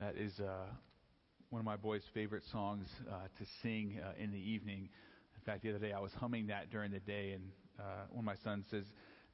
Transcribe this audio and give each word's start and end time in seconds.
That 0.00 0.16
is 0.16 0.38
uh, 0.38 0.66
one 1.50 1.58
of 1.58 1.66
my 1.66 1.74
boys' 1.74 2.02
favorite 2.14 2.44
songs 2.52 2.86
uh, 3.10 3.14
to 3.36 3.46
sing 3.62 3.98
uh, 4.00 4.12
in 4.16 4.30
the 4.30 4.38
evening. 4.38 4.88
In 5.34 5.42
fact, 5.44 5.64
the 5.64 5.70
other 5.70 5.80
day 5.80 5.92
I 5.92 5.98
was 5.98 6.12
humming 6.12 6.46
that 6.46 6.70
during 6.70 6.92
the 6.92 7.00
day, 7.00 7.32
and 7.32 7.50
uh, 7.80 7.82
one 8.10 8.20
of 8.20 8.24
my 8.24 8.36
sons 8.44 8.64
says, 8.70 8.84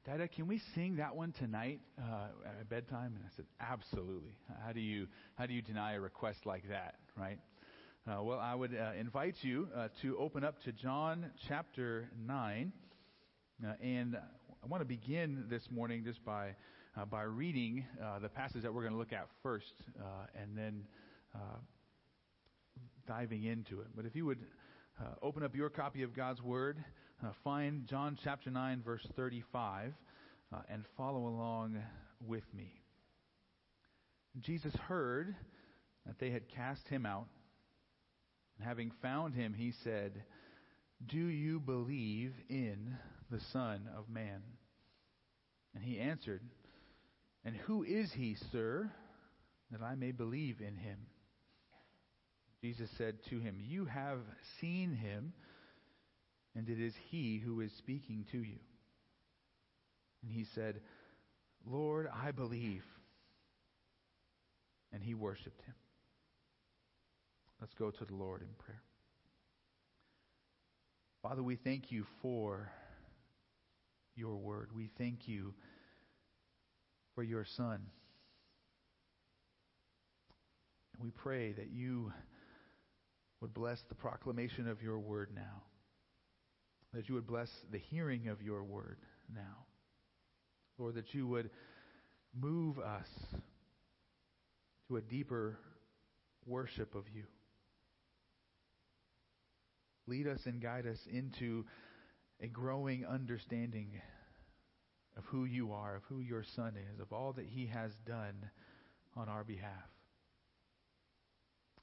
Dada, 0.07 0.27
can 0.27 0.47
we 0.47 0.59
sing 0.73 0.95
that 0.95 1.15
one 1.15 1.33
tonight 1.33 1.81
uh, 1.99 2.29
at 2.59 2.67
bedtime? 2.67 3.13
And 3.15 3.23
I 3.23 3.35
said, 3.35 3.45
Absolutely. 3.61 4.31
How 4.65 4.71
do 4.71 4.79
you 4.79 5.05
how 5.35 5.45
do 5.45 5.53
you 5.53 5.61
deny 5.61 5.93
a 5.93 5.99
request 5.99 6.47
like 6.47 6.67
that, 6.69 6.95
right? 7.15 7.37
Uh, 8.07 8.23
well, 8.23 8.39
I 8.39 8.55
would 8.55 8.75
uh, 8.75 8.93
invite 8.99 9.35
you 9.41 9.67
uh, 9.75 9.89
to 10.01 10.17
open 10.17 10.43
up 10.43 10.63
to 10.63 10.71
John 10.71 11.27
chapter 11.47 12.09
nine, 12.25 12.71
uh, 13.63 13.73
and 13.83 14.15
I 14.15 14.67
want 14.67 14.81
to 14.81 14.85
begin 14.85 15.45
this 15.47 15.67
morning 15.69 16.03
just 16.03 16.25
by 16.25 16.55
uh, 16.97 17.05
by 17.05 17.23
reading 17.23 17.85
uh, 18.01 18.19
the 18.19 18.29
passage 18.29 18.61
that 18.63 18.73
we're 18.73 18.81
going 18.81 18.93
to 18.93 18.99
look 18.99 19.13
at 19.13 19.27
first, 19.43 19.73
uh, 19.99 20.27
and 20.41 20.57
then 20.57 20.83
uh, 21.33 21.57
diving 23.07 23.43
into 23.43 23.81
it. 23.81 23.87
But 23.95 24.05
if 24.05 24.15
you 24.15 24.25
would 24.25 24.39
uh, 24.99 25.15
open 25.21 25.43
up 25.43 25.55
your 25.55 25.69
copy 25.69 26.03
of 26.03 26.15
God's 26.15 26.41
Word, 26.41 26.77
find 27.43 27.87
John 27.87 28.17
chapter 28.23 28.49
9, 28.49 28.81
verse 28.85 29.05
35, 29.15 29.93
and 30.69 30.85
follow 30.95 31.27
along 31.27 31.77
with 32.25 32.43
me. 32.53 32.71
Jesus 34.39 34.73
heard 34.87 35.35
that 36.05 36.19
they 36.19 36.29
had 36.29 36.47
cast 36.49 36.87
him 36.87 37.05
out, 37.05 37.27
and 38.57 38.67
having 38.67 38.91
found 39.01 39.33
him, 39.33 39.53
he 39.53 39.73
said, 39.83 40.23
Do 41.05 41.17
you 41.17 41.59
believe 41.59 42.31
in 42.47 42.95
the 43.29 43.39
Son 43.51 43.89
of 43.97 44.07
Man? 44.07 44.41
And 45.73 45.83
he 45.83 45.99
answered, 45.99 46.41
and 47.45 47.55
who 47.55 47.83
is 47.83 48.11
he, 48.11 48.35
sir, 48.51 48.91
that 49.71 49.81
I 49.81 49.95
may 49.95 50.11
believe 50.11 50.57
in 50.59 50.75
him? 50.75 50.97
Jesus 52.61 52.89
said 52.97 53.17
to 53.29 53.39
him, 53.39 53.57
You 53.59 53.85
have 53.85 54.19
seen 54.59 54.95
him, 54.95 55.33
and 56.55 56.67
it 56.67 56.79
is 56.79 56.93
he 57.11 57.37
who 57.37 57.61
is 57.61 57.71
speaking 57.77 58.25
to 58.31 58.39
you. 58.39 58.57
And 60.23 60.31
he 60.31 60.45
said, 60.55 60.81
Lord, 61.63 62.07
I 62.11 62.31
believe. 62.31 62.83
And 64.91 65.03
he 65.03 65.13
worshiped 65.13 65.61
him. 65.61 65.75
Let's 67.61 67.73
go 67.75 67.91
to 67.91 68.05
the 68.05 68.15
Lord 68.15 68.41
in 68.41 68.47
prayer. 68.57 68.81
Father, 71.21 71.43
we 71.43 71.57
thank 71.57 71.91
you 71.91 72.05
for 72.21 72.71
your 74.15 74.37
word. 74.37 74.69
We 74.75 74.89
thank 74.97 75.27
you 75.27 75.53
for 77.15 77.23
your 77.23 77.45
Son. 77.57 77.79
We 81.01 81.09
pray 81.09 81.53
that 81.53 81.71
you 81.71 82.11
would 83.41 83.53
bless 83.53 83.79
the 83.89 83.95
proclamation 83.95 84.67
of 84.67 84.81
your 84.81 84.99
word 84.99 85.29
now, 85.35 85.63
that 86.93 87.09
you 87.09 87.15
would 87.15 87.27
bless 87.27 87.49
the 87.71 87.77
hearing 87.77 88.27
of 88.27 88.41
your 88.41 88.63
word 88.63 88.97
now. 89.33 89.65
Lord, 90.77 90.95
that 90.95 91.13
you 91.13 91.27
would 91.27 91.49
move 92.33 92.79
us 92.79 93.07
to 94.87 94.97
a 94.97 95.01
deeper 95.01 95.57
worship 96.45 96.95
of 96.95 97.05
you. 97.13 97.23
Lead 100.07 100.27
us 100.27 100.39
and 100.45 100.61
guide 100.61 100.85
us 100.85 100.99
into 101.11 101.65
a 102.41 102.47
growing 102.47 103.05
understanding 103.05 104.01
of 105.17 105.23
who 105.25 105.45
you 105.45 105.71
are, 105.71 105.95
of 105.95 106.03
who 106.09 106.19
your 106.19 106.43
Son 106.55 106.73
is, 106.93 106.99
of 106.99 107.13
all 107.13 107.33
that 107.33 107.45
He 107.45 107.67
has 107.67 107.91
done 108.05 108.49
on 109.15 109.29
our 109.29 109.43
behalf. 109.43 109.71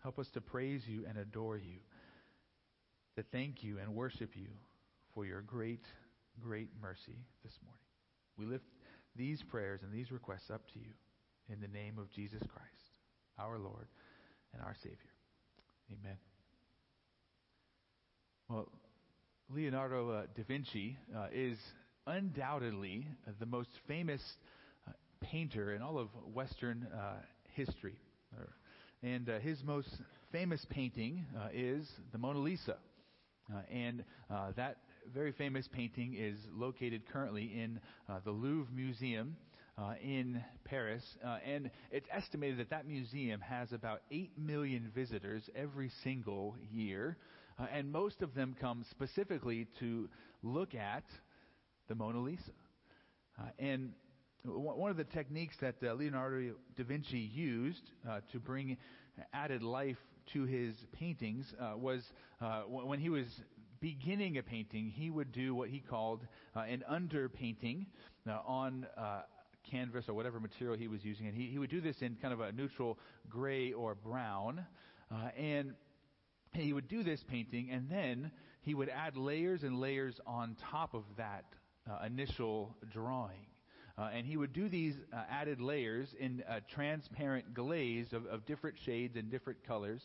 Help 0.02 0.18
us 0.18 0.28
to 0.34 0.40
praise 0.40 0.82
you 0.86 1.04
and 1.08 1.16
adore 1.16 1.56
you, 1.56 1.78
to 3.16 3.22
thank 3.32 3.62
you 3.62 3.78
and 3.78 3.94
worship 3.94 4.30
you 4.34 4.48
for 5.14 5.24
your 5.24 5.40
great, 5.42 5.84
great 6.40 6.68
mercy 6.80 7.18
this 7.44 7.52
morning. 7.64 7.78
We 8.36 8.46
lift 8.46 8.64
these 9.16 9.42
prayers 9.42 9.80
and 9.82 9.92
these 9.92 10.10
requests 10.10 10.50
up 10.50 10.66
to 10.72 10.78
you 10.78 10.92
in 11.48 11.60
the 11.60 11.68
name 11.68 11.98
of 11.98 12.10
Jesus 12.10 12.40
Christ, 12.40 12.98
our 13.38 13.58
Lord 13.58 13.86
and 14.52 14.62
our 14.62 14.74
Savior. 14.82 14.98
Amen. 15.90 16.16
Well, 18.48 18.68
Leonardo 19.54 20.10
uh, 20.10 20.22
da 20.34 20.44
Vinci 20.44 20.96
uh, 21.16 21.26
is 21.32 21.58
undoubtedly 22.06 23.06
the 23.38 23.46
most 23.46 23.70
famous 23.86 24.22
uh, 24.88 24.92
painter 25.20 25.74
in 25.74 25.82
all 25.82 25.98
of 25.98 26.08
Western 26.34 26.86
uh, 26.94 27.14
history. 27.54 27.96
And 29.02 29.28
uh, 29.28 29.40
his 29.40 29.58
most 29.64 29.88
famous 30.30 30.64
painting 30.70 31.26
uh, 31.36 31.48
is 31.52 31.88
the 32.12 32.18
Mona 32.18 32.38
Lisa. 32.38 32.76
Uh, 33.52 33.58
and 33.68 34.04
uh, 34.30 34.52
that 34.56 34.76
very 35.12 35.32
famous 35.32 35.68
painting 35.72 36.14
is 36.16 36.38
located 36.54 37.02
currently 37.12 37.50
in 37.52 37.80
the 38.24 38.30
Louvre 38.30 38.72
Museum 38.72 39.36
in 40.00 40.40
Paris. 40.64 41.02
and 41.44 41.68
it's 41.90 42.06
estimated 42.12 42.58
that 42.58 42.70
that 42.70 42.86
museum 42.86 43.40
has 43.40 43.72
about 43.72 44.02
8 44.12 44.30
million 44.38 44.92
visitors 44.94 45.42
every 45.56 45.90
single 46.04 46.54
year. 46.70 47.16
and 47.72 47.90
most 47.90 48.22
of 48.22 48.32
them 48.34 48.54
come 48.60 48.84
specifically 48.90 49.66
to 49.80 50.08
look 50.44 50.76
at 50.76 51.02
the 51.88 51.94
Mona 51.94 52.20
Lisa. 52.20 52.52
Uh, 53.38 53.48
and 53.58 53.92
one 54.44 54.90
of 54.90 54.96
the 54.96 55.04
techniques 55.04 55.56
that 55.60 55.76
uh, 55.84 55.92
Leonardo 55.94 56.54
da 56.76 56.84
Vinci 56.84 57.18
used 57.18 57.90
uh, 58.08 58.20
to 58.32 58.40
bring 58.40 58.76
added 59.32 59.62
life 59.62 59.98
to 60.32 60.44
his 60.44 60.74
paintings 60.92 61.52
uh, 61.60 61.76
was 61.76 62.02
uh, 62.40 62.62
when 62.62 62.98
he 62.98 63.08
was 63.08 63.26
beginning 63.80 64.38
a 64.38 64.42
painting, 64.42 64.90
he 64.94 65.10
would 65.10 65.32
do 65.32 65.54
what 65.54 65.68
he 65.68 65.80
called 65.80 66.26
uh, 66.56 66.60
an 66.60 66.82
underpainting 66.90 67.86
on 68.46 68.86
canvas 69.68 70.08
or 70.08 70.14
whatever 70.14 70.38
material 70.38 70.76
he 70.76 70.88
was 70.88 71.04
using. 71.04 71.26
And 71.26 71.36
he, 71.36 71.48
he 71.48 71.58
would 71.58 71.70
do 71.70 71.80
this 71.80 71.96
in 72.00 72.16
kind 72.16 72.32
of 72.32 72.40
a 72.40 72.52
neutral 72.52 72.98
gray 73.28 73.72
or 73.72 73.94
brown. 73.94 74.64
and 75.36 75.74
he 76.52 76.72
would 76.72 76.88
do 76.88 77.02
this 77.02 77.24
painting, 77.28 77.70
and 77.70 77.88
then 77.88 78.30
he 78.60 78.74
would 78.74 78.88
add 78.88 79.16
layers 79.16 79.62
and 79.62 79.80
layers 79.80 80.20
on 80.26 80.56
top 80.70 80.94
of 80.94 81.04
that 81.16 81.44
uh, 81.90 82.04
initial 82.06 82.76
drawing. 82.90 83.46
Uh, 83.98 84.08
and 84.14 84.26
he 84.26 84.36
would 84.38 84.52
do 84.54 84.68
these 84.68 84.94
uh, 85.12 85.16
added 85.30 85.60
layers 85.60 86.14
in 86.18 86.42
a 86.48 86.60
transparent 86.60 87.52
glaze 87.52 88.12
of, 88.12 88.24
of 88.26 88.46
different 88.46 88.76
shades 88.78 89.16
and 89.16 89.30
different 89.30 89.62
colors. 89.66 90.00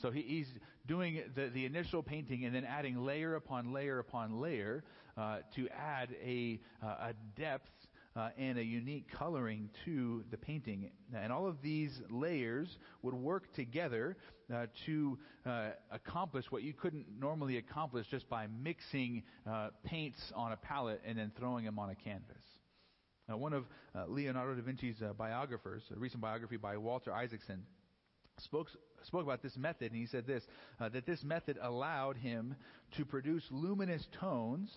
So 0.00 0.10
he, 0.12 0.22
he's 0.22 0.46
doing 0.86 1.22
the, 1.34 1.48
the 1.48 1.66
initial 1.66 2.02
painting 2.02 2.44
and 2.44 2.54
then 2.54 2.64
adding 2.64 3.04
layer 3.04 3.34
upon 3.34 3.72
layer 3.72 3.98
upon 3.98 4.40
layer 4.40 4.84
uh, 5.16 5.38
to 5.56 5.68
add 5.70 6.10
a, 6.24 6.60
uh, 6.82 7.10
a 7.10 7.14
depth 7.36 7.81
uh, 8.16 8.28
and 8.38 8.58
a 8.58 8.62
unique 8.62 9.06
coloring 9.10 9.70
to 9.84 10.24
the 10.30 10.36
painting. 10.36 10.90
And 11.14 11.32
all 11.32 11.46
of 11.46 11.62
these 11.62 12.00
layers 12.10 12.78
would 13.02 13.14
work 13.14 13.52
together 13.54 14.16
uh, 14.52 14.66
to 14.86 15.18
uh, 15.46 15.70
accomplish 15.90 16.44
what 16.50 16.62
you 16.62 16.72
couldn't 16.72 17.06
normally 17.18 17.56
accomplish 17.56 18.06
just 18.10 18.28
by 18.28 18.46
mixing 18.62 19.22
uh, 19.48 19.68
paints 19.84 20.20
on 20.34 20.52
a 20.52 20.56
palette 20.56 21.00
and 21.06 21.18
then 21.18 21.32
throwing 21.38 21.64
them 21.64 21.78
on 21.78 21.90
a 21.90 21.94
canvas. 21.94 22.42
Now, 23.28 23.36
one 23.36 23.52
of 23.52 23.64
uh, 23.94 24.04
Leonardo 24.08 24.54
da 24.54 24.62
Vinci's 24.62 25.00
uh, 25.00 25.12
biographers, 25.12 25.82
a 25.94 25.98
recent 25.98 26.20
biography 26.20 26.56
by 26.56 26.76
Walter 26.76 27.14
Isaacson, 27.14 27.62
spoke, 28.38 28.68
spoke 29.04 29.22
about 29.22 29.42
this 29.42 29.56
method, 29.56 29.92
and 29.92 30.00
he 30.00 30.06
said 30.06 30.26
this 30.26 30.42
that 30.80 31.06
this 31.06 31.22
method 31.22 31.56
allowed 31.62 32.16
him 32.16 32.56
to 32.96 33.04
produce 33.04 33.44
luminous 33.50 34.06
tones 34.20 34.76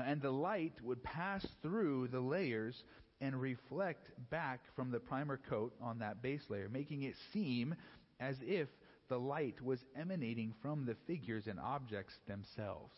and 0.00 0.20
the 0.20 0.30
light 0.30 0.74
would 0.82 1.02
pass 1.02 1.46
through 1.62 2.08
the 2.08 2.20
layers 2.20 2.82
and 3.20 3.40
reflect 3.40 4.10
back 4.30 4.60
from 4.74 4.90
the 4.90 4.98
primer 4.98 5.38
coat 5.48 5.72
on 5.80 5.98
that 6.00 6.20
base 6.22 6.42
layer, 6.48 6.68
making 6.68 7.02
it 7.02 7.14
seem 7.32 7.74
as 8.20 8.36
if 8.42 8.68
the 9.08 9.18
light 9.18 9.60
was 9.62 9.78
emanating 9.98 10.54
from 10.62 10.86
the 10.86 10.96
figures 11.06 11.46
and 11.46 11.60
objects 11.60 12.14
themselves. 12.26 12.96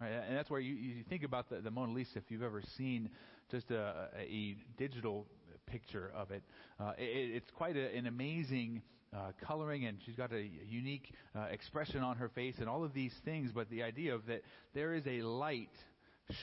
Right, 0.00 0.10
and 0.10 0.36
that's 0.36 0.50
where 0.50 0.60
you, 0.60 0.74
you 0.74 1.04
think 1.08 1.24
about 1.24 1.50
the, 1.50 1.60
the, 1.60 1.70
Mona 1.70 1.92
Lisa. 1.92 2.18
If 2.18 2.24
you've 2.30 2.42
ever 2.42 2.62
seen 2.78 3.10
just 3.50 3.70
a, 3.70 4.08
a 4.18 4.56
digital 4.78 5.26
picture 5.66 6.10
of 6.16 6.30
it, 6.30 6.42
uh, 6.80 6.92
it 6.96 7.36
it's 7.36 7.50
quite 7.50 7.76
a, 7.76 7.94
an 7.94 8.06
amazing 8.06 8.80
uh, 9.14 9.32
coloring, 9.42 9.84
and 9.84 9.98
she's 10.06 10.16
got 10.16 10.32
a 10.32 10.48
unique 10.66 11.12
uh, 11.36 11.42
expression 11.50 12.00
on 12.00 12.16
her 12.16 12.30
face, 12.30 12.54
and 12.60 12.68
all 12.68 12.82
of 12.82 12.94
these 12.94 13.12
things. 13.26 13.50
But 13.54 13.68
the 13.68 13.82
idea 13.82 14.14
of 14.14 14.24
that 14.26 14.40
there 14.72 14.94
is 14.94 15.06
a 15.06 15.20
light 15.20 15.76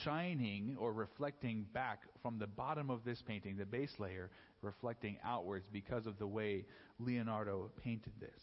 shining 0.04 0.76
or 0.78 0.92
reflecting 0.92 1.66
back 1.72 2.00
from 2.22 2.38
the 2.38 2.46
bottom 2.46 2.90
of 2.90 3.04
this 3.04 3.22
painting, 3.26 3.56
the 3.56 3.66
base 3.66 3.92
layer, 3.98 4.30
reflecting 4.62 5.18
outwards 5.24 5.66
because 5.72 6.06
of 6.06 6.18
the 6.18 6.26
way 6.26 6.64
Leonardo 6.98 7.70
painted 7.82 8.12
this. 8.20 8.40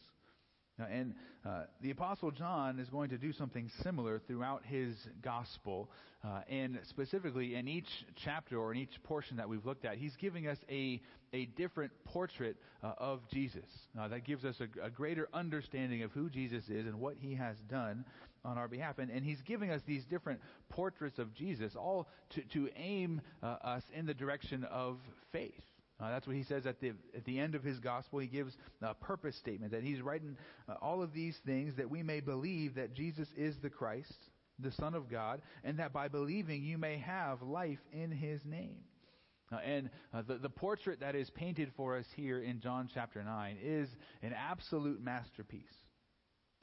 Uh, 0.80 0.86
and 0.92 1.14
uh, 1.46 1.64
the 1.82 1.92
Apostle 1.92 2.32
John 2.32 2.80
is 2.80 2.90
going 2.90 3.10
to 3.10 3.18
do 3.18 3.32
something 3.32 3.70
similar 3.82 4.22
throughout 4.28 4.64
his 4.66 4.96
gospel. 5.22 5.90
Uh, 6.24 6.42
and 6.50 6.80
specifically, 6.90 7.56
in 7.56 7.68
each 7.68 7.88
chapter 8.24 8.58
or 8.58 8.74
in 8.74 8.80
each 8.80 9.02
portion 9.04 9.38
that 9.38 9.48
we've 9.48 9.66
looked 9.66 9.86
at, 9.86 9.98
he's 9.98 10.16
giving 10.18 10.48
us 10.48 10.58
a, 10.70 11.02
a 11.34 11.46
different 11.58 11.92
portrait 12.04 12.58
uh, 12.84 12.92
of 12.98 13.22
Jesus. 13.32 13.66
That 13.96 14.26
gives 14.26 14.44
us 14.44 14.56
a, 14.60 14.86
a, 14.86 14.90
greater 14.90 15.30
understanding 15.34 16.04
of 16.04 16.12
who 16.12 16.30
Jesus 16.30 16.66
is 16.68 16.86
and 16.86 17.00
what 17.00 17.16
he 17.18 17.36
has 17.36 17.56
done 17.70 18.04
on 18.46 18.58
our 18.58 18.68
behalf. 18.68 19.00
And, 19.00 19.10
and 19.10 19.26
he's 19.26 19.42
giving 19.42 19.72
us 19.72 19.82
these 19.86 20.06
different 20.06 20.40
portraits 20.70 21.20
of 21.20 21.34
Jesus, 21.34 21.76
all 21.76 22.08
to, 22.32 22.42
to 22.54 22.70
aim 22.78 23.22
uh, 23.44 23.58
us 23.64 23.84
in 23.94 24.06
the 24.06 24.14
direction 24.14 24.64
of 24.66 24.98
faith. 25.32 25.54
Uh, 26.00 26.10
that's 26.10 26.28
what 26.28 26.36
he 26.36 26.44
says 26.44 26.66
at 26.66 26.82
the 26.82 26.92
at 27.16 27.24
the 27.24 27.40
end 27.40 27.56
of 27.56 27.64
his 27.64 27.80
gospel. 27.80 28.20
He 28.20 28.28
gives 28.28 28.54
a 28.82 28.94
purpose 28.94 29.36
statement 29.38 29.72
that 29.72 29.82
he's 29.82 30.02
writing 30.02 30.36
uh, 30.68 30.74
all 30.82 31.02
of 31.02 31.14
these 31.14 31.38
things 31.46 31.74
that 31.78 31.90
we 31.90 32.04
may 32.04 32.20
believe 32.20 32.76
that 32.76 32.94
Jesus 32.94 33.30
is 33.38 33.56
the 33.62 33.70
Christ, 33.70 34.14
the 34.60 34.74
Son 34.74 34.94
of 34.94 35.10
God, 35.10 35.42
and 35.64 35.80
that 35.80 35.94
by 35.94 36.10
believing 36.10 36.64
you 36.64 36.78
may 36.78 36.98
have 36.98 37.42
life 37.42 37.80
in 37.94 38.12
His 38.12 38.42
name. 38.44 38.80
Uh, 39.52 39.58
and 39.58 39.90
uh, 40.14 40.22
the, 40.28 40.36
the 40.38 40.50
portrait 40.50 41.00
that 41.00 41.16
is 41.16 41.30
painted 41.30 41.72
for 41.78 41.98
us 41.98 42.06
here 42.16 42.42
in 42.42 42.60
John 42.60 42.90
chapter 42.94 43.24
9 43.24 43.58
is 43.64 43.88
an 44.22 44.34
absolute 44.34 45.02
masterpiece. 45.02 45.64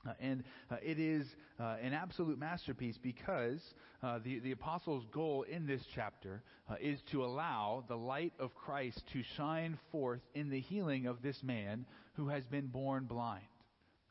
Uh, 0.07 0.13
and 0.21 0.43
uh, 0.71 0.77
it 0.83 0.99
is 0.99 1.27
uh, 1.61 1.77
an 1.83 1.93
absolute 1.93 2.39
masterpiece 2.39 2.99
because 3.03 3.61
uh, 4.03 4.19
the, 4.25 4.41
the 4.41 4.53
apostle's 4.53 5.05
goal 5.13 5.45
in 5.49 5.67
this 5.67 5.83
chapter 5.95 6.43
uh, 6.69 6.75
is 6.81 6.99
to 7.13 7.25
allow 7.25 7.85
the 7.89 7.97
light 7.97 8.33
of 8.39 8.55
Christ 8.55 9.01
to 9.13 9.23
shine 9.37 9.79
forth 9.93 10.21
in 10.35 10.51
the 10.51 10.61
healing 10.61 11.07
of 11.07 11.23
this 11.23 11.41
man 11.43 11.87
who 12.15 12.29
has 12.29 12.45
been 12.47 12.67
born 12.67 13.05
blind. 13.05 13.45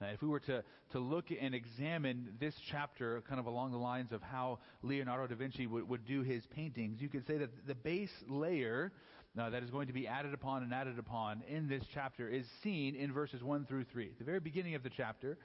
if 0.02 0.22
we 0.22 0.30
were 0.30 0.40
to, 0.40 0.64
to 0.94 1.00
look 1.00 1.26
and 1.40 1.54
examine 1.54 2.30
this 2.40 2.56
chapter 2.72 3.22
kind 3.28 3.40
of 3.40 3.46
along 3.46 3.72
the 3.72 3.78
lines 3.78 4.14
of 4.14 4.22
how 4.22 4.60
Leonardo 4.84 5.28
da 5.28 5.36
Vinci 5.36 5.68
would, 5.68 5.88
would 5.90 6.06
do 6.06 6.22
his 6.22 6.44
paintings, 6.56 7.02
you 7.02 7.10
could 7.10 7.28
say 7.28 7.38
that 7.38 7.68
the 7.68 7.76
base 7.76 8.12
layer 8.30 8.94
uh, 9.40 9.50
that 9.50 9.64
is 9.64 9.70
going 9.70 9.88
to 9.88 9.94
be 9.94 10.08
added 10.08 10.34
upon 10.34 10.64
and 10.64 10.74
added 10.74 11.00
upon 11.00 11.42
in 11.48 11.68
this 11.68 11.84
chapter 11.94 12.28
is 12.28 12.46
seen 12.64 12.96
in 12.96 13.14
verses 13.14 13.44
1 13.44 13.66
through 13.66 13.86
3. 13.86 14.08
At 14.08 14.20
the 14.20 14.26
very 14.26 14.40
beginning 14.40 14.76
of 14.76 14.84
the 14.84 14.90
chapter, 14.90 15.38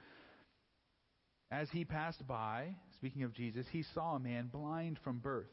as 1.51 1.69
he 1.69 1.85
passed 1.85 2.25
by, 2.27 2.75
speaking 2.95 3.23
of 3.23 3.33
Jesus, 3.33 3.65
he 3.71 3.83
saw 3.93 4.15
a 4.15 4.19
man 4.19 4.47
blind 4.47 4.99
from 5.03 5.19
birth. 5.19 5.47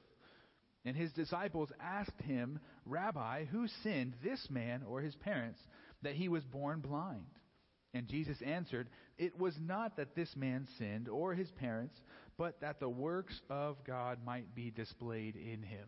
And 0.84 0.96
his 0.96 1.12
disciples 1.12 1.70
asked 1.80 2.20
him, 2.22 2.60
Rabbi, 2.84 3.46
who 3.46 3.66
sinned, 3.82 4.14
this 4.22 4.48
man 4.50 4.82
or 4.86 5.00
his 5.00 5.14
parents, 5.16 5.60
that 6.02 6.14
he 6.14 6.28
was 6.28 6.44
born 6.44 6.80
blind? 6.80 7.26
And 7.94 8.08
Jesus 8.08 8.36
answered, 8.44 8.88
It 9.16 9.38
was 9.38 9.54
not 9.60 9.96
that 9.96 10.14
this 10.14 10.34
man 10.36 10.66
sinned 10.78 11.08
or 11.08 11.32
his 11.32 11.50
parents, 11.52 11.94
but 12.36 12.60
that 12.60 12.80
the 12.80 12.88
works 12.88 13.40
of 13.48 13.76
God 13.86 14.18
might 14.26 14.54
be 14.54 14.70
displayed 14.70 15.36
in 15.36 15.62
him. 15.62 15.86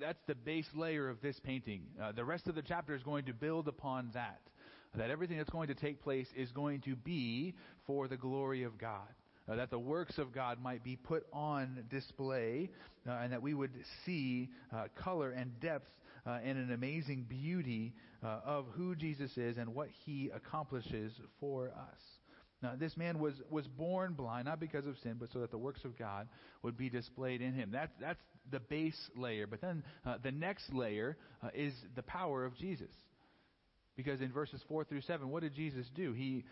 That's 0.00 0.22
the 0.28 0.34
base 0.34 0.68
layer 0.74 1.08
of 1.08 1.20
this 1.22 1.40
painting. 1.40 1.86
Uh, 2.00 2.12
the 2.12 2.24
rest 2.24 2.46
of 2.46 2.54
the 2.54 2.62
chapter 2.62 2.94
is 2.94 3.02
going 3.02 3.24
to 3.24 3.32
build 3.32 3.66
upon 3.66 4.10
that 4.14 4.40
that 4.96 5.10
everything 5.10 5.38
that's 5.38 5.50
going 5.50 5.68
to 5.68 5.74
take 5.74 6.02
place 6.02 6.26
is 6.36 6.50
going 6.52 6.80
to 6.82 6.96
be 6.96 7.54
for 7.86 8.08
the 8.08 8.16
glory 8.16 8.62
of 8.62 8.78
God. 8.78 9.08
Uh, 9.48 9.54
that 9.54 9.70
the 9.70 9.78
works 9.78 10.18
of 10.18 10.32
God 10.32 10.60
might 10.60 10.82
be 10.82 10.96
put 10.96 11.24
on 11.32 11.84
display, 11.88 12.68
uh, 13.08 13.12
and 13.12 13.32
that 13.32 13.40
we 13.40 13.54
would 13.54 13.70
see 14.04 14.48
uh, 14.74 14.86
color 14.96 15.30
and 15.30 15.60
depth 15.60 15.88
uh, 16.26 16.38
and 16.44 16.58
an 16.58 16.72
amazing 16.72 17.24
beauty 17.28 17.92
uh, 18.24 18.40
of 18.44 18.66
who 18.72 18.96
Jesus 18.96 19.30
is 19.36 19.56
and 19.56 19.72
what 19.72 19.88
he 20.04 20.30
accomplishes 20.34 21.12
for 21.38 21.68
us. 21.68 22.00
Now, 22.60 22.72
this 22.76 22.96
man 22.96 23.20
was, 23.20 23.34
was 23.48 23.68
born 23.68 24.14
blind, 24.14 24.46
not 24.46 24.58
because 24.58 24.86
of 24.86 24.96
sin, 25.02 25.16
but 25.20 25.30
so 25.32 25.38
that 25.40 25.52
the 25.52 25.58
works 25.58 25.84
of 25.84 25.96
God 25.96 26.26
would 26.62 26.76
be 26.76 26.88
displayed 26.88 27.40
in 27.40 27.52
him. 27.52 27.70
That, 27.70 27.90
that's 28.00 28.22
the 28.50 28.58
base 28.58 29.10
layer. 29.14 29.46
But 29.46 29.60
then 29.60 29.84
uh, 30.04 30.16
the 30.22 30.32
next 30.32 30.72
layer 30.72 31.16
is 31.54 31.72
the 31.94 32.02
power 32.02 32.44
of 32.44 32.56
Jesus. 32.56 32.90
Because 33.96 34.20
in 34.20 34.30
verses 34.30 34.60
4 34.68 34.84
through 34.84 35.00
7, 35.02 35.28
what 35.30 35.42
did 35.42 35.54
Jesus 35.54 35.86
do? 35.94 36.12
He 36.12 36.44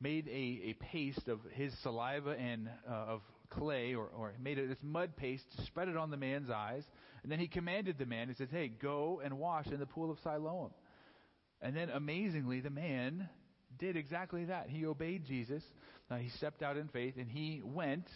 made 0.00 0.26
a, 0.28 0.70
a 0.70 0.76
paste 0.80 1.28
of 1.28 1.40
his 1.52 1.72
saliva 1.82 2.30
and 2.30 2.68
uh, 2.88 2.92
of 2.92 3.22
clay, 3.50 3.94
or, 3.94 4.08
or 4.16 4.32
made 4.40 4.58
it, 4.58 4.68
this 4.68 4.78
mud 4.82 5.16
paste, 5.16 5.44
spread 5.66 5.88
it 5.88 5.96
on 5.96 6.10
the 6.10 6.16
man's 6.16 6.50
eyes, 6.50 6.82
and 7.22 7.30
then 7.30 7.38
he 7.38 7.48
commanded 7.48 7.98
the 7.98 8.06
man, 8.06 8.28
he 8.28 8.34
says, 8.34 8.48
Hey, 8.50 8.68
go 8.68 9.20
and 9.24 9.38
wash 9.38 9.66
in 9.66 9.78
the 9.78 9.86
pool 9.86 10.10
of 10.10 10.18
Siloam. 10.22 10.70
And 11.60 11.76
then 11.76 11.90
amazingly, 11.90 12.60
the 12.60 12.70
man 12.70 13.28
did 13.78 13.96
exactly 13.96 14.46
that. 14.46 14.68
He 14.68 14.86
obeyed 14.86 15.24
Jesus. 15.24 15.62
Uh, 16.10 16.16
he 16.16 16.28
stepped 16.30 16.62
out 16.62 16.76
in 16.76 16.88
faith, 16.88 17.14
and 17.18 17.28
he 17.28 17.62
went, 17.64 18.06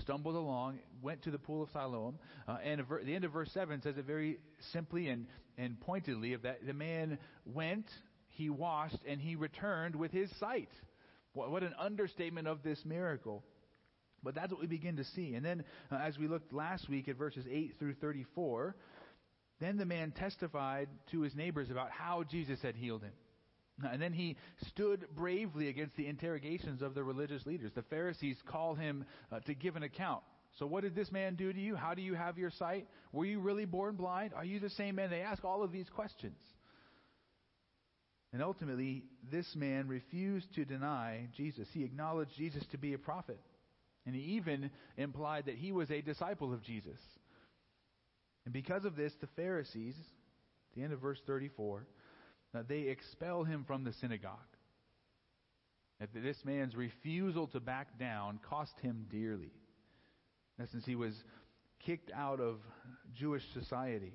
stumbled 0.00 0.34
along, 0.34 0.78
went 1.02 1.22
to 1.22 1.30
the 1.30 1.38
pool 1.38 1.62
of 1.62 1.70
Siloam. 1.70 2.18
Uh, 2.46 2.58
and 2.64 2.86
ver- 2.86 3.02
the 3.02 3.14
end 3.14 3.24
of 3.24 3.32
verse 3.32 3.50
7 3.52 3.82
says 3.82 3.96
it 3.96 4.04
very 4.04 4.38
simply 4.72 5.08
and, 5.08 5.26
and 5.58 5.80
pointedly 5.80 6.32
of 6.34 6.42
that 6.42 6.64
the 6.66 6.72
man 6.72 7.18
went, 7.44 7.86
he 8.32 8.50
washed 8.50 8.98
and 9.06 9.20
he 9.20 9.36
returned 9.36 9.96
with 9.96 10.10
his 10.10 10.30
sight. 10.38 10.70
What, 11.34 11.62
an 11.62 11.74
understatement 11.78 12.46
of 12.46 12.62
this 12.62 12.84
miracle. 12.84 13.42
But 14.22 14.34
that's 14.34 14.52
what 14.52 14.60
we 14.60 14.66
begin 14.66 14.96
to 14.96 15.04
see. 15.04 15.34
And 15.34 15.44
then, 15.44 15.64
uh, 15.90 15.96
as 15.96 16.18
we 16.18 16.28
looked 16.28 16.52
last 16.52 16.88
week 16.88 17.08
at 17.08 17.16
verses 17.16 17.46
8 17.50 17.74
through 17.78 17.94
34, 17.94 18.76
then 19.60 19.78
the 19.78 19.86
man 19.86 20.12
testified 20.12 20.88
to 21.10 21.20
his 21.20 21.34
neighbors 21.34 21.70
about 21.70 21.90
how 21.90 22.22
Jesus 22.22 22.60
had 22.62 22.76
healed 22.76 23.02
him. 23.02 23.12
And 23.90 24.00
then 24.00 24.12
he 24.12 24.36
stood 24.68 25.06
bravely 25.16 25.68
against 25.68 25.96
the 25.96 26.06
interrogations 26.06 26.82
of 26.82 26.94
the 26.94 27.02
religious 27.02 27.46
leaders. 27.46 27.72
The 27.74 27.82
Pharisees 27.82 28.36
call 28.46 28.74
him 28.74 29.04
uh, 29.32 29.40
to 29.40 29.54
give 29.54 29.76
an 29.76 29.82
account. 29.82 30.22
So, 30.58 30.66
what 30.66 30.82
did 30.82 30.94
this 30.94 31.10
man 31.10 31.34
do 31.34 31.52
to 31.52 31.58
you? 31.58 31.74
How 31.74 31.94
do 31.94 32.02
you 32.02 32.14
have 32.14 32.36
your 32.36 32.50
sight? 32.50 32.86
Were 33.12 33.24
you 33.24 33.40
really 33.40 33.64
born 33.64 33.96
blind? 33.96 34.34
Are 34.34 34.44
you 34.44 34.60
the 34.60 34.70
same 34.70 34.96
man? 34.96 35.08
They 35.08 35.22
ask 35.22 35.44
all 35.44 35.62
of 35.62 35.72
these 35.72 35.88
questions. 35.88 36.36
And 38.32 38.42
ultimately, 38.42 39.04
this 39.30 39.54
man 39.54 39.88
refused 39.88 40.54
to 40.54 40.64
deny 40.64 41.28
Jesus. 41.36 41.68
He 41.72 41.84
acknowledged 41.84 42.32
Jesus 42.36 42.64
to 42.72 42.78
be 42.78 42.94
a 42.94 42.98
prophet. 42.98 43.38
And 44.06 44.14
he 44.14 44.22
even 44.36 44.70
implied 44.96 45.46
that 45.46 45.56
he 45.56 45.70
was 45.70 45.90
a 45.90 46.00
disciple 46.00 46.52
of 46.52 46.62
Jesus. 46.62 46.98
And 48.44 48.54
because 48.54 48.84
of 48.84 48.96
this, 48.96 49.12
the 49.20 49.28
Pharisees, 49.36 49.94
at 49.96 50.76
the 50.76 50.82
end 50.82 50.92
of 50.92 51.00
verse 51.00 51.20
34, 51.26 51.86
that 52.54 52.68
they 52.68 52.80
expel 52.80 53.44
him 53.44 53.64
from 53.66 53.84
the 53.84 53.92
synagogue. 54.00 54.38
This 56.14 56.38
man's 56.44 56.74
refusal 56.74 57.46
to 57.48 57.60
back 57.60 57.98
down 57.98 58.40
cost 58.48 58.72
him 58.80 59.06
dearly. 59.08 59.52
In 60.58 60.64
essence, 60.64 60.84
he 60.84 60.96
was 60.96 61.14
kicked 61.86 62.10
out 62.12 62.40
of 62.40 62.56
Jewish 63.14 63.44
society. 63.54 64.12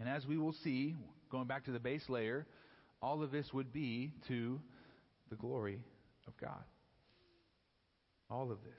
And 0.00 0.08
as 0.08 0.26
we 0.26 0.38
will 0.38 0.54
see, 0.64 0.96
going 1.30 1.46
back 1.46 1.66
to 1.66 1.70
the 1.70 1.78
base 1.78 2.08
layer, 2.08 2.46
all 3.04 3.22
of 3.22 3.30
this 3.30 3.52
would 3.52 3.70
be 3.70 4.12
to 4.28 4.58
the 5.28 5.36
glory 5.36 5.78
of 6.26 6.32
God. 6.38 6.64
All 8.30 8.50
of 8.50 8.62
this. 8.64 8.72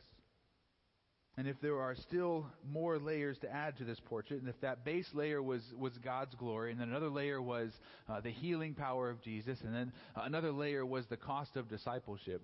And 1.37 1.47
if 1.47 1.59
there 1.61 1.79
are 1.79 1.95
still 1.95 2.47
more 2.67 2.97
layers 2.97 3.37
to 3.39 3.53
add 3.53 3.77
to 3.77 3.83
this 3.83 3.99
portrait, 4.05 4.39
and 4.39 4.49
if 4.49 4.59
that 4.61 4.83
base 4.83 5.07
layer 5.13 5.43
was, 5.43 5.61
was 5.77 5.95
God's 5.99 6.33
glory, 6.35 6.71
and 6.71 6.79
then 6.79 6.89
another 6.89 7.09
layer 7.09 7.39
was 7.39 7.71
uh, 8.09 8.19
the 8.21 8.31
healing 8.31 8.73
power 8.73 9.11
of 9.11 9.21
Jesus, 9.21 9.59
and 9.61 9.75
then 9.75 9.91
another 10.15 10.51
layer 10.51 10.85
was 10.85 11.05
the 11.05 11.17
cost 11.17 11.55
of 11.55 11.69
discipleship, 11.69 12.41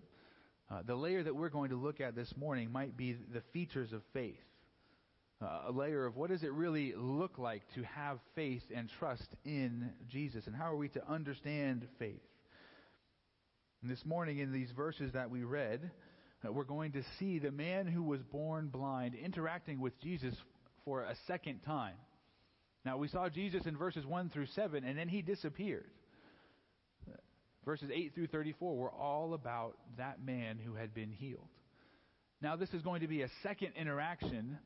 uh, 0.70 0.84
the 0.86 0.96
layer 0.96 1.24
that 1.24 1.36
we're 1.36 1.50
going 1.50 1.72
to 1.72 1.78
look 1.78 2.00
at 2.00 2.16
this 2.16 2.32
morning 2.38 2.72
might 2.72 2.96
be 2.96 3.18
the 3.34 3.42
features 3.54 3.92
of 3.92 4.02
faith. 4.14 4.36
Uh, 5.42 5.70
a 5.70 5.72
layer 5.72 6.06
of 6.06 6.16
what 6.16 6.30
does 6.30 6.44
it 6.44 6.52
really 6.52 6.94
look 6.96 7.40
like 7.40 7.64
to 7.74 7.82
have 7.82 8.20
faith 8.36 8.62
and 8.76 8.88
trust 9.00 9.28
in 9.44 9.90
Jesus, 10.08 10.46
and 10.46 10.56
how 10.56 10.72
are 10.72 10.76
we 10.76 10.88
to 10.90 11.08
understand 11.10 11.88
faith? 11.98 12.22
And 13.82 13.90
this 13.90 14.06
morning, 14.06 14.38
in 14.38 14.52
these 14.52 14.70
verses 14.70 15.14
that 15.14 15.32
we 15.32 15.44
read, 15.44 15.90
uh, 16.48 16.52
we're 16.52 16.64
going 16.64 16.92
to 16.92 17.02
see 17.18 17.40
the 17.40 17.50
man 17.50 17.88
who 17.88 18.04
was 18.04 18.22
born 18.22 18.68
blind 18.68 19.16
interacting 19.16 19.80
with 19.80 20.00
Jesus 20.00 20.36
for 20.86 21.02
a 21.02 21.16
second 21.26 21.62
time. 21.62 21.96
Now, 22.86 22.98
we 22.98 23.08
saw 23.08 23.28
Jesus 23.28 23.66
in 23.66 23.76
verses 23.76 24.06
1 24.06 24.30
through 24.30 24.48
7, 24.48 24.84
and 24.84 24.96
then 24.96 25.10
he 25.10 25.24
disappeared. 25.24 25.90
Verses 27.66 27.90
8 27.92 28.14
through 28.14 28.28
34 28.28 28.76
were 28.76 28.92
all 28.92 29.34
about 29.34 29.78
that 29.98 30.24
man 30.24 30.60
who 30.64 30.76
had 30.76 30.94
been 30.94 31.12
healed. 31.12 31.48
Now, 32.42 32.56
this 32.56 32.70
is 32.74 32.82
going 32.82 33.02
to 33.02 33.08
be 33.08 33.22
a 33.22 33.30
second 33.44 33.74
interaction 33.76 34.58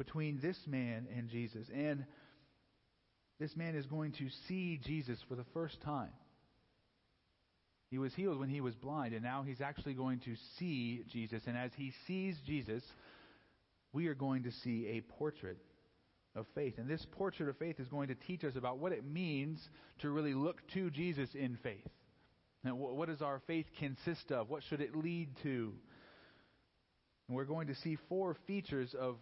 between 0.00 0.38
this 0.40 0.56
man 0.66 1.06
and 1.14 1.28
Jesus. 1.28 1.66
And 1.74 2.06
this 3.38 3.54
man 3.54 3.76
is 3.76 3.84
going 3.84 4.12
to 4.12 4.28
see 4.48 4.80
Jesus 4.82 5.18
for 5.28 5.34
the 5.34 5.44
first 5.52 5.78
time. 5.82 6.08
He 7.90 7.98
was 7.98 8.14
healed 8.14 8.38
when 8.38 8.48
he 8.48 8.62
was 8.62 8.74
blind, 8.76 9.12
and 9.12 9.22
now 9.22 9.44
he's 9.46 9.60
actually 9.60 9.92
going 9.92 10.20
to 10.20 10.36
see 10.58 11.04
Jesus. 11.12 11.42
And 11.46 11.54
as 11.54 11.70
he 11.76 11.92
sees 12.06 12.34
Jesus, 12.46 12.82
we 13.92 14.06
are 14.06 14.14
going 14.14 14.44
to 14.44 14.50
see 14.64 14.86
a 14.96 15.12
portrait 15.18 15.58
of 16.34 16.46
faith. 16.54 16.78
And 16.78 16.88
this 16.88 17.04
portrait 17.12 17.50
of 17.50 17.58
faith 17.58 17.78
is 17.78 17.88
going 17.88 18.08
to 18.08 18.14
teach 18.14 18.42
us 18.42 18.56
about 18.56 18.78
what 18.78 18.92
it 18.92 19.04
means 19.04 19.60
to 19.98 20.08
really 20.08 20.32
look 20.32 20.66
to 20.72 20.88
Jesus 20.88 21.28
in 21.34 21.58
faith. 21.62 21.86
And 22.64 22.78
what 22.78 23.08
does 23.08 23.20
our 23.20 23.42
faith 23.46 23.66
consist 23.78 24.32
of? 24.32 24.48
What 24.48 24.62
should 24.70 24.80
it 24.80 24.96
lead 24.96 25.28
to? 25.42 25.74
And 27.28 27.36
we're 27.36 27.44
going 27.44 27.66
to 27.66 27.74
see 27.74 27.98
four 28.08 28.34
features 28.46 28.94
of 28.98 29.16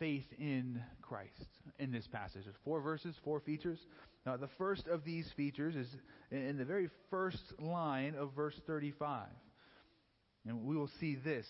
faith 0.00 0.24
in 0.38 0.82
Christ 1.02 1.30
in 1.78 1.92
this 1.92 2.08
passage. 2.08 2.42
There's 2.44 2.56
four 2.64 2.80
verses, 2.80 3.14
four 3.22 3.38
features. 3.38 3.78
Now, 4.26 4.36
the 4.36 4.48
first 4.58 4.88
of 4.88 5.04
these 5.04 5.30
features 5.36 5.76
is 5.76 5.86
in 6.32 6.56
the 6.56 6.64
very 6.64 6.88
first 7.10 7.52
line 7.60 8.16
of 8.18 8.32
verse 8.34 8.60
35. 8.66 9.28
And 10.48 10.64
we 10.64 10.76
will 10.76 10.90
see 10.98 11.14
this 11.14 11.46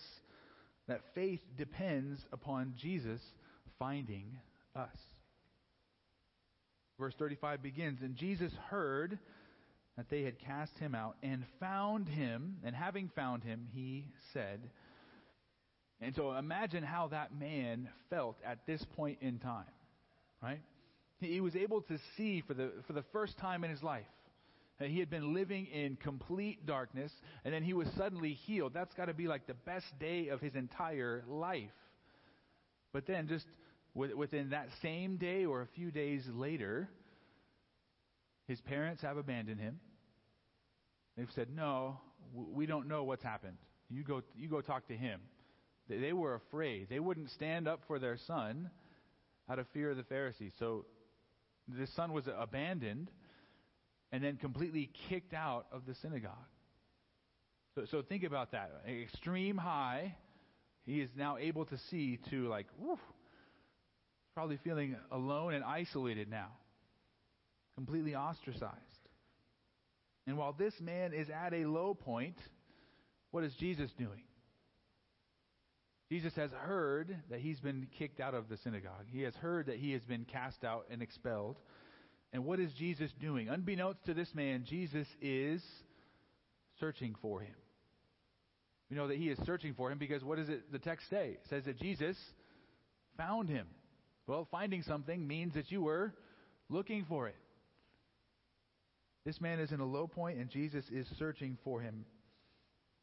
that 0.87 1.01
faith 1.15 1.39
depends 1.57 2.19
upon 2.33 2.73
Jesus 2.77 3.21
finding 3.79 4.37
us. 4.75 4.95
Verse 6.99 7.13
35 7.17 7.63
begins, 7.63 8.01
And 8.01 8.15
Jesus 8.15 8.51
heard 8.69 9.17
that 9.95 10.09
they 10.09 10.23
had 10.23 10.39
cast 10.39 10.77
him 10.77 10.93
out 10.93 11.15
and 11.23 11.45
found 11.59 12.09
him, 12.09 12.57
and 12.63 12.75
having 12.75 13.09
found 13.15 13.43
him, 13.43 13.67
he 13.71 14.07
said, 14.33 14.69
and 16.01 16.15
so 16.15 16.33
imagine 16.33 16.83
how 16.83 17.07
that 17.09 17.33
man 17.37 17.89
felt 18.09 18.37
at 18.45 18.65
this 18.65 18.83
point 18.95 19.19
in 19.21 19.37
time, 19.39 19.65
right? 20.41 20.61
He 21.19 21.39
was 21.39 21.55
able 21.55 21.81
to 21.83 21.97
see 22.17 22.41
for 22.47 22.55
the, 22.55 22.71
for 22.87 22.93
the 22.93 23.03
first 23.13 23.37
time 23.37 23.63
in 23.63 23.69
his 23.69 23.83
life 23.83 24.07
that 24.79 24.89
he 24.89 24.97
had 24.97 25.11
been 25.11 25.35
living 25.35 25.67
in 25.67 25.95
complete 25.95 26.65
darkness, 26.65 27.11
and 27.45 27.53
then 27.53 27.61
he 27.61 27.73
was 27.73 27.87
suddenly 27.95 28.33
healed. 28.33 28.73
That's 28.73 28.95
got 28.95 29.05
to 29.05 29.13
be 29.13 29.27
like 29.27 29.45
the 29.45 29.53
best 29.53 29.85
day 29.99 30.29
of 30.29 30.41
his 30.41 30.55
entire 30.55 31.23
life. 31.27 31.69
But 32.91 33.05
then, 33.05 33.27
just 33.27 33.45
within 33.93 34.49
that 34.49 34.69
same 34.81 35.17
day 35.17 35.45
or 35.45 35.61
a 35.61 35.67
few 35.75 35.91
days 35.91 36.23
later, 36.33 36.89
his 38.47 38.59
parents 38.61 39.03
have 39.03 39.17
abandoned 39.17 39.59
him. 39.59 39.79
They've 41.15 41.29
said, 41.35 41.49
No, 41.55 41.99
we 42.33 42.65
don't 42.65 42.87
know 42.87 43.03
what's 43.03 43.23
happened. 43.23 43.57
You 43.87 44.03
go, 44.03 44.23
you 44.35 44.49
go 44.49 44.61
talk 44.61 44.87
to 44.87 44.97
him. 44.97 45.21
They 45.99 46.13
were 46.13 46.35
afraid. 46.35 46.87
They 46.89 46.99
wouldn't 46.99 47.29
stand 47.31 47.67
up 47.67 47.81
for 47.87 47.99
their 47.99 48.17
son 48.27 48.69
out 49.49 49.59
of 49.59 49.67
fear 49.73 49.91
of 49.91 49.97
the 49.97 50.03
Pharisees. 50.03 50.53
So 50.59 50.85
the 51.67 51.87
son 51.95 52.13
was 52.13 52.25
abandoned 52.27 53.09
and 54.11 54.23
then 54.23 54.37
completely 54.37 54.89
kicked 55.09 55.33
out 55.33 55.65
of 55.71 55.85
the 55.85 55.95
synagogue. 55.95 56.33
So, 57.75 57.85
so 57.89 58.01
think 58.01 58.23
about 58.23 58.51
that. 58.51 58.71
Extreme 58.87 59.57
high. 59.57 60.15
He 60.85 60.99
is 60.99 61.09
now 61.15 61.37
able 61.37 61.65
to 61.65 61.77
see 61.89 62.19
to 62.29 62.47
like, 62.47 62.67
whew, 62.79 62.99
probably 64.33 64.57
feeling 64.63 64.95
alone 65.11 65.53
and 65.53 65.63
isolated 65.63 66.29
now, 66.29 66.49
completely 67.75 68.15
ostracized. 68.15 68.75
And 70.27 70.37
while 70.37 70.53
this 70.53 70.73
man 70.79 71.13
is 71.13 71.27
at 71.29 71.53
a 71.53 71.65
low 71.65 71.93
point, 71.93 72.37
what 73.31 73.43
is 73.43 73.53
Jesus 73.59 73.91
doing? 73.97 74.23
Jesus 76.11 76.35
has 76.35 76.51
heard 76.51 77.15
that 77.29 77.39
he's 77.39 77.61
been 77.61 77.87
kicked 77.97 78.19
out 78.19 78.33
of 78.33 78.49
the 78.49 78.57
synagogue. 78.57 79.05
He 79.07 79.21
has 79.21 79.33
heard 79.35 79.67
that 79.67 79.77
he 79.77 79.93
has 79.93 80.01
been 80.01 80.25
cast 80.25 80.65
out 80.65 80.85
and 80.91 81.01
expelled. 81.01 81.57
And 82.33 82.43
what 82.43 82.59
is 82.59 82.69
Jesus 82.73 83.09
doing? 83.21 83.47
Unbeknownst 83.47 84.03
to 84.07 84.13
this 84.13 84.27
man, 84.35 84.65
Jesus 84.69 85.07
is 85.21 85.63
searching 86.81 87.15
for 87.21 87.39
him. 87.39 87.55
We 88.89 88.97
know 88.97 89.07
that 89.07 89.15
he 89.15 89.29
is 89.29 89.39
searching 89.45 89.73
for 89.73 89.89
him 89.89 89.99
because 89.99 90.21
what 90.21 90.37
does 90.37 90.49
it, 90.49 90.69
the 90.69 90.79
text 90.79 91.09
say? 91.09 91.37
It 91.41 91.45
says 91.49 91.63
that 91.63 91.79
Jesus 91.79 92.17
found 93.15 93.47
him. 93.47 93.67
Well, 94.27 94.49
finding 94.51 94.83
something 94.83 95.25
means 95.25 95.53
that 95.53 95.71
you 95.71 95.81
were 95.81 96.13
looking 96.67 97.05
for 97.07 97.29
it. 97.29 97.37
This 99.25 99.39
man 99.39 99.61
is 99.61 99.71
in 99.71 99.79
a 99.79 99.85
low 99.85 100.07
point, 100.07 100.39
and 100.39 100.49
Jesus 100.49 100.83
is 100.91 101.07
searching 101.17 101.57
for 101.63 101.79
him. 101.79 102.03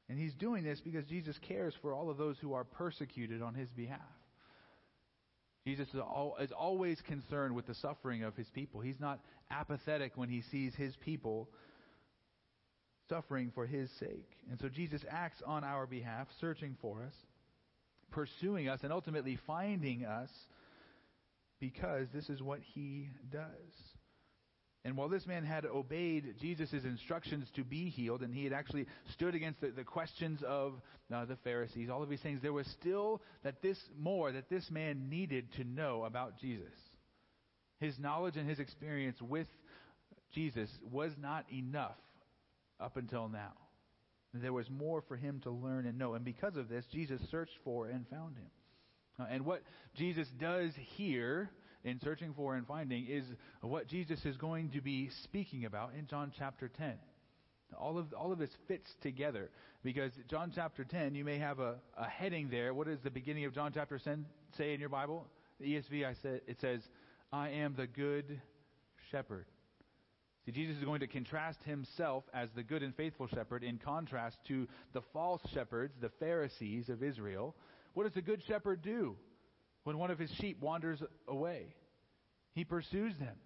And 0.08 0.18
he's 0.18 0.34
doing 0.34 0.64
this 0.64 0.80
because 0.80 1.04
Jesus 1.06 1.36
cares 1.46 1.74
for 1.82 1.92
all 1.92 2.08
of 2.10 2.16
those 2.16 2.38
who 2.38 2.54
are 2.54 2.64
persecuted 2.64 3.42
on 3.42 3.54
his 3.54 3.68
behalf. 3.70 4.00
Jesus 5.66 5.88
is 6.40 6.50
always 6.52 6.98
concerned 7.02 7.54
with 7.54 7.66
the 7.66 7.74
suffering 7.74 8.22
of 8.22 8.34
his 8.34 8.48
people. 8.48 8.80
He's 8.80 9.00
not 9.00 9.20
apathetic 9.50 10.12
when 10.16 10.30
he 10.30 10.42
sees 10.50 10.74
his 10.74 10.96
people 10.96 11.50
suffering 13.10 13.52
for 13.54 13.66
his 13.66 13.90
sake. 13.98 14.30
And 14.50 14.58
so 14.60 14.68
Jesus 14.70 15.02
acts 15.10 15.42
on 15.46 15.64
our 15.64 15.86
behalf, 15.86 16.28
searching 16.40 16.76
for 16.80 17.02
us, 17.02 17.14
pursuing 18.10 18.68
us, 18.68 18.80
and 18.82 18.92
ultimately 18.92 19.38
finding 19.46 20.06
us 20.06 20.30
because 21.60 22.06
this 22.14 22.30
is 22.30 22.42
what 22.42 22.60
he 22.74 23.10
does. 23.30 23.87
And 24.84 24.96
while 24.96 25.08
this 25.08 25.26
man 25.26 25.44
had 25.44 25.66
obeyed 25.66 26.36
Jesus' 26.40 26.84
instructions 26.84 27.48
to 27.56 27.64
be 27.64 27.90
healed, 27.90 28.22
and 28.22 28.32
he 28.32 28.44
had 28.44 28.52
actually 28.52 28.86
stood 29.12 29.34
against 29.34 29.60
the, 29.60 29.70
the 29.70 29.84
questions 29.84 30.40
of 30.46 30.74
uh, 31.12 31.24
the 31.24 31.36
Pharisees, 31.42 31.90
all 31.90 32.02
of 32.02 32.08
these 32.08 32.20
things, 32.20 32.40
there 32.42 32.52
was 32.52 32.66
still 32.80 33.20
that 33.42 33.60
this 33.60 33.78
more 33.98 34.30
that 34.32 34.48
this 34.48 34.70
man 34.70 35.08
needed 35.08 35.52
to 35.56 35.64
know 35.64 36.04
about 36.04 36.38
Jesus. 36.38 36.72
His 37.80 37.98
knowledge 37.98 38.36
and 38.36 38.48
his 38.48 38.60
experience 38.60 39.20
with 39.20 39.48
Jesus 40.32 40.70
was 40.90 41.12
not 41.20 41.44
enough 41.52 41.96
up 42.80 42.96
until 42.96 43.28
now. 43.28 43.52
There 44.34 44.52
was 44.52 44.68
more 44.70 45.02
for 45.08 45.16
him 45.16 45.40
to 45.40 45.50
learn 45.50 45.86
and 45.86 45.98
know. 45.98 46.14
And 46.14 46.24
because 46.24 46.56
of 46.56 46.68
this, 46.68 46.84
Jesus 46.92 47.20
searched 47.30 47.56
for 47.64 47.86
and 47.86 48.06
found 48.08 48.36
him. 48.36 48.50
Uh, 49.18 49.26
and 49.30 49.44
what 49.44 49.62
Jesus 49.96 50.28
does 50.38 50.72
here 50.96 51.50
in 51.88 52.00
searching 52.00 52.32
for 52.34 52.54
and 52.54 52.66
finding 52.66 53.06
is 53.08 53.24
what 53.60 53.88
Jesus 53.88 54.24
is 54.24 54.36
going 54.36 54.70
to 54.70 54.80
be 54.80 55.10
speaking 55.24 55.64
about 55.64 55.92
in 55.98 56.06
John 56.06 56.32
chapter 56.38 56.68
10. 56.68 56.94
All 57.78 57.98
of, 57.98 58.12
all 58.14 58.32
of 58.32 58.38
this 58.38 58.50
fits 58.66 58.88
together 59.02 59.50
because 59.82 60.12
John 60.30 60.52
chapter 60.54 60.84
10, 60.84 61.14
you 61.14 61.24
may 61.24 61.38
have 61.38 61.58
a, 61.58 61.76
a 61.96 62.08
heading 62.08 62.48
there. 62.50 62.72
What 62.72 62.86
does 62.86 63.00
the 63.02 63.10
beginning 63.10 63.44
of 63.44 63.54
John 63.54 63.72
chapter 63.74 63.98
10 63.98 64.24
say 64.56 64.72
in 64.72 64.80
your 64.80 64.88
Bible? 64.88 65.26
The 65.60 65.74
ESV, 65.74 66.06
I 66.06 66.14
said, 66.22 66.40
it 66.46 66.58
says, 66.60 66.80
I 67.32 67.50
am 67.50 67.74
the 67.76 67.86
good 67.86 68.40
shepherd. 69.10 69.46
See, 70.46 70.52
Jesus 70.52 70.78
is 70.78 70.84
going 70.84 71.00
to 71.00 71.06
contrast 71.06 71.58
himself 71.64 72.24
as 72.32 72.48
the 72.54 72.62
good 72.62 72.82
and 72.82 72.94
faithful 72.94 73.28
shepherd 73.28 73.62
in 73.62 73.78
contrast 73.78 74.38
to 74.48 74.66
the 74.94 75.02
false 75.12 75.42
shepherds, 75.52 75.92
the 76.00 76.10
Pharisees 76.20 76.88
of 76.88 77.02
Israel. 77.02 77.54
What 77.92 78.04
does 78.04 78.14
the 78.14 78.22
good 78.22 78.42
shepherd 78.46 78.80
do? 78.80 79.16
When 79.88 79.96
one 79.96 80.10
of 80.10 80.18
his 80.18 80.30
sheep 80.32 80.60
wanders 80.60 81.02
away. 81.26 81.74
He 82.52 82.62
pursues 82.62 83.14
them. 83.16 83.36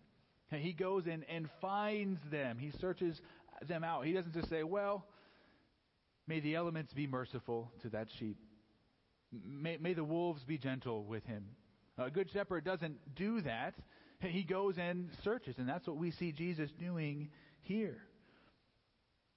He 0.50 0.72
goes 0.72 1.06
in 1.06 1.22
and 1.28 1.48
finds 1.60 2.18
them. 2.32 2.58
He 2.58 2.72
searches 2.80 3.22
them 3.68 3.84
out. 3.84 4.06
He 4.06 4.12
doesn't 4.12 4.34
just 4.34 4.50
say, 4.50 4.64
Well, 4.64 5.06
may 6.26 6.40
the 6.40 6.56
elements 6.56 6.92
be 6.94 7.06
merciful 7.06 7.70
to 7.82 7.90
that 7.90 8.08
sheep. 8.18 8.38
May, 9.30 9.76
may 9.76 9.94
the 9.94 10.02
wolves 10.02 10.42
be 10.42 10.58
gentle 10.58 11.04
with 11.04 11.24
him. 11.26 11.44
A 11.96 12.10
good 12.10 12.28
shepherd 12.32 12.64
doesn't 12.64 12.96
do 13.14 13.40
that. 13.42 13.74
He 14.18 14.42
goes 14.42 14.78
and 14.78 15.10
searches, 15.22 15.58
and 15.58 15.68
that's 15.68 15.86
what 15.86 15.96
we 15.96 16.10
see 16.10 16.32
Jesus 16.32 16.70
doing 16.72 17.30
here. 17.60 17.98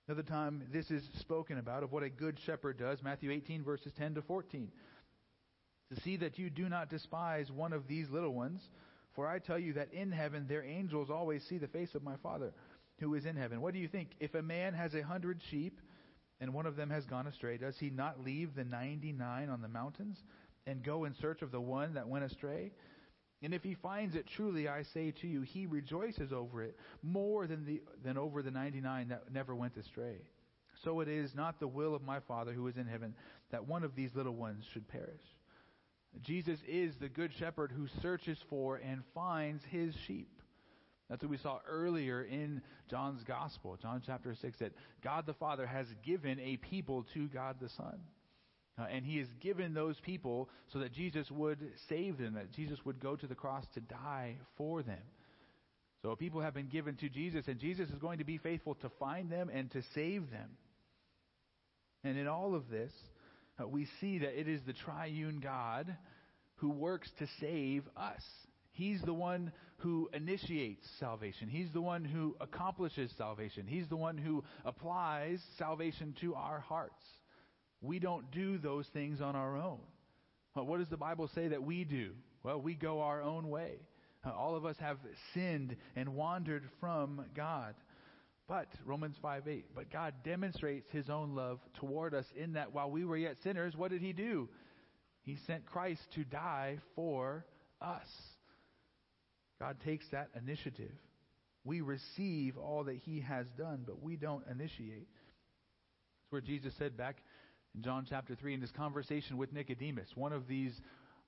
Another 0.07 0.23
time 0.23 0.63
this 0.73 0.89
is 0.89 1.03
spoken 1.19 1.59
about 1.59 1.83
of 1.83 1.91
what 1.91 2.01
a 2.01 2.09
good 2.09 2.39
shepherd 2.47 2.79
does, 2.79 3.03
Matthew 3.03 3.29
18, 3.29 3.63
verses 3.63 3.93
10 3.95 4.15
to 4.15 4.21
14 4.23 4.71
to 5.93 6.01
see 6.01 6.17
that 6.17 6.39
you 6.39 6.49
do 6.49 6.69
not 6.69 6.89
despise 6.89 7.51
one 7.51 7.73
of 7.73 7.87
these 7.87 8.09
little 8.09 8.33
ones. 8.33 8.61
For 9.15 9.27
I 9.27 9.39
tell 9.39 9.59
you 9.59 9.73
that 9.73 9.93
in 9.93 10.11
heaven 10.11 10.45
their 10.47 10.63
angels 10.63 11.09
always 11.09 11.43
see 11.47 11.57
the 11.57 11.67
face 11.67 11.95
of 11.95 12.03
my 12.03 12.15
Father 12.21 12.51
who 12.99 13.13
is 13.15 13.25
in 13.25 13.35
heaven. 13.35 13.61
What 13.61 13.73
do 13.73 13.79
you 13.79 13.87
think? 13.87 14.09
If 14.19 14.35
a 14.35 14.41
man 14.41 14.73
has 14.73 14.93
a 14.93 15.01
hundred 15.01 15.41
sheep 15.49 15.79
and 16.41 16.53
one 16.53 16.65
of 16.65 16.75
them 16.75 16.89
has 16.89 17.05
gone 17.05 17.27
astray, 17.27 17.57
does 17.57 17.77
he 17.79 17.89
not 17.89 18.23
leave 18.23 18.55
the 18.55 18.65
ninety 18.65 19.13
nine 19.13 19.49
on 19.49 19.61
the 19.61 19.67
mountains 19.67 20.17
and 20.67 20.83
go 20.83 21.05
in 21.05 21.13
search 21.21 21.41
of 21.41 21.51
the 21.51 21.61
one 21.61 21.93
that 21.93 22.07
went 22.07 22.25
astray? 22.25 22.71
And 23.41 23.53
if 23.53 23.63
he 23.63 23.75
finds 23.75 24.15
it, 24.15 24.25
truly 24.35 24.67
I 24.67 24.83
say 24.93 25.13
to 25.21 25.27
you, 25.27 25.41
he 25.41 25.65
rejoices 25.65 26.33
over 26.33 26.63
it 26.63 26.75
more 27.03 27.47
than, 27.47 27.65
the, 27.65 27.81
than 28.03 28.17
over 28.17 28.41
the 28.41 28.51
ninety 28.51 28.81
nine 28.81 29.09
that 29.09 29.31
never 29.31 29.55
went 29.55 29.77
astray. 29.77 30.17
So 30.83 30.99
it 30.99 31.07
is 31.07 31.35
not 31.35 31.59
the 31.59 31.67
will 31.67 31.95
of 31.95 32.01
my 32.01 32.19
Father 32.21 32.53
who 32.53 32.67
is 32.67 32.75
in 32.75 32.87
heaven 32.87 33.13
that 33.51 33.67
one 33.67 33.83
of 33.83 33.95
these 33.95 34.09
little 34.15 34.35
ones 34.35 34.65
should 34.73 34.87
perish. 34.87 35.21
Jesus 36.23 36.59
is 36.67 36.93
the 36.99 37.09
good 37.09 37.31
shepherd 37.37 37.71
who 37.71 37.87
searches 38.01 38.37
for 38.49 38.77
and 38.77 39.01
finds 39.13 39.63
his 39.69 39.93
sheep. 40.07 40.29
That's 41.09 41.21
what 41.21 41.31
we 41.31 41.37
saw 41.37 41.59
earlier 41.67 42.23
in 42.23 42.61
John's 42.89 43.23
gospel, 43.23 43.77
John 43.81 44.01
chapter 44.05 44.33
6, 44.33 44.57
that 44.59 44.73
God 45.03 45.25
the 45.25 45.33
Father 45.33 45.67
has 45.67 45.85
given 46.03 46.39
a 46.39 46.57
people 46.57 47.05
to 47.13 47.27
God 47.27 47.57
the 47.61 47.69
Son. 47.69 47.99
Uh, 48.77 48.87
and 48.91 49.05
he 49.05 49.19
has 49.19 49.27
given 49.39 49.73
those 49.73 49.97
people 50.01 50.49
so 50.73 50.79
that 50.79 50.91
Jesus 50.91 51.29
would 51.31 51.59
save 51.87 52.17
them, 52.17 52.33
that 52.33 52.51
Jesus 52.51 52.79
would 52.85 52.99
go 52.99 53.15
to 53.15 53.27
the 53.27 53.35
cross 53.35 53.63
to 53.73 53.79
die 53.81 54.35
for 54.57 54.83
them. 54.83 55.01
So 56.01 56.15
people 56.15 56.41
have 56.41 56.53
been 56.53 56.67
given 56.67 56.95
to 56.97 57.09
Jesus, 57.09 57.47
and 57.47 57.59
Jesus 57.59 57.89
is 57.89 57.99
going 57.99 58.19
to 58.19 58.25
be 58.25 58.37
faithful 58.37 58.75
to 58.75 58.89
find 58.99 59.29
them 59.29 59.49
and 59.53 59.71
to 59.71 59.81
save 59.93 60.29
them. 60.29 60.49
And 62.03 62.17
in 62.17 62.27
all 62.27 62.53
of 62.53 62.69
this, 62.69 62.91
uh, 63.59 63.67
we 63.67 63.87
see 63.99 64.19
that 64.19 64.39
it 64.39 64.47
is 64.47 64.61
the 64.65 64.73
triune 64.73 65.39
God 65.41 65.95
who 66.55 66.69
works 66.69 67.09
to 67.19 67.27
save 67.39 67.83
us. 67.95 68.21
He's 68.71 69.01
the 69.01 69.13
one 69.13 69.51
who 69.77 70.09
initiates 70.13 70.85
salvation. 70.99 71.47
He's 71.47 71.71
the 71.71 71.81
one 71.81 72.03
who 72.03 72.35
accomplishes 72.41 73.11
salvation. 73.17 73.65
He's 73.67 73.87
the 73.87 73.95
one 73.95 74.17
who 74.17 74.43
applies 74.65 75.39
salvation 75.57 76.15
to 76.21 76.35
our 76.35 76.59
hearts. 76.59 77.01
We 77.81 77.99
don't 77.99 78.29
do 78.31 78.57
those 78.57 78.87
things 78.93 79.21
on 79.21 79.35
our 79.35 79.57
own. 79.57 79.79
Well, 80.55 80.65
what 80.65 80.79
does 80.79 80.89
the 80.89 80.97
Bible 80.97 81.29
say 81.35 81.49
that 81.49 81.63
we 81.63 81.83
do? 81.83 82.11
Well, 82.43 82.61
we 82.61 82.75
go 82.75 83.01
our 83.01 83.21
own 83.21 83.49
way. 83.49 83.75
Uh, 84.25 84.31
all 84.31 84.55
of 84.55 84.65
us 84.65 84.75
have 84.79 84.97
sinned 85.33 85.75
and 85.95 86.15
wandered 86.15 86.63
from 86.79 87.25
God. 87.35 87.75
But, 88.47 88.67
Romans 88.85 89.15
5 89.21 89.47
8, 89.47 89.65
but 89.73 89.91
God 89.91 90.13
demonstrates 90.23 90.87
his 90.91 91.09
own 91.09 91.35
love 91.35 91.59
toward 91.79 92.13
us 92.13 92.25
in 92.35 92.53
that 92.53 92.73
while 92.73 92.91
we 92.91 93.03
were 93.03 93.17
yet 93.17 93.37
sinners, 93.43 93.75
what 93.75 93.89
did 93.89 94.01
he 94.01 94.13
do? 94.13 94.49
He 95.23 95.37
sent 95.47 95.65
Christ 95.65 96.01
to 96.13 96.23
die 96.23 96.77
for 96.95 97.45
us. 97.81 98.07
God 99.59 99.77
takes 99.83 100.05
that 100.11 100.29
initiative. 100.37 100.91
We 101.63 101.81
receive 101.81 102.57
all 102.57 102.83
that 102.83 102.97
he 102.97 103.21
has 103.21 103.47
done, 103.57 103.83
but 103.85 104.03
we 104.03 104.15
don't 104.15 104.43
initiate. 104.47 105.07
That's 105.09 106.31
where 106.31 106.41
Jesus 106.41 106.73
said 106.77 106.95
back 106.95 107.17
in 107.75 107.81
John 107.81 108.05
chapter 108.07 108.35
3 108.35 108.53
in 108.53 108.61
this 108.61 108.71
conversation 108.71 109.37
with 109.37 109.51
Nicodemus, 109.51 110.09
one 110.13 110.33
of 110.33 110.47
these 110.47 110.79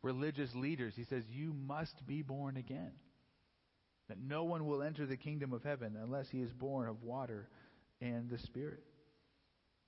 religious 0.04 0.54
leaders, 0.54 0.94
he 0.96 1.06
says, 1.06 1.24
You 1.32 1.54
must 1.54 2.06
be 2.06 2.22
born 2.22 2.58
again. 2.58 2.92
That 4.10 4.18
no 4.20 4.44
one 4.44 4.66
will 4.66 4.84
enter 4.84 5.06
the 5.06 5.18
kingdom 5.18 5.54
of 5.54 5.64
heaven 5.64 5.98
unless 6.02 6.30
he 6.30 6.40
is 6.40 6.52
born 6.54 6.88
of 6.88 7.04
water 7.04 7.50
and 8.02 8.30
the 8.30 8.40
Spirit. 8.40 8.84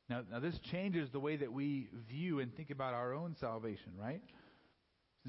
Now, 0.10 0.24
now 0.32 0.40
this 0.40 0.58
changes 0.72 1.10
the 1.12 1.20
way 1.20 1.38
that 1.38 1.54
we 1.54 1.90
view 2.10 2.40
and 2.40 2.54
think 2.56 2.72
about 2.72 2.94
our 2.94 3.14
own 3.14 3.36
salvation, 3.40 3.94
right? 3.98 4.22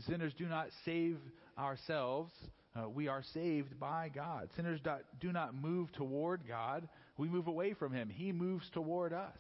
Sinners 0.07 0.33
do 0.39 0.47
not 0.47 0.69
save 0.85 1.19
ourselves. 1.59 2.33
Uh, 2.75 2.89
we 2.89 3.09
are 3.09 3.23
saved 3.35 3.79
by 3.79 4.11
God. 4.15 4.49
Sinners 4.57 4.81
do, 4.83 4.93
do 5.21 5.33
not 5.33 5.55
move 5.55 5.93
toward 5.93 6.47
God. 6.49 6.89
We 7.19 7.29
move 7.29 7.49
away 7.49 7.75
from 7.75 7.93
Him. 7.93 8.09
He 8.09 8.33
moves 8.33 8.69
toward 8.71 9.13
us. 9.13 9.39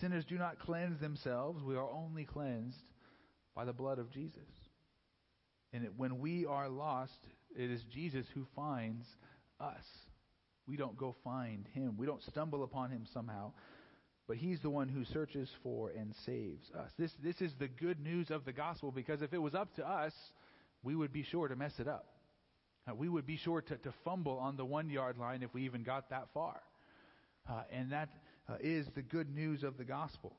Sinners 0.00 0.24
do 0.26 0.36
not 0.36 0.58
cleanse 0.58 1.00
themselves. 1.00 1.62
We 1.62 1.76
are 1.76 1.88
only 1.88 2.24
cleansed 2.24 2.76
by 3.54 3.64
the 3.64 3.72
blood 3.72 3.98
of 3.98 4.10
Jesus. 4.10 4.42
And 5.76 5.86
when 5.98 6.20
we 6.20 6.46
are 6.46 6.70
lost, 6.70 7.26
it 7.54 7.70
is 7.70 7.82
Jesus 7.92 8.24
who 8.32 8.46
finds 8.56 9.04
us. 9.60 9.84
We 10.66 10.78
don't 10.78 10.96
go 10.96 11.14
find 11.22 11.68
Him. 11.74 11.98
We 11.98 12.06
don't 12.06 12.22
stumble 12.22 12.64
upon 12.64 12.90
Him 12.90 13.04
somehow. 13.12 13.52
But 14.26 14.38
He's 14.38 14.58
the 14.60 14.70
one 14.70 14.88
who 14.88 15.04
searches 15.04 15.50
for 15.62 15.90
and 15.90 16.14
saves 16.24 16.70
us. 16.70 16.90
This, 16.98 17.12
this 17.22 17.42
is 17.42 17.52
the 17.58 17.68
good 17.68 18.00
news 18.00 18.30
of 18.30 18.46
the 18.46 18.54
gospel 18.54 18.90
because 18.90 19.20
if 19.20 19.34
it 19.34 19.38
was 19.38 19.54
up 19.54 19.74
to 19.74 19.86
us, 19.86 20.14
we 20.82 20.96
would 20.96 21.12
be 21.12 21.22
sure 21.22 21.46
to 21.46 21.56
mess 21.56 21.74
it 21.78 21.86
up. 21.86 22.06
Uh, 22.90 22.94
we 22.94 23.10
would 23.10 23.26
be 23.26 23.36
sure 23.36 23.60
to, 23.60 23.76
to 23.76 23.92
fumble 24.02 24.38
on 24.38 24.56
the 24.56 24.64
one 24.64 24.88
yard 24.88 25.18
line 25.18 25.42
if 25.42 25.52
we 25.52 25.64
even 25.64 25.82
got 25.82 26.08
that 26.08 26.28
far. 26.32 26.62
Uh, 27.46 27.64
and 27.70 27.92
that 27.92 28.08
uh, 28.48 28.54
is 28.60 28.86
the 28.94 29.02
good 29.02 29.28
news 29.28 29.62
of 29.62 29.76
the 29.76 29.84
gospel. 29.84 30.34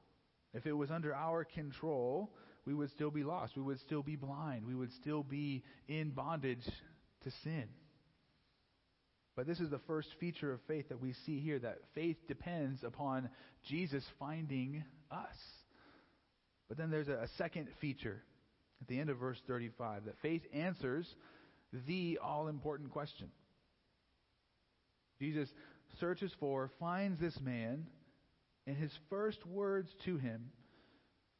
If 0.55 0.65
it 0.65 0.73
was 0.73 0.89
under 0.89 1.13
our 1.13 1.43
control, 1.43 2.31
we 2.67 2.73
would 2.73 2.91
still 2.91 3.11
be 3.11 3.23
lost. 3.23 3.55
We 3.55 3.63
would 3.63 3.79
still 3.79 4.03
be 4.03 4.17
blind. 4.17 4.67
We 4.67 4.75
would 4.75 4.91
still 5.01 5.23
be 5.23 5.63
in 5.87 6.09
bondage 6.09 6.65
to 7.23 7.31
sin. 7.41 7.63
But 9.37 9.47
this 9.47 9.61
is 9.61 9.69
the 9.69 9.79
first 9.87 10.09
feature 10.19 10.51
of 10.51 10.59
faith 10.67 10.89
that 10.89 10.99
we 10.99 11.13
see 11.25 11.39
here 11.39 11.59
that 11.59 11.77
faith 11.95 12.17
depends 12.27 12.83
upon 12.83 13.29
Jesus 13.69 14.03
finding 14.19 14.83
us. 15.09 15.37
But 16.67 16.77
then 16.77 16.91
there's 16.91 17.07
a, 17.07 17.29
second 17.37 17.69
feature 17.79 18.21
at 18.81 18.87
the 18.89 18.99
end 18.99 19.09
of 19.09 19.17
verse 19.17 19.37
35 19.47 20.03
that 20.05 20.15
faith 20.21 20.41
answers 20.53 21.07
the 21.87 22.19
all 22.21 22.49
important 22.49 22.91
question. 22.91 23.29
Jesus 25.21 25.47
searches 26.01 26.33
for, 26.37 26.69
finds 26.81 27.17
this 27.17 27.39
man, 27.39 27.87
and 28.65 28.75
his 28.75 28.91
first 29.09 29.45
words 29.45 29.89
to 30.03 30.17
him 30.17 30.51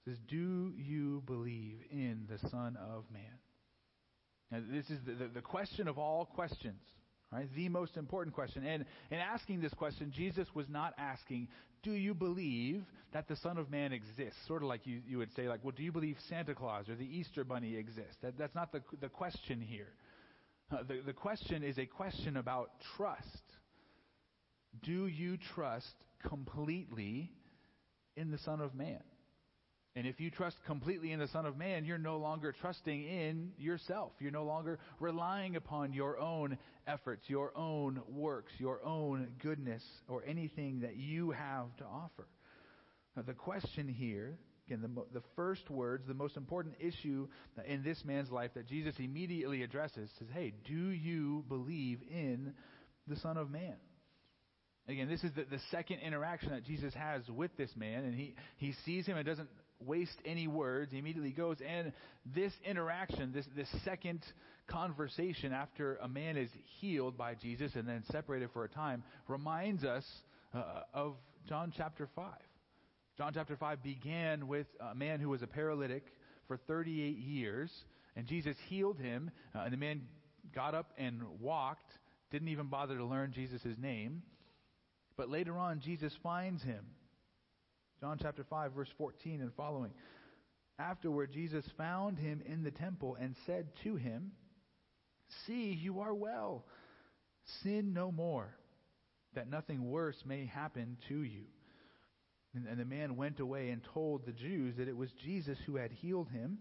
says, 0.08 0.18
Do 0.28 0.74
you 0.78 1.22
believe 1.26 1.80
in 1.92 2.28
the 2.30 2.38
Son 2.50 2.78
of 2.78 3.04
Man? 3.12 3.22
Now, 4.52 4.60
this 4.72 4.90
is 4.90 5.00
the, 5.06 5.14
the, 5.14 5.28
the 5.36 5.42
question 5.42 5.88
of 5.88 5.98
all 5.98 6.26
questions. 6.26 6.82
Right? 7.32 7.50
The 7.56 7.68
most 7.68 7.98
important 7.98 8.34
question. 8.34 8.66
And 8.66 8.86
in 9.12 9.18
asking 9.18 9.60
this 9.60 9.74
question, 9.74 10.14
Jesus 10.16 10.48
was 10.56 10.70
not 10.70 10.94
asking, 10.98 11.50
Do 11.84 11.92
you 11.92 12.14
believe 12.14 12.84
that 13.12 13.28
the 13.28 13.36
Son 13.36 13.58
of 13.58 13.70
Man 13.70 13.92
exists? 13.92 14.40
Sort 14.48 14.64
of 14.64 14.70
like 14.70 14.88
you, 14.88 15.02
you 15.06 15.18
would 15.18 15.34
say, 15.36 15.50
like, 15.50 15.60
well, 15.64 15.74
do 15.76 15.84
you 15.84 15.92
believe 15.92 16.16
Santa 16.30 16.56
Claus 16.56 16.88
or 16.88 16.96
the 16.96 17.06
Easter 17.06 17.44
Bunny 17.44 17.76
exists? 17.76 18.16
That, 18.22 18.38
that's 18.38 18.56
not 18.56 18.72
the, 18.72 18.82
the 19.02 19.10
question 19.10 19.60
here. 19.60 19.90
Uh, 20.72 20.84
the, 20.88 21.02
the 21.06 21.14
question 21.14 21.64
is 21.64 21.78
a 21.78 21.86
question 21.86 22.38
about 22.38 22.72
trust. 22.96 23.44
Do 24.84 25.08
you 25.08 25.38
trust 25.54 25.96
completely 26.28 27.32
in 28.16 28.32
the 28.32 28.38
Son 28.38 28.62
of 28.62 28.74
Man? 28.74 29.02
And 29.98 30.06
if 30.06 30.20
you 30.20 30.30
trust 30.30 30.58
completely 30.68 31.12
in 31.12 31.18
the 31.18 31.28
Son 31.30 31.48
of 31.48 31.58
Man, 31.58 31.84
you're 31.84 31.98
no 31.98 32.18
longer 32.18 32.54
trusting 32.62 33.04
in 33.04 33.50
yourself. 33.58 34.12
You're 34.20 34.30
no 34.30 34.44
longer 34.44 34.78
relying 35.00 35.56
upon 35.56 35.92
your 35.92 36.20
own 36.20 36.60
efforts, 36.86 37.24
your 37.26 37.52
own 37.58 38.00
works, 38.08 38.52
your 38.60 38.86
own 38.86 39.30
goodness, 39.42 39.82
or 40.08 40.24
anything 40.24 40.82
that 40.82 40.98
you 40.98 41.32
have 41.32 41.76
to 41.78 41.84
offer. 41.84 42.28
Now, 43.16 43.24
the 43.24 43.34
question 43.34 43.88
here, 43.88 44.38
again, 44.68 44.84
the, 44.84 45.20
the 45.20 45.26
first 45.36 45.68
words, 45.68 46.04
the 46.08 46.14
most 46.14 46.38
important 46.38 46.76
issue 46.80 47.28
in 47.66 47.82
this 47.82 48.00
man's 48.06 48.30
life 48.30 48.52
that 48.54 48.68
Jesus 48.68 48.94
immediately 49.00 49.64
addresses 49.64 50.12
says, 50.20 50.28
Hey, 50.32 50.54
do 50.68 50.92
you 50.92 51.44
believe 51.50 52.02
in 52.12 52.54
the 53.08 53.16
Son 53.16 53.36
of 53.36 53.50
Man? 53.50 53.78
Again, 54.88 55.10
this 55.10 55.24
is 55.24 55.32
the, 55.36 55.46
the 55.46 55.60
second 55.72 56.02
interaction 56.06 56.52
that 56.52 56.66
Jesus 56.66 56.94
has 56.94 57.24
with 57.28 57.50
this 57.58 57.72
man, 57.76 58.06
and 58.06 58.14
he, 58.14 58.36
he 58.58 58.76
sees 58.86 59.08
him 59.08 59.18
and 59.18 59.26
doesn't 59.26 59.50
waste 59.86 60.18
any 60.26 60.48
words. 60.48 60.92
He 60.92 60.98
immediately 60.98 61.32
goes. 61.32 61.58
And 61.68 61.92
this 62.36 62.54
interaction, 62.66 63.32
this, 63.34 63.46
this 63.56 63.70
second 63.84 64.22
conversation 64.68 65.54
after 65.54 65.96
a 65.98 66.08
man 66.08 66.38
is 66.38 66.50
healed 66.80 67.18
by 67.18 67.36
Jesus 67.36 67.76
and 67.76 67.88
then 67.88 68.04
separated 68.12 68.50
for 68.54 68.64
a 68.64 68.70
time, 68.70 69.04
reminds 69.28 69.84
us 69.84 70.06
uh, 70.54 70.82
of 70.94 71.16
John 71.48 71.74
chapter 71.76 72.10
5. 72.16 72.34
John 73.18 73.32
chapter 73.34 73.56
5 73.56 73.82
began 73.82 74.48
with 74.48 74.68
a 74.92 74.94
man 74.94 75.20
who 75.20 75.30
was 75.30 75.42
a 75.42 75.48
paralytic 75.48 76.04
for 76.48 76.58
38 76.58 77.18
years, 77.18 77.72
and 78.16 78.28
Jesus 78.28 78.56
healed 78.68 79.00
him, 79.00 79.32
uh, 79.56 79.62
and 79.62 79.74
the 79.74 79.78
man 79.78 80.02
got 80.54 80.76
up 80.76 80.92
and 80.98 81.24
walked, 81.40 81.92
didn't 82.32 82.50
even 82.50 82.68
bother 82.68 82.98
to 82.98 83.06
learn 83.06 83.32
Jesus' 83.34 83.76
name. 83.80 84.22
But 85.18 85.30
later 85.30 85.58
on, 85.58 85.80
Jesus 85.80 86.14
finds 86.22 86.62
him 86.62 86.86
John 88.00 88.18
chapter 88.22 88.46
5, 88.48 88.74
verse 88.74 88.90
14 88.98 89.42
and 89.42 89.54
following. 89.56 89.92
Afterward, 90.80 91.32
Jesus 91.34 91.66
found 91.78 92.20
him 92.20 92.42
in 92.46 92.64
the 92.64 92.72
temple 92.72 93.18
and 93.20 93.36
said 93.46 93.68
to 93.84 93.96
him, 93.96 94.32
See, 95.46 95.72
you 95.74 96.02
are 96.02 96.14
well. 96.14 96.66
Sin 97.64 97.94
no 97.94 98.12
more, 98.12 98.56
that 99.34 99.50
nothing 99.50 99.90
worse 99.90 100.18
may 100.26 100.46
happen 100.46 100.98
to 101.08 101.22
you. 101.24 101.46
And, 102.54 102.68
and 102.68 102.80
the 102.80 102.86
man 102.86 103.16
went 103.16 103.40
away 103.40 103.70
and 103.70 103.82
told 103.94 104.26
the 104.26 104.32
Jews 104.32 104.76
that 104.78 104.88
it 104.88 104.96
was 104.96 105.10
Jesus 105.24 105.58
who 105.66 105.76
had 105.76 105.92
healed 105.92 106.30
him. 106.30 106.60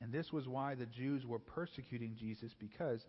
And 0.00 0.12
this 0.12 0.32
was 0.32 0.48
why 0.48 0.74
the 0.74 0.86
Jews 0.86 1.24
were 1.26 1.38
persecuting 1.38 2.16
Jesus, 2.18 2.52
because 2.58 3.00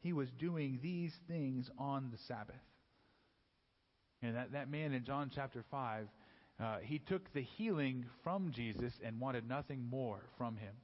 he 0.00 0.12
was 0.12 0.28
doing 0.38 0.78
these 0.82 1.12
things 1.28 1.68
on 1.78 2.08
the 2.10 2.18
Sabbath. 2.28 2.54
And 4.22 4.36
that, 4.36 4.52
that 4.52 4.70
man 4.70 4.92
in 4.92 5.04
John 5.04 5.30
chapter 5.34 5.64
5 5.70 6.06
uh, 6.58 6.78
he 6.82 6.98
took 6.98 7.32
the 7.32 7.42
healing 7.42 8.06
from 8.22 8.50
Jesus 8.52 8.92
and 9.04 9.20
wanted 9.20 9.48
nothing 9.48 9.88
more 9.90 10.20
from 10.38 10.56
him. 10.56 10.74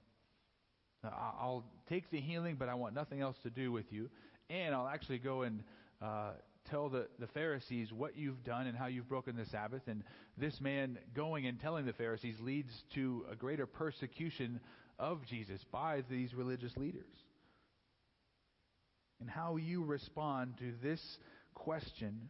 I'll 1.04 1.64
take 1.88 2.10
the 2.10 2.20
healing, 2.20 2.56
but 2.58 2.68
I 2.68 2.74
want 2.74 2.94
nothing 2.94 3.20
else 3.20 3.36
to 3.42 3.50
do 3.50 3.72
with 3.72 3.92
you. 3.92 4.08
And 4.50 4.74
I'll 4.74 4.86
actually 4.86 5.18
go 5.18 5.42
and 5.42 5.64
uh, 6.00 6.32
tell 6.70 6.88
the, 6.88 7.08
the 7.18 7.26
Pharisees 7.28 7.92
what 7.92 8.16
you've 8.16 8.44
done 8.44 8.66
and 8.66 8.76
how 8.76 8.86
you've 8.86 9.08
broken 9.08 9.34
the 9.34 9.46
Sabbath. 9.46 9.82
And 9.88 10.04
this 10.38 10.60
man 10.60 10.98
going 11.14 11.46
and 11.46 11.58
telling 11.58 11.86
the 11.86 11.92
Pharisees 11.92 12.36
leads 12.40 12.72
to 12.94 13.24
a 13.30 13.34
greater 13.34 13.66
persecution 13.66 14.60
of 14.98 15.24
Jesus 15.26 15.60
by 15.72 16.04
these 16.08 16.34
religious 16.34 16.76
leaders. 16.76 17.02
And 19.20 19.28
how 19.28 19.56
you 19.56 19.84
respond 19.84 20.54
to 20.58 20.72
this 20.82 21.00
question 21.54 22.28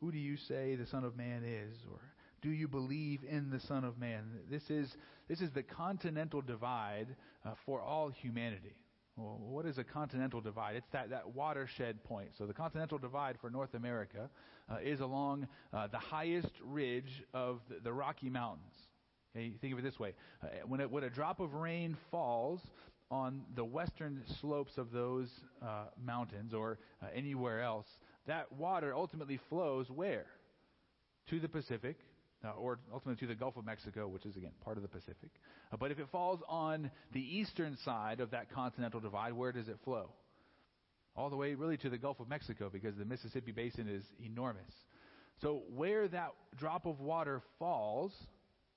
who 0.00 0.12
do 0.12 0.18
you 0.18 0.36
say 0.36 0.76
the 0.76 0.86
Son 0.86 1.04
of 1.04 1.16
Man 1.16 1.42
is? 1.42 1.74
Or 1.90 2.00
do 2.46 2.52
you 2.52 2.68
believe 2.68 3.18
in 3.28 3.50
the 3.50 3.58
Son 3.58 3.82
of 3.82 3.98
Man? 3.98 4.22
This 4.48 4.70
is, 4.70 4.96
this 5.28 5.40
is 5.40 5.50
the 5.50 5.64
continental 5.64 6.40
divide 6.40 7.08
uh, 7.44 7.54
for 7.64 7.80
all 7.80 8.08
humanity. 8.08 8.76
Well, 9.16 9.40
what 9.40 9.66
is 9.66 9.78
a 9.78 9.84
continental 9.84 10.40
divide? 10.40 10.76
It's 10.76 10.86
that, 10.92 11.10
that 11.10 11.34
watershed 11.34 12.04
point. 12.04 12.28
So 12.38 12.46
the 12.46 12.52
continental 12.54 12.98
divide 12.98 13.36
for 13.40 13.50
North 13.50 13.74
America 13.74 14.30
uh, 14.70 14.76
is 14.80 15.00
along 15.00 15.48
uh, 15.72 15.88
the 15.88 15.98
highest 15.98 16.52
ridge 16.62 17.24
of 17.34 17.62
the, 17.68 17.80
the 17.82 17.92
Rocky 17.92 18.30
Mountains. 18.30 18.74
Okay, 19.34 19.52
think 19.60 19.72
of 19.72 19.80
it 19.80 19.82
this 19.82 19.98
way: 19.98 20.14
uh, 20.40 20.46
when, 20.66 20.80
it, 20.80 20.88
when 20.88 21.02
a 21.02 21.10
drop 21.10 21.40
of 21.40 21.52
rain 21.54 21.96
falls 22.12 22.60
on 23.10 23.42
the 23.56 23.64
western 23.64 24.22
slopes 24.40 24.78
of 24.78 24.92
those 24.92 25.30
uh, 25.62 25.86
mountains 26.00 26.54
or 26.54 26.78
uh, 27.02 27.06
anywhere 27.12 27.60
else, 27.60 27.88
that 28.28 28.52
water 28.52 28.94
ultimately 28.94 29.40
flows 29.48 29.90
where? 29.90 30.26
To 31.30 31.40
the 31.40 31.48
Pacific, 31.48 31.96
uh, 32.44 32.50
or 32.52 32.78
ultimately 32.92 33.26
to 33.26 33.32
the 33.32 33.38
Gulf 33.38 33.56
of 33.56 33.64
Mexico, 33.64 34.08
which 34.08 34.26
is 34.26 34.36
again 34.36 34.52
part 34.64 34.76
of 34.76 34.82
the 34.82 34.88
Pacific. 34.88 35.30
Uh, 35.72 35.76
but 35.76 35.90
if 35.90 35.98
it 35.98 36.06
falls 36.10 36.40
on 36.48 36.90
the 37.12 37.20
eastern 37.20 37.76
side 37.84 38.20
of 38.20 38.30
that 38.30 38.50
continental 38.52 39.00
divide, 39.00 39.32
where 39.32 39.52
does 39.52 39.68
it 39.68 39.78
flow? 39.84 40.10
All 41.16 41.30
the 41.30 41.36
way 41.36 41.54
really 41.54 41.78
to 41.78 41.88
the 41.88 41.98
Gulf 41.98 42.20
of 42.20 42.28
Mexico 42.28 42.68
because 42.70 42.94
the 42.96 43.04
Mississippi 43.04 43.52
basin 43.52 43.88
is 43.88 44.04
enormous. 44.24 44.72
So 45.40 45.62
where 45.74 46.08
that 46.08 46.30
drop 46.58 46.86
of 46.86 47.00
water 47.00 47.42
falls 47.58 48.12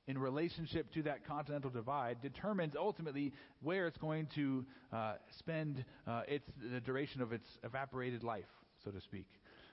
in 0.08 0.18
relationship 0.18 0.92
to 0.94 1.04
that 1.04 1.26
continental 1.28 1.70
divide 1.70 2.22
determines 2.22 2.74
ultimately 2.76 3.32
where 3.62 3.88
it's 3.88 3.98
going 3.98 4.28
to 4.36 4.66
uh, 4.92 5.14
spend 5.38 5.86
uh, 6.08 6.24
its 6.28 6.46
the 6.72 6.80
duration 6.82 7.22
of 7.22 7.32
its 7.32 7.48
evaporated 7.64 8.24
life, 8.24 8.50
so 8.84 8.90
to 8.90 9.00
speak. 9.02 9.28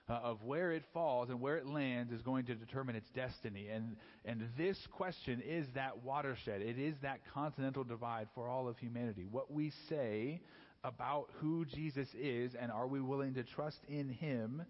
Uh, 0.08 0.20
of 0.22 0.40
where 0.44 0.70
it 0.70 0.84
falls 0.94 1.30
and 1.30 1.40
where 1.40 1.56
it 1.56 1.66
lands 1.66 2.12
is 2.12 2.22
going 2.22 2.46
to 2.46 2.54
determine 2.54 2.94
its 2.94 3.10
destiny. 3.10 3.66
And, 3.66 3.96
and 4.24 4.48
this 4.56 4.78
question 4.92 5.42
is 5.44 5.66
that 5.74 6.04
watershed. 6.04 6.62
It 6.62 6.78
is 6.78 6.94
that 7.02 7.18
continental 7.34 7.82
divide 7.82 8.28
for 8.32 8.48
all 8.48 8.68
of 8.68 8.78
humanity. 8.78 9.26
What 9.28 9.50
we 9.52 9.72
say 9.88 10.40
about 10.84 11.30
who 11.40 11.64
Jesus 11.64 12.06
is 12.14 12.54
and 12.54 12.70
are 12.70 12.86
we 12.86 13.00
willing 13.00 13.34
to 13.34 13.42
trust 13.42 13.78
in 13.88 14.08
him 14.08 14.62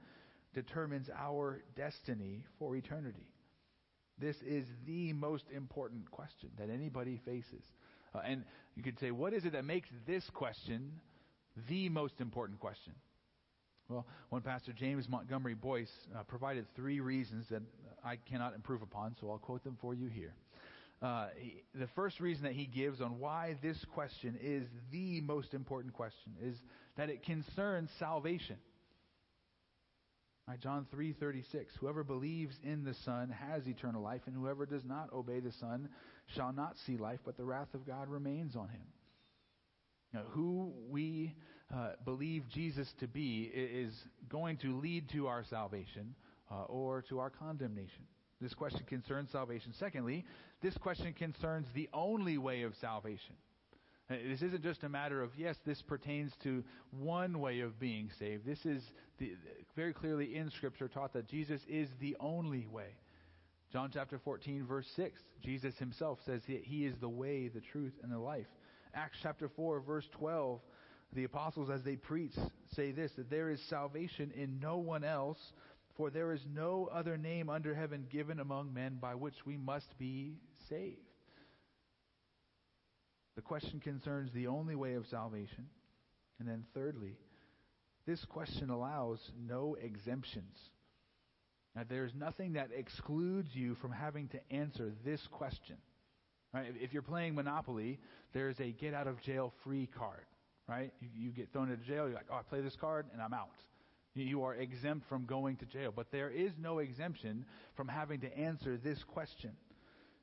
determines 0.55 1.11
our 1.14 1.62
destiny 1.77 2.46
for 2.59 2.75
eternity. 2.75 3.29
This 4.18 4.37
is 4.37 4.64
the 4.87 5.12
most 5.12 5.44
important 5.55 6.11
question 6.11 6.49
that 6.59 6.70
anybody 6.70 7.20
faces. 7.27 7.62
Uh, 8.14 8.20
and 8.27 8.44
you 8.75 8.83
could 8.83 8.99
say, 8.99 9.11
what 9.11 9.35
is 9.35 9.44
it 9.44 9.53
that 9.53 9.66
makes 9.66 9.90
this 10.07 10.25
question 10.33 10.92
the 11.68 11.90
most 11.90 12.22
important 12.22 12.59
question? 12.59 12.94
Well, 13.88 14.05
one 14.31 14.42
pastor, 14.42 14.72
James 14.72 15.09
Montgomery 15.09 15.55
Boice, 15.55 15.92
uh, 16.16 16.25
provided 16.25 16.66
three 16.75 16.99
reasons 17.01 17.46
that 17.51 17.62
I 18.05 18.16
cannot 18.16 18.55
improve 18.55 18.83
upon, 18.83 19.14
so 19.20 19.31
I'll 19.31 19.38
quote 19.38 19.62
them 19.62 19.79
for 19.81 19.94
you 19.94 20.09
here. 20.09 20.35
Uh, 21.01 21.29
he, 21.38 21.62
the 21.75 21.87
first 21.94 22.18
reason 22.18 22.44
that 22.44 22.55
he 22.55 22.66
gives 22.66 23.01
on 23.01 23.20
why 23.20 23.57
this 23.62 23.77
question 23.94 24.38
is 24.42 24.66
the 24.90 25.20
most 25.20 25.55
important 25.55 25.94
question 25.94 26.33
is 26.42 26.57
that 26.96 27.11
it 27.11 27.22
concerns 27.22 27.90
salvation. 27.99 28.57
Right, 30.49 30.61
John 30.61 30.87
3:36 30.94 31.44
Whoever 31.81 32.03
believes 32.03 32.55
in 32.62 32.85
the 32.85 32.94
Son 33.05 33.31
has 33.31 33.66
eternal 33.66 34.01
life 34.01 34.22
and 34.27 34.35
whoever 34.35 34.64
does 34.64 34.85
not 34.85 35.12
obey 35.12 35.40
the 35.40 35.53
Son 35.61 35.88
shall 36.35 36.53
not 36.53 36.77
see 36.87 36.96
life 36.96 37.18
but 37.25 37.37
the 37.37 37.44
wrath 37.44 37.75
of 37.75 37.87
God 37.87 38.09
remains 38.09 38.57
on 38.57 38.68
him. 38.68 38.87
Now, 40.12 40.22
who 40.31 40.72
we 40.88 41.35
uh, 41.74 41.90
believe 42.05 42.44
Jesus 42.48 42.92
to 43.00 43.09
be 43.09 43.50
is 43.55 43.92
going 44.29 44.57
to 44.59 44.79
lead 44.79 45.09
to 45.11 45.26
our 45.26 45.44
salvation 45.44 46.14
uh, 46.50 46.62
or 46.64 47.02
to 47.09 47.18
our 47.18 47.31
condemnation. 47.31 48.05
This 48.40 48.55
question 48.55 48.83
concerns 48.87 49.31
salvation. 49.33 49.72
Secondly, 49.79 50.24
this 50.62 50.76
question 50.76 51.12
concerns 51.12 51.66
the 51.74 51.88
only 51.92 52.38
way 52.38 52.62
of 52.62 52.74
salvation. 52.81 53.35
Uh, 54.09 54.14
this 54.29 54.42
isn't 54.42 54.62
just 54.62 54.85
a 54.85 54.88
matter 54.88 55.22
of, 55.22 55.31
yes, 55.37 55.57
this 55.64 55.83
pertains 55.83 56.33
to 56.42 56.62
one 56.90 57.40
way 57.40 57.61
of 57.61 57.81
being 57.81 58.11
saved. 58.18 58.46
This 58.46 58.64
is 58.64 58.83
the, 59.18 59.33
very 59.74 59.92
clearly 59.92 60.37
in 60.37 60.50
Scripture 60.50 60.87
taught 60.87 61.12
that 61.14 61.29
Jesus 61.29 61.61
is 61.68 61.88
the 62.00 62.16
only 62.20 62.66
way. 62.70 62.94
John 63.72 63.90
chapter 63.92 64.20
14, 64.22 64.64
verse 64.64 64.87
6, 64.94 65.20
Jesus 65.42 65.76
himself 65.79 66.18
says 66.24 66.40
he 66.46 66.87
is 66.87 66.94
the 67.00 67.09
way, 67.09 67.48
the 67.48 67.61
truth, 67.61 67.94
and 68.02 68.12
the 68.12 68.18
life. 68.18 68.46
Acts 68.94 69.18
chapter 69.22 69.48
4, 69.48 69.81
verse 69.81 70.07
12, 70.12 70.61
the 71.12 71.25
apostles, 71.25 71.71
as 71.71 71.83
they 71.83 71.97
preach, 71.97 72.35
say 72.75 72.92
this 72.92 73.12
that 73.16 73.31
there 73.31 73.51
is 73.51 73.61
salvation 73.69 74.33
in 74.35 74.61
no 74.61 74.79
one 74.79 75.05
else, 75.05 75.38
for 75.97 76.11
there 76.11 76.33
is 76.33 76.45
no 76.53 76.88
other 76.92 77.16
name 77.16 77.49
under 77.49 77.75
heaven 77.75 78.07
given 78.11 78.40
among 78.40 78.75
men 78.75 78.99
by 79.01 79.14
which 79.14 79.35
we 79.47 79.57
must 79.57 79.99
be 79.99 80.35
saved. 80.69 80.99
The 83.37 83.42
question 83.42 83.81
concerns 83.81 84.31
the 84.33 84.47
only 84.47 84.75
way 84.75 84.95
of 84.95 85.07
salvation. 85.07 85.69
And 86.38 86.49
then, 86.49 86.64
thirdly, 86.75 87.16
this 88.07 88.25
question 88.27 88.71
allows 88.71 89.19
no 89.47 89.77
exemptions. 89.81 90.57
Now, 91.75 91.83
there's 91.88 92.12
nothing 92.14 92.55
that 92.55 92.71
excludes 92.75 93.49
you 93.53 93.75
from 93.77 93.92
having 93.92 94.29
to 94.29 94.40
answer 94.51 94.92
this 95.05 95.21
question. 95.31 95.77
Right? 96.53 96.73
If 96.81 96.92
you're 96.92 97.03
playing 97.03 97.35
Monopoly, 97.35 97.99
there's 98.33 98.59
a 98.61 98.73
get 98.73 98.95
out 98.95 99.07
of 99.07 99.21
jail 99.23 99.53
free 99.64 99.88
card. 99.99 100.25
Right? 100.68 100.92
You, 101.00 101.09
you 101.14 101.31
get 101.31 101.52
thrown 101.52 101.70
into 101.70 101.85
jail, 101.85 102.07
you're 102.07 102.14
like, 102.14 102.26
oh, 102.31 102.37
I 102.37 102.42
play 102.42 102.61
this 102.61 102.76
card 102.81 103.07
and 103.12 103.22
I'm 103.22 103.33
out. 103.33 103.48
You 104.14 104.44
are 104.44 104.55
exempt 104.55 105.09
from 105.09 105.26
going 105.26 105.57
to 105.57 105.66
jail. 105.66 105.92
But 105.94 106.11
there 106.11 106.31
is 106.31 106.52
no 106.59 106.79
exemption 106.79 107.44
from 107.76 107.87
having 107.87 108.20
to 108.20 108.38
answer 108.38 108.79
this 108.79 108.98
question. 109.07 109.52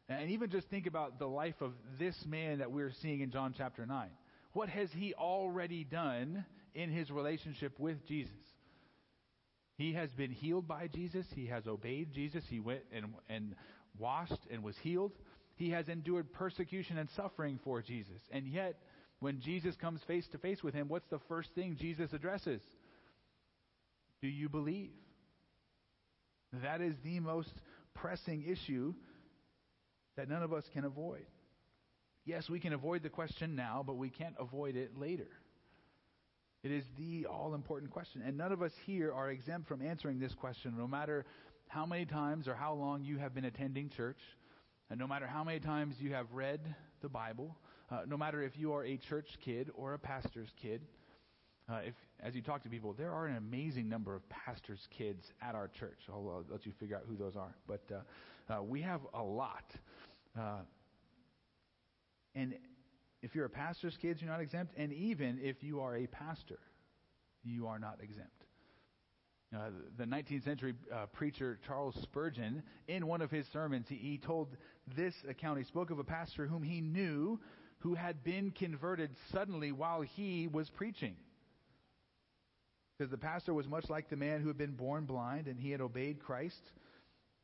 And 0.09 0.31
even 0.31 0.49
just 0.49 0.67
think 0.69 0.87
about 0.87 1.19
the 1.19 1.27
life 1.27 1.61
of 1.61 1.73
this 1.99 2.15
man 2.27 2.57
that 2.57 2.71
we're 2.71 2.91
seeing 3.01 3.21
in 3.21 3.31
John 3.31 3.53
chapter 3.55 3.85
9. 3.85 4.09
What 4.53 4.69
has 4.69 4.89
he 4.91 5.13
already 5.13 5.83
done 5.83 6.45
in 6.75 6.91
his 6.91 7.09
relationship 7.09 7.79
with 7.79 8.05
Jesus? 8.07 8.33
He 9.77 9.93
has 9.93 10.11
been 10.11 10.31
healed 10.31 10.67
by 10.67 10.87
Jesus. 10.87 11.25
He 11.35 11.47
has 11.47 11.67
obeyed 11.67 12.13
Jesus. 12.13 12.43
He 12.49 12.59
went 12.59 12.81
and, 12.91 13.13
and 13.29 13.55
washed 13.97 14.39
and 14.51 14.63
was 14.63 14.75
healed. 14.77 15.13
He 15.55 15.71
has 15.71 15.87
endured 15.87 16.33
persecution 16.33 16.97
and 16.97 17.09
suffering 17.15 17.59
for 17.63 17.81
Jesus. 17.81 18.21
And 18.31 18.47
yet, 18.47 18.79
when 19.23 19.39
Jesus 19.39 19.73
comes 19.77 20.01
face 20.05 20.27
to 20.33 20.37
face 20.37 20.61
with 20.61 20.73
him, 20.73 20.89
what's 20.89 21.07
the 21.09 21.21
first 21.29 21.47
thing 21.55 21.77
Jesus 21.79 22.11
addresses? 22.11 22.61
Do 24.21 24.27
you 24.27 24.49
believe? 24.49 24.91
That 26.61 26.81
is 26.81 26.93
the 27.05 27.21
most 27.21 27.53
pressing 27.93 28.43
issue 28.45 28.93
that 30.17 30.27
none 30.27 30.43
of 30.43 30.51
us 30.51 30.65
can 30.73 30.83
avoid. 30.83 31.25
Yes, 32.25 32.49
we 32.49 32.59
can 32.59 32.73
avoid 32.73 33.01
the 33.01 33.09
question 33.09 33.55
now, 33.55 33.81
but 33.87 33.95
we 33.95 34.09
can't 34.09 34.35
avoid 34.37 34.75
it 34.75 34.97
later. 34.99 35.29
It 36.61 36.71
is 36.71 36.83
the 36.97 37.25
all 37.25 37.55
important 37.55 37.91
question. 37.91 38.21
And 38.25 38.37
none 38.37 38.51
of 38.51 38.61
us 38.61 38.73
here 38.85 39.13
are 39.13 39.31
exempt 39.31 39.69
from 39.69 39.81
answering 39.81 40.19
this 40.19 40.33
question, 40.33 40.75
no 40.77 40.87
matter 40.87 41.25
how 41.69 41.85
many 41.85 42.05
times 42.05 42.49
or 42.49 42.55
how 42.55 42.73
long 42.73 43.05
you 43.05 43.19
have 43.19 43.33
been 43.33 43.45
attending 43.45 43.89
church, 43.89 44.19
and 44.89 44.99
no 44.99 45.07
matter 45.07 45.27
how 45.27 45.45
many 45.45 45.61
times 45.61 45.95
you 45.99 46.11
have 46.11 46.27
read 46.33 46.59
the 47.01 47.07
Bible, 47.07 47.55
uh, 47.93 47.99
no 48.07 48.17
matter 48.17 48.41
if 48.41 48.57
you 48.57 48.73
are 48.73 48.83
a 48.83 48.97
church 48.97 49.27
kid 49.43 49.69
or 49.75 49.93
a 49.93 49.99
pastor's 49.99 50.49
kid. 50.59 50.81
Uh, 51.69 51.79
if, 51.85 51.93
as 52.21 52.35
you 52.35 52.41
talk 52.41 52.63
to 52.63 52.69
people, 52.69 52.93
there 52.93 53.11
are 53.11 53.27
an 53.27 53.37
amazing 53.37 53.87
number 53.87 54.15
of 54.15 54.27
pastors' 54.29 54.87
kids 54.97 55.31
at 55.41 55.55
our 55.55 55.67
church. 55.67 55.99
I'll, 56.09 56.27
I'll 56.27 56.45
let 56.49 56.65
you 56.65 56.73
figure 56.79 56.95
out 56.95 57.03
who 57.07 57.15
those 57.15 57.35
are. 57.35 57.55
But 57.67 57.83
uh, 57.91 58.53
uh 58.53 58.63
we 58.63 58.81
have 58.81 59.01
a 59.13 59.21
lot. 59.21 59.63
Uh, 60.37 60.61
and 62.35 62.55
if 63.21 63.35
you're 63.35 63.45
a 63.45 63.49
pastor's 63.49 63.95
kid, 64.01 64.17
you're 64.19 64.29
not 64.29 64.41
exempt. 64.41 64.73
And 64.75 64.91
even 64.91 65.39
if 65.41 65.61
you 65.61 65.79
are 65.81 65.95
a 65.95 66.07
pastor, 66.07 66.59
you 67.43 67.67
are 67.67 67.79
not 67.79 67.99
exempt. 68.01 68.31
Uh, 69.55 69.69
the 69.97 70.05
19th 70.05 70.43
century 70.43 70.73
uh, 70.91 71.05
preacher 71.13 71.59
Charles 71.65 71.95
Spurgeon, 72.01 72.63
in 72.87 73.05
one 73.05 73.21
of 73.21 73.29
his 73.29 73.45
sermons, 73.53 73.85
he, 73.87 73.95
he 73.95 74.17
told 74.17 74.57
this 74.97 75.13
account. 75.29 75.59
He 75.59 75.63
spoke 75.63 75.91
of 75.91 75.99
a 75.99 76.03
pastor 76.03 76.47
whom 76.47 76.63
he 76.63 76.81
knew 76.81 77.39
who 77.83 77.95
had 77.95 78.23
been 78.23 78.51
converted 78.51 79.11
suddenly 79.31 79.71
while 79.71 80.01
he 80.01 80.47
was 80.47 80.69
preaching. 80.69 81.15
Because 82.97 83.11
the 83.11 83.17
pastor 83.17 83.53
was 83.53 83.67
much 83.67 83.89
like 83.89 84.09
the 84.09 84.15
man 84.15 84.41
who 84.41 84.47
had 84.47 84.57
been 84.57 84.75
born 84.75 85.05
blind 85.05 85.47
and 85.47 85.59
he 85.59 85.71
had 85.71 85.81
obeyed 85.81 86.19
Christ 86.19 86.61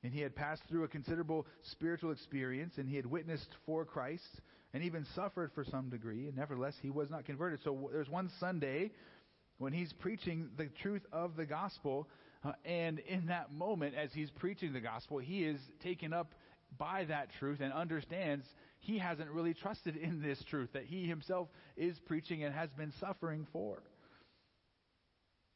and 0.01 0.13
he 0.13 0.21
had 0.21 0.33
passed 0.33 0.61
through 0.69 0.85
a 0.85 0.87
considerable 0.87 1.45
spiritual 1.71 2.11
experience, 2.11 2.75
and 2.77 2.87
he 2.87 2.95
had 2.95 3.05
witnessed 3.05 3.49
for 3.65 3.83
Christ, 3.83 4.39
and 4.73 4.81
even 4.83 5.05
suffered 5.13 5.51
for 5.53 5.65
some 5.65 5.89
degree, 5.89 6.27
and 6.27 6.37
nevertheless 6.37 6.75
he 6.81 6.89
was 6.89 7.09
not 7.09 7.25
converted. 7.25 7.59
So 7.65 7.89
there's 7.91 8.07
one 8.07 8.29
Sunday 8.39 8.91
when 9.57 9.73
he's 9.73 9.91
preaching 9.91 10.51
the 10.57 10.67
truth 10.81 11.01
of 11.11 11.35
the 11.35 11.45
gospel, 11.45 12.07
uh, 12.45 12.53
and 12.63 12.99
in 12.99 13.25
that 13.25 13.51
moment, 13.51 13.93
as 13.95 14.09
he's 14.13 14.29
preaching 14.29 14.71
the 14.71 14.79
gospel, 14.79 15.17
he 15.17 15.43
is 15.43 15.59
taken 15.83 16.13
up 16.13 16.33
by 16.77 17.03
that 17.05 17.27
truth 17.39 17.59
and 17.59 17.73
understands 17.73 18.45
he 18.79 18.97
hasn't 18.97 19.29
really 19.29 19.53
trusted 19.53 19.95
in 19.95 20.21
this 20.21 20.41
truth 20.49 20.69
that 20.73 20.85
he 20.85 21.05
himself 21.05 21.47
is 21.77 21.97
preaching 22.05 22.43
and 22.43 22.53
has 22.53 22.69
been 22.71 22.93
suffering 22.99 23.45
for. 23.51 23.81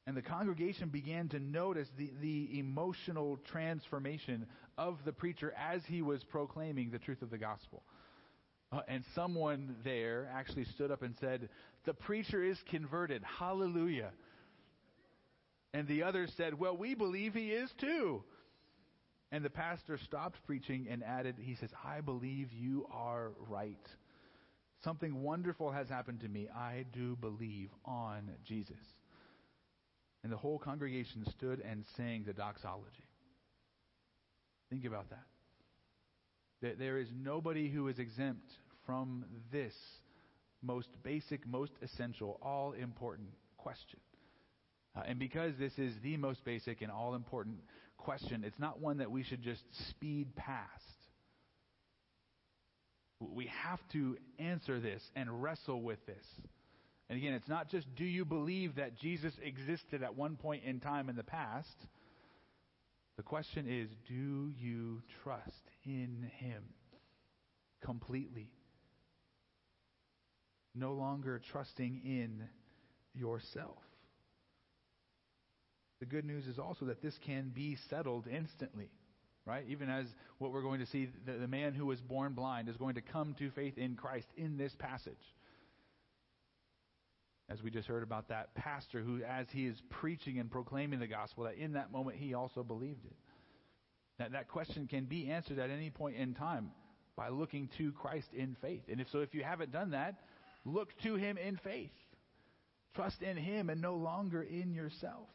And 0.06 0.18
the 0.18 0.22
congregation 0.22 0.90
began 0.90 1.30
to 1.30 1.40
notice 1.40 1.88
the, 1.98 2.12
the 2.22 2.60
emotional 2.60 3.40
transformation 3.50 4.46
of 4.78 4.98
the 5.06 5.14
preacher 5.14 5.54
as 5.58 5.82
he 5.86 6.02
was 6.02 6.24
proclaiming 6.26 6.92
the 6.92 7.00
truth 7.00 7.22
of 7.22 7.30
the 7.30 7.38
gospel. 7.38 7.84
Uh, 8.72 8.82
and 8.88 9.04
someone 9.16 9.76
there 9.84 10.30
actually 10.34 10.66
stood 10.66 10.92
up 10.92 11.04
and 11.04 11.16
said, 11.22 11.48
The 11.86 11.94
preacher 11.94 12.44
is 12.44 12.58
converted. 12.70 13.24
Hallelujah. 13.24 14.12
And 15.74 15.88
the 15.88 16.04
others 16.04 16.34
said, 16.36 16.60
Well, 16.60 16.76
we 16.76 16.96
believe 16.96 17.34
he 17.34 17.52
is 17.52 17.70
too. 17.80 18.24
And 19.34 19.43
the 19.43 19.50
pastor 19.50 19.98
stopped 19.98 20.38
preaching 20.46 20.86
and 20.91 21.04
added, 21.04 21.38
He 21.39 21.56
says, 21.56 21.72
I 21.84 22.02
believe 22.02 22.54
you 22.54 22.86
are 22.91 23.32
right. 23.50 23.84
Something 24.84 25.24
wonderful 25.24 25.72
has 25.72 25.89
happened 25.89 26.19
to 26.19 26.28
me. 26.28 26.48
I 26.56 26.86
do 26.93 27.15
believe 27.15 27.69
on 27.84 28.30
Jesus. 28.46 28.78
And 30.24 30.32
the 30.32 30.38
whole 30.38 30.60
congregation 30.60 31.26
stood 31.32 31.63
and 31.67 31.84
sang 31.98 32.26
the 32.28 32.34
doxology. 32.34 33.08
Think 34.69 34.86
about 34.86 35.10
that. 35.10 35.26
That 36.62 36.78
There 36.78 37.00
is 37.00 37.08
nobody 37.12 37.69
who 37.69 37.88
is 37.88 37.98
exempt 37.98 38.52
from 38.86 39.26
this 39.52 39.74
most 40.62 40.89
basic, 41.02 41.48
most 41.48 41.72
essential, 41.82 42.38
all 42.43 42.74
important 42.74 43.30
question. 43.58 44.00
Uh, 44.96 45.02
and 45.08 45.17
because 45.17 45.54
this 45.58 45.74
is 45.80 45.96
the 46.04 46.17
most 46.17 46.46
basic 46.46 46.84
and 46.84 46.91
all 46.91 47.15
important 47.15 47.58
question, 48.04 48.44
it's 48.46 48.60
not 48.60 48.80
one 48.80 48.98
that 48.98 49.12
we 49.12 49.24
should 49.24 49.42
just 49.42 49.63
speed 49.89 50.36
past. 50.36 50.70
We 53.20 53.50
have 53.63 53.80
to 53.94 54.18
answer 54.38 54.80
this 54.80 55.02
and 55.16 55.42
wrestle 55.42 55.82
with 55.82 56.06
this. 56.06 56.26
And 57.10 57.18
again, 57.18 57.34
it's 57.34 57.48
not 57.48 57.70
just 57.70 57.88
do 57.96 58.06
you 58.06 58.26
believe 58.26 58.76
that 58.76 58.98
Jesus 58.98 59.34
existed 59.42 60.04
at 60.04 60.16
one 60.16 60.36
point 60.36 60.63
in 60.66 60.80
time 60.80 61.10
in 61.10 61.16
the 61.16 61.24
past? 61.24 61.76
The 63.18 63.24
question 63.24 63.68
is 63.68 63.89
do 64.08 64.52
you 64.58 65.02
trust 65.24 65.63
in 65.86 66.30
him 66.38 66.63
completely? 67.86 68.50
No 70.76 70.94
longer 70.94 71.42
trusting 71.52 72.02
in 72.04 72.44
yourself. 73.13 73.78
The 76.04 76.10
good 76.10 76.26
news 76.26 76.48
is 76.48 76.60
also 76.60 76.84
that 76.88 77.02
this 77.02 77.18
can 77.26 77.54
be 77.56 77.78
settled 77.89 78.28
instantly, 78.28 78.89
right? 79.46 79.63
Even 79.70 79.89
as 79.89 80.06
what 80.38 80.52
we're 80.52 80.62
going 80.62 80.82
to 80.82 80.86
see, 80.86 81.08
the, 81.26 81.32
the 81.32 81.48
man 81.48 81.74
who 81.74 81.86
was 81.86 82.02
born 82.02 82.34
blind 82.34 82.68
is 82.68 82.76
going 82.76 82.96
to 82.96 83.02
come 83.02 83.38
to 83.39 83.50
faith 83.52 83.78
in 83.78 83.96
Christ 83.96 84.28
in 84.36 84.58
this 84.58 84.74
passage. 84.78 85.13
As 87.50 87.63
we 87.63 87.72
just 87.72 87.88
heard 87.88 88.04
about 88.04 88.28
that 88.28 88.54
pastor 88.54 89.00
who, 89.00 89.22
as 89.24 89.48
he 89.54 89.66
is 89.66 89.82
preaching 89.89 90.39
and 90.39 90.52
proclaiming 90.52 91.00
the 91.00 91.08
gospel, 91.08 91.46
that 91.46 91.56
in 91.56 91.72
that 91.74 91.89
moment 91.89 92.18
he 92.18 92.34
also 92.34 92.63
believed 92.63 93.06
it. 93.06 93.16
That, 94.20 94.34
that 94.34 94.50
question 94.50 94.88
can 94.88 95.06
be 95.06 95.32
answered 95.32 95.58
at 95.58 95.70
any 95.70 95.89
point 95.89 96.18
in 96.18 96.34
time 96.34 96.72
by 97.16 97.30
looking 97.30 97.70
to 97.78 97.94
Christ 97.94 98.28
in 98.34 98.58
faith. 98.62 98.84
And 98.92 99.00
if 99.00 99.08
so, 99.10 99.20
if 99.20 99.34
you 99.34 99.46
haven't 99.46 99.72
done 99.72 99.92
that, 99.92 100.16
look 100.66 100.89
to 101.04 101.16
him 101.16 101.38
in 101.38 101.56
faith. 101.63 101.92
Trust 102.94 103.22
in 103.22 103.38
him 103.38 103.70
and 103.70 103.80
no 103.82 103.96
longer 103.96 104.44
in 104.44 104.74
yourself. 104.74 105.30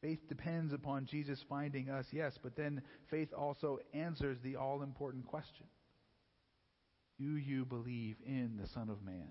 Faith 0.00 0.28
depends 0.28 0.72
upon 0.72 1.06
Jesus 1.06 1.44
finding 1.48 1.90
us, 1.90 2.06
yes, 2.12 2.38
but 2.42 2.54
then 2.54 2.82
faith 3.10 3.32
also 3.36 3.78
answers 3.92 4.38
the 4.42 4.56
all 4.56 4.82
important 4.82 5.26
question 5.26 5.66
Do 7.18 7.36
you 7.36 7.64
believe 7.64 8.16
in 8.24 8.58
the 8.60 8.68
Son 8.68 8.90
of 8.90 9.02
Man? 9.02 9.30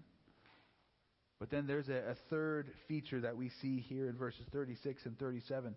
But 1.39 1.49
then 1.51 1.67
there's 1.67 1.89
a, 1.89 2.10
a, 2.10 2.15
third 2.30 2.71
feature 2.88 3.21
that 3.21 3.38
we 3.38 3.49
see 3.62 3.80
here 3.80 4.10
in 4.10 4.17
verses 4.17 4.45
36 4.51 5.06
and 5.06 5.19
37. 5.19 5.75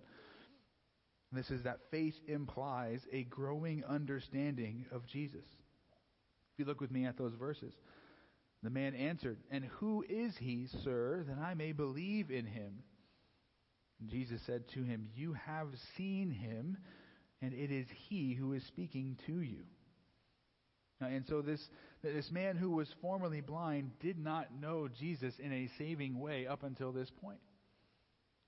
And 1.30 1.38
this 1.38 1.50
is 1.50 1.64
that 1.64 1.80
faith 1.90 2.14
implies 2.26 3.02
a 3.12 3.24
growing 3.24 3.84
understanding 3.84 4.86
of 4.90 5.06
Jesus. 5.06 5.44
If 6.52 6.58
you 6.58 6.64
look 6.64 6.80
with 6.80 6.90
me 6.90 7.04
at 7.04 7.18
those 7.18 7.34
verses, 7.34 7.74
the 8.62 8.70
man 8.70 8.94
answered, 8.94 9.38
And 9.50 9.64
who 9.64 10.04
is 10.08 10.36
he, 10.38 10.66
sir, 10.82 11.24
that 11.28 11.38
I 11.38 11.54
may 11.54 11.72
believe 11.72 12.30
in 12.30 12.46
him? 12.46 12.82
Jesus 14.08 14.40
said 14.46 14.64
to 14.74 14.82
him, 14.82 15.08
You 15.14 15.34
have 15.34 15.68
seen 15.96 16.30
him, 16.30 16.76
and 17.42 17.52
it 17.52 17.70
is 17.70 17.86
he 18.08 18.34
who 18.34 18.52
is 18.52 18.64
speaking 18.66 19.18
to 19.26 19.40
you. 19.40 19.64
And 21.00 21.24
so 21.28 21.40
this, 21.40 21.60
this 22.02 22.30
man 22.30 22.56
who 22.56 22.70
was 22.70 22.88
formerly 23.00 23.40
blind 23.40 23.90
did 24.00 24.18
not 24.18 24.48
know 24.60 24.88
Jesus 24.88 25.34
in 25.38 25.52
a 25.52 25.70
saving 25.78 26.18
way 26.18 26.46
up 26.46 26.62
until 26.62 26.92
this 26.92 27.10
point. 27.22 27.38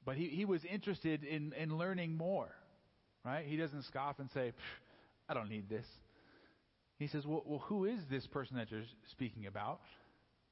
But 0.05 0.17
he, 0.17 0.27
he 0.29 0.45
was 0.45 0.63
interested 0.65 1.25
in, 1.25 1.53
in 1.55 1.79
learning 1.79 2.17
more, 2.17 2.55
right? 3.25 3.47
He 3.47 3.57
doesn't 3.57 3.85
scoff 3.85 4.19
and 4.19 4.29
say, 4.35 4.53
I 5.29 5.35
don't 5.35 5.49
need 5.49 5.69
this. 5.69 5.87
He 6.99 7.07
says, 7.07 7.25
well, 7.27 7.43
well, 7.47 7.61
who 7.61 7.85
is 7.87 8.01
this 8.11 8.27
person 8.27 8.57
that 8.57 8.71
you're 8.71 8.83
speaking 9.11 9.47
about 9.47 9.81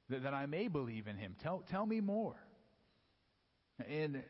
that, 0.08 0.22
that 0.22 0.34
I 0.34 0.46
may 0.46 0.68
believe 0.68 1.06
in 1.06 1.16
him? 1.16 1.36
Tell, 1.42 1.62
tell 1.70 1.84
me 1.84 2.00
more. 2.00 2.36
And 3.88 4.22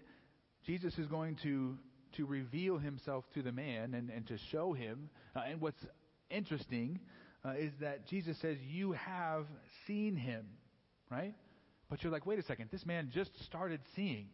Jesus 0.67 0.99
is 0.99 1.07
going 1.07 1.37
to, 1.43 1.77
to 2.17 2.27
reveal 2.27 2.79
himself 2.79 3.25
to 3.35 3.43
the 3.43 3.53
man 3.53 3.95
and, 3.95 4.11
and 4.11 4.27
to 4.29 4.37
show 4.51 4.73
him. 4.73 5.11
Uh, 5.35 5.43
and 5.49 5.61
what's 5.61 5.85
interesting 6.31 7.01
uh, 7.45 7.51
is 7.51 7.73
that 7.81 8.07
Jesus 8.07 8.37
says, 8.41 8.57
You 8.69 8.93
have 8.93 9.47
seen 9.87 10.17
him, 10.17 10.47
right? 11.11 11.35
But 11.89 12.05
you're 12.05 12.13
like, 12.13 12.25
wait 12.25 12.39
a 12.39 12.43
second, 12.43 12.69
this 12.71 12.87
man 12.87 13.11
just 13.13 13.31
started 13.45 13.81
seeing. 13.97 14.29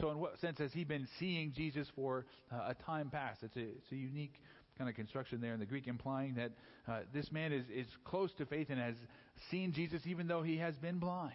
So, 0.00 0.10
in 0.10 0.18
what 0.18 0.38
sense 0.40 0.58
has 0.58 0.72
he 0.72 0.82
been 0.82 1.06
seeing 1.20 1.52
Jesus 1.52 1.86
for 1.94 2.26
uh, 2.52 2.70
a 2.70 2.74
time 2.74 3.08
past? 3.08 3.44
It's 3.44 3.56
a, 3.56 3.60
it's 3.60 3.92
a 3.92 3.96
unique 3.96 4.34
kind 4.76 4.90
of 4.90 4.96
construction 4.96 5.40
there 5.40 5.54
in 5.54 5.60
the 5.60 5.66
Greek, 5.66 5.86
implying 5.86 6.34
that 6.34 6.50
uh, 6.88 7.00
this 7.14 7.30
man 7.30 7.52
is, 7.52 7.64
is 7.72 7.86
close 8.04 8.32
to 8.38 8.46
faith 8.46 8.66
and 8.70 8.80
has 8.80 8.96
seen 9.48 9.72
Jesus 9.72 10.02
even 10.06 10.26
though 10.26 10.42
he 10.42 10.56
has 10.56 10.74
been 10.78 10.98
blind. 10.98 11.34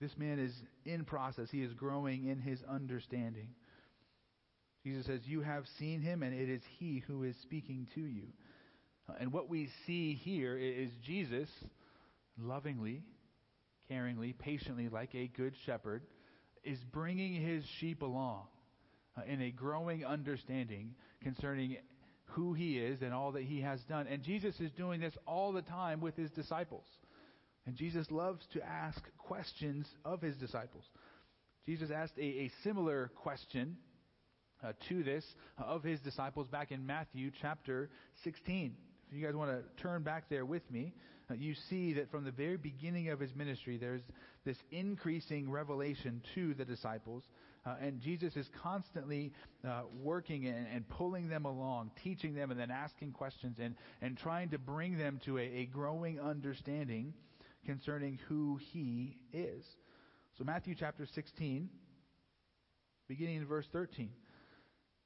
This 0.00 0.16
man 0.16 0.38
is 0.38 0.52
in 0.84 1.04
process. 1.04 1.48
He 1.50 1.62
is 1.62 1.72
growing 1.72 2.26
in 2.26 2.40
his 2.40 2.62
understanding. 2.68 3.48
Jesus 4.84 5.06
says, 5.06 5.20
You 5.24 5.40
have 5.40 5.64
seen 5.78 6.02
him, 6.02 6.22
and 6.22 6.34
it 6.34 6.50
is 6.50 6.62
he 6.78 7.02
who 7.06 7.22
is 7.22 7.34
speaking 7.42 7.86
to 7.94 8.00
you. 8.00 8.26
And 9.20 9.32
what 9.32 9.48
we 9.48 9.68
see 9.86 10.14
here 10.14 10.56
is 10.56 10.90
Jesus 11.04 11.48
lovingly, 12.38 13.02
caringly, 13.90 14.36
patiently, 14.36 14.88
like 14.88 15.14
a 15.14 15.28
good 15.28 15.54
shepherd, 15.66 16.02
is 16.64 16.78
bringing 16.92 17.34
his 17.34 17.64
sheep 17.78 18.02
along 18.02 18.44
uh, 19.16 19.22
in 19.26 19.42
a 19.42 19.50
growing 19.50 20.04
understanding 20.04 20.94
concerning 21.22 21.76
who 22.24 22.54
he 22.54 22.78
is 22.78 23.02
and 23.02 23.12
all 23.12 23.32
that 23.32 23.42
he 23.42 23.60
has 23.60 23.80
done. 23.84 24.06
And 24.08 24.22
Jesus 24.22 24.58
is 24.58 24.72
doing 24.72 25.00
this 25.00 25.14
all 25.26 25.52
the 25.52 25.62
time 25.62 26.00
with 26.00 26.16
his 26.16 26.30
disciples. 26.30 26.86
And 27.66 27.76
Jesus 27.76 28.10
loves 28.10 28.44
to 28.52 28.62
ask 28.62 29.00
questions 29.18 29.86
of 30.04 30.20
his 30.20 30.36
disciples. 30.36 30.84
Jesus 31.66 31.90
asked 31.90 32.18
a, 32.18 32.22
a 32.22 32.50
similar 32.62 33.10
question 33.16 33.76
uh, 34.62 34.72
to 34.88 35.02
this 35.02 35.24
uh, 35.58 35.64
of 35.64 35.82
his 35.82 36.00
disciples 36.00 36.46
back 36.48 36.72
in 36.72 36.84
Matthew 36.84 37.30
chapter 37.40 37.90
16. 38.22 38.74
If 39.08 39.16
you 39.16 39.24
guys 39.24 39.34
want 39.34 39.50
to 39.50 39.82
turn 39.82 40.02
back 40.02 40.28
there 40.28 40.44
with 40.44 40.68
me, 40.70 40.92
uh, 41.30 41.34
you 41.34 41.54
see 41.70 41.94
that 41.94 42.10
from 42.10 42.24
the 42.24 42.30
very 42.30 42.58
beginning 42.58 43.08
of 43.08 43.18
his 43.18 43.34
ministry, 43.34 43.78
there's 43.78 44.02
this 44.44 44.56
increasing 44.70 45.50
revelation 45.50 46.22
to 46.34 46.52
the 46.54 46.64
disciples. 46.64 47.22
Uh, 47.66 47.76
and 47.80 48.00
Jesus 48.02 48.36
is 48.36 48.46
constantly 48.62 49.32
uh, 49.66 49.82
working 50.02 50.46
and, 50.46 50.66
and, 50.66 50.86
pulling 50.86 51.30
them 51.30 51.46
along, 51.46 51.90
teaching 52.02 52.34
them, 52.34 52.50
and 52.50 52.60
then 52.60 52.70
asking 52.70 53.12
questions 53.12 53.56
and, 53.58 53.74
and 54.02 54.18
trying 54.18 54.50
to 54.50 54.58
bring 54.58 54.98
them 54.98 55.18
to 55.24 55.38
a, 55.38 55.42
a 55.42 55.64
growing 55.72 56.20
understanding 56.20 57.14
concerning 57.64 58.18
who 58.28 58.58
he 58.72 59.16
is. 59.32 59.64
So, 60.38 60.44
Matthew 60.44 60.74
chapter 60.78 61.06
16, 61.14 61.68
beginning 63.08 63.36
in 63.36 63.46
verse 63.46 63.66
13. 63.72 64.10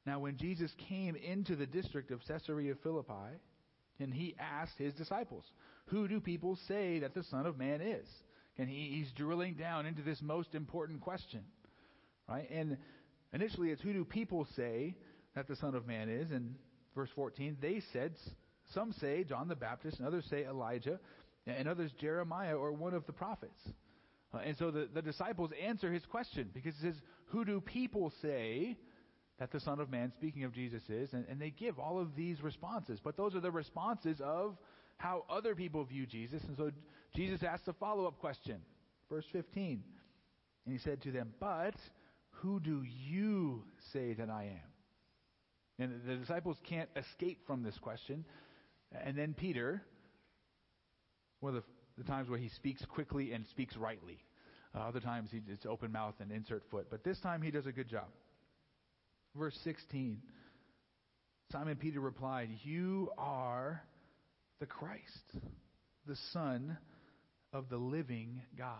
Now, 0.06 0.20
when 0.20 0.36
Jesus 0.36 0.72
came 0.88 1.16
into 1.16 1.54
the 1.56 1.66
district 1.66 2.10
of 2.10 2.20
Caesarea 2.26 2.74
Philippi, 2.82 3.38
and 4.00 4.14
he 4.14 4.34
asked 4.38 4.78
his 4.78 4.94
disciples, 4.94 5.44
Who 5.86 6.08
do 6.08 6.20
people 6.20 6.56
say 6.68 7.00
that 7.00 7.14
the 7.14 7.24
Son 7.24 7.46
of 7.46 7.58
Man 7.58 7.80
is? 7.80 8.06
And 8.56 8.68
he, 8.68 8.94
he's 8.96 9.12
drilling 9.12 9.54
down 9.54 9.86
into 9.86 10.02
this 10.02 10.20
most 10.22 10.54
important 10.54 11.00
question. 11.00 11.42
Right? 12.28 12.48
And 12.50 12.76
initially, 13.32 13.70
it's 13.70 13.82
who 13.82 13.92
do 13.92 14.04
people 14.04 14.46
say 14.56 14.94
that 15.34 15.48
the 15.48 15.56
Son 15.56 15.74
of 15.74 15.86
Man 15.86 16.08
is? 16.08 16.30
And 16.30 16.54
verse 16.94 17.10
14, 17.14 17.58
they 17.60 17.82
said, 17.92 18.14
Some 18.72 18.92
say 18.92 19.24
John 19.24 19.48
the 19.48 19.56
Baptist, 19.56 19.98
and 19.98 20.06
others 20.06 20.26
say 20.30 20.44
Elijah, 20.44 20.98
and 21.48 21.68
others 21.68 21.90
Jeremiah 22.00 22.56
or 22.56 22.72
one 22.72 22.94
of 22.94 23.06
the 23.06 23.12
prophets. 23.12 23.60
Uh, 24.34 24.38
and 24.44 24.56
so 24.58 24.70
the, 24.70 24.88
the 24.92 25.02
disciples 25.02 25.50
answer 25.62 25.92
his 25.92 26.04
question 26.04 26.50
because 26.52 26.74
he 26.80 26.86
says, 26.86 26.96
Who 27.26 27.44
do 27.44 27.60
people 27.60 28.12
say 28.20 28.76
that 29.38 29.52
the 29.52 29.60
Son 29.60 29.80
of 29.80 29.90
Man, 29.90 30.12
speaking 30.16 30.44
of 30.44 30.52
Jesus, 30.52 30.82
is? 30.88 31.12
And, 31.12 31.24
and 31.28 31.40
they 31.40 31.50
give 31.50 31.78
all 31.78 31.98
of 31.98 32.14
these 32.14 32.42
responses. 32.42 33.00
But 33.02 33.16
those 33.16 33.34
are 33.34 33.40
the 33.40 33.50
responses 33.50 34.20
of 34.22 34.56
how 34.98 35.24
other 35.30 35.54
people 35.54 35.84
view 35.84 36.06
Jesus. 36.06 36.42
And 36.44 36.56
so 36.56 36.70
Jesus 37.14 37.42
asks 37.42 37.68
a 37.68 37.72
follow 37.74 38.06
up 38.06 38.18
question. 38.18 38.60
Verse 39.10 39.24
15. 39.32 39.82
And 40.66 40.72
he 40.72 40.78
said 40.78 41.00
to 41.02 41.12
them, 41.12 41.32
But 41.40 41.74
who 42.30 42.60
do 42.60 42.82
you 42.84 43.62
say 43.92 44.12
that 44.14 44.28
I 44.28 44.44
am? 44.44 44.68
And 45.78 46.02
the 46.06 46.16
disciples 46.16 46.56
can't 46.68 46.88
escape 46.96 47.46
from 47.46 47.62
this 47.62 47.78
question. 47.78 48.24
And 48.92 49.16
then 49.16 49.34
Peter, 49.34 49.82
one 51.40 51.54
of 51.54 51.62
the, 51.62 52.02
the 52.02 52.08
times 52.08 52.28
where 52.28 52.38
he 52.38 52.48
speaks 52.50 52.84
quickly 52.86 53.32
and 53.32 53.46
speaks 53.48 53.76
rightly. 53.76 54.18
Uh, 54.74 54.80
other 54.80 55.00
times 55.00 55.30
he, 55.30 55.40
it's 55.48 55.66
open 55.66 55.92
mouth 55.92 56.14
and 56.20 56.30
insert 56.30 56.62
foot. 56.70 56.86
But 56.90 57.04
this 57.04 57.18
time 57.20 57.42
he 57.42 57.50
does 57.50 57.66
a 57.66 57.72
good 57.72 57.88
job. 57.88 58.06
Verse 59.36 59.58
16 59.64 60.20
Simon 61.50 61.76
Peter 61.76 62.00
replied, 62.00 62.50
You 62.62 63.10
are 63.16 63.82
the 64.60 64.66
Christ, 64.66 65.38
the 66.06 66.16
Son 66.32 66.76
of 67.54 67.70
the 67.70 67.78
living 67.78 68.42
God. 68.56 68.76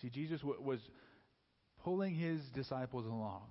See, 0.00 0.08
Jesus 0.08 0.40
was 0.42 0.80
pulling 1.84 2.14
his 2.14 2.40
disciples 2.54 3.06
along, 3.06 3.42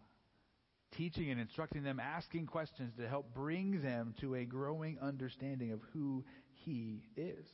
teaching 0.98 1.30
and 1.30 1.40
instructing 1.40 1.84
them, 1.84 2.00
asking 2.00 2.48
questions 2.48 2.92
to 2.98 3.08
help 3.08 3.34
bring 3.36 3.84
them 3.84 4.16
to 4.22 4.36
a 4.36 4.46
growing 4.46 4.98
understanding 5.00 5.72
of 5.72 5.82
who 5.94 6.26
he 6.66 7.02
is. 7.16 7.46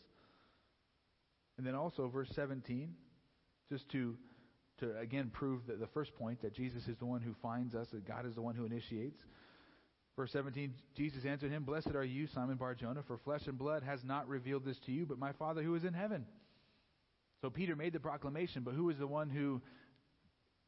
And 1.57 1.65
then 1.65 1.75
also, 1.75 2.07
verse 2.07 2.29
17, 2.35 2.93
just 3.69 3.89
to, 3.89 4.15
to 4.79 4.97
again 4.99 5.31
prove 5.33 5.61
that 5.67 5.79
the 5.79 5.87
first 5.87 6.13
point 6.15 6.41
that 6.41 6.53
Jesus 6.53 6.87
is 6.87 6.97
the 6.97 7.05
one 7.05 7.21
who 7.21 7.33
finds 7.41 7.75
us, 7.75 7.87
that 7.93 8.07
God 8.07 8.25
is 8.25 8.35
the 8.35 8.41
one 8.41 8.55
who 8.55 8.65
initiates. 8.65 9.19
Verse 10.15 10.31
17, 10.31 10.73
Jesus 10.95 11.25
answered 11.25 11.51
him, 11.51 11.63
Blessed 11.63 11.93
are 11.93 12.03
you, 12.03 12.27
Simon 12.27 12.55
Barjona, 12.55 13.03
for 13.05 13.17
flesh 13.17 13.41
and 13.47 13.57
blood 13.57 13.83
has 13.83 13.99
not 14.03 14.27
revealed 14.29 14.63
this 14.63 14.77
to 14.85 14.91
you, 14.91 15.05
but 15.05 15.17
my 15.17 15.33
Father 15.33 15.61
who 15.61 15.75
is 15.75 15.83
in 15.83 15.93
heaven. 15.93 16.25
So 17.41 17.49
Peter 17.49 17.75
made 17.75 17.93
the 17.93 17.99
proclamation, 17.99 18.63
but 18.63 18.73
who 18.73 18.85
was 18.85 18.97
the 18.97 19.07
one 19.07 19.29
who 19.29 19.61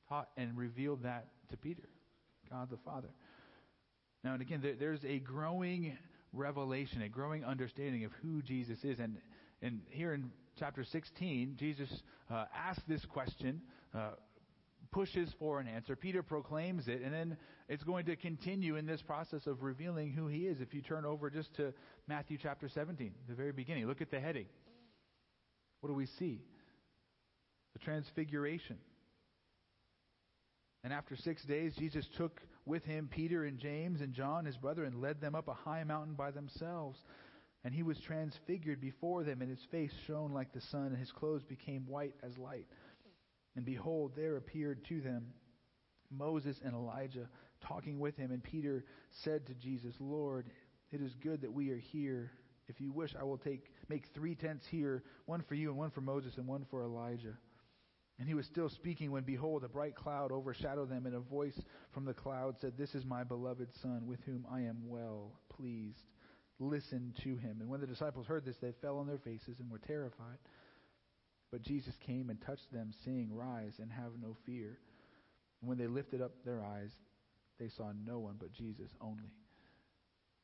taught 0.10 0.30
and 0.36 0.58
revealed 0.58 1.04
that 1.04 1.28
to 1.50 1.58
Peter? 1.58 1.84
God 2.50 2.70
the 2.70 2.78
Father. 2.78 3.08
Now, 4.24 4.34
and 4.34 4.42
again, 4.42 4.60
there, 4.62 4.76
there's 4.76 5.04
a 5.06 5.20
growing 5.20 5.98
revelation, 6.34 7.02
a 7.02 7.10
growing 7.10 7.44
understanding 7.44 8.06
of 8.06 8.12
who 8.22 8.42
Jesus 8.42 8.80
is. 8.84 9.00
And, 9.00 9.18
and 9.62 9.82
here 9.90 10.14
in 10.14 10.32
chapter 10.58 10.84
16, 10.84 11.56
Jesus 11.58 11.90
uh, 12.32 12.46
asks 12.56 12.84
this 12.88 13.06
question, 13.06 13.62
uh, 13.96 14.12
pushes 14.92 15.30
for 15.40 15.60
an 15.60 15.68
answer. 15.68 15.96
Peter 15.96 16.24
proclaims 16.24 16.88
it, 16.88 17.02
and 17.04 17.14
then 17.14 17.38
it's 17.68 17.84
going 17.84 18.06
to 18.06 18.16
continue 18.16 18.76
in 18.76 18.86
this 18.86 19.02
process 19.02 19.46
of 19.48 19.62
revealing 19.64 20.12
who 20.12 20.28
he 20.28 20.48
is. 20.48 20.62
If 20.62 20.74
you 20.74 20.82
turn 20.82 21.06
over 21.06 21.30
just 21.30 21.54
to 21.56 21.74
Matthew 22.08 22.38
chapter 22.42 22.70
17, 22.70 23.12
the 23.28 23.36
very 23.36 23.52
beginning, 23.52 23.88
look 23.88 24.02
at 24.02 24.12
the 24.12 24.20
heading. 24.20 24.46
What 25.82 25.90
do 25.90 25.96
we 25.96 26.08
see? 26.20 26.42
The 27.74 27.80
transfiguration. 27.80 28.78
And 30.88 30.94
after 30.94 31.18
six 31.18 31.44
days, 31.44 31.76
Jesus 31.78 32.08
took 32.16 32.40
with 32.66 32.86
him 32.86 33.10
Peter 33.12 33.44
and 33.44 33.60
James 33.60 34.00
and 34.00 34.14
John, 34.14 34.46
his 34.46 34.56
brother, 34.56 34.86
and 34.86 35.02
led 35.02 35.20
them 35.20 35.36
up 35.36 35.50
a 35.50 35.54
high 35.54 35.84
mountain 35.84 36.14
by 36.14 36.32
themselves. 36.32 36.98
And 37.66 37.74
he 37.74 37.84
was 37.84 38.00
transfigured 38.00 38.80
before 38.80 39.26
them, 39.26 39.42
and 39.42 39.50
his 39.50 39.66
face 39.70 39.92
shone 40.06 40.32
like 40.32 40.54
the 40.54 40.62
sun, 40.62 40.86
and 40.86 40.98
his 40.98 41.12
clothes 41.12 41.44
became 41.44 41.86
white 41.88 42.14
as 42.24 42.38
light. 42.38 42.68
And 43.58 43.66
behold, 43.66 44.14
there 44.16 44.38
appeared 44.38 44.86
to 44.86 45.02
them 45.02 45.26
Moses 46.10 46.58
and 46.64 46.74
Elijah 46.74 47.28
talking 47.60 48.00
with 48.00 48.16
him. 48.16 48.32
And 48.32 48.42
Peter 48.42 48.86
said 49.12 49.46
to 49.48 49.54
Jesus, 49.56 49.94
Lord, 50.00 50.46
it 50.94 51.02
is 51.02 51.14
good 51.22 51.42
that 51.42 51.52
we 51.52 51.70
are 51.72 51.82
here. 51.92 52.32
If 52.70 52.80
you 52.80 52.94
wish, 52.94 53.14
I 53.20 53.26
will 53.26 53.38
take 53.38 53.66
make 53.90 54.06
three 54.16 54.36
tents 54.36 54.66
here, 54.72 55.04
one 55.26 55.44
for 55.50 55.56
you 55.56 55.68
and 55.68 55.78
one 55.78 55.92
for 55.92 56.00
Moses 56.00 56.38
and 56.38 56.48
one 56.48 56.66
for 56.72 56.82
Elijah. 56.82 57.38
And 58.20 58.28
he 58.28 58.34
was 58.34 58.48
still 58.48 58.70
speaking 58.70 59.12
when 59.12 59.24
behold 59.24 59.64
a 59.64 59.70
bright 59.70 59.96
cloud 59.96 60.32
overshadowed 60.32 60.90
them 60.90 61.06
and 61.06 61.16
a 61.16 61.20
voice 61.20 61.60
from 61.94 62.06
the 62.06 62.14
cloud 62.14 62.58
said, 62.60 62.78
"This 62.78 62.96
is 62.96 63.06
my 63.06 63.24
beloved 63.24 63.74
son 63.82 64.08
with 64.08 64.20
whom 64.24 64.46
I 64.52 64.62
am 64.62 64.88
well 64.88 65.40
pleased. 65.50 66.04
Listen 66.60 67.14
to 67.24 67.38
him." 67.38 67.62
And 67.62 67.70
when 67.70 67.80
the 67.80 67.88
disciples 67.88 68.26
heard 68.26 68.44
this, 68.44 68.58
they 68.58 68.72
fell 68.82 68.98
on 68.98 69.08
their 69.08 69.20
faces 69.20 69.60
and 69.60 69.70
were 69.70 69.78
terrified. 69.80 70.40
But 71.52 71.62
Jesus 71.62 71.96
came 72.06 72.30
and 72.30 72.42
touched 72.42 72.72
them, 72.72 72.92
saying, 73.06 73.30
Rise 73.34 73.74
and 73.80 73.92
have 73.92 74.12
no 74.22 74.36
fear. 74.46 74.78
And 75.62 75.70
when 75.70 75.78
they 75.78 75.88
lifted 75.88 76.22
up 76.22 76.32
their 76.44 76.64
eyes, 76.64 76.92
they 77.60 77.70
saw 77.70 77.92
no 78.06 78.20
one 78.20 78.36
but 78.40 78.52
Jesus 78.52 78.90
only. 79.02 79.32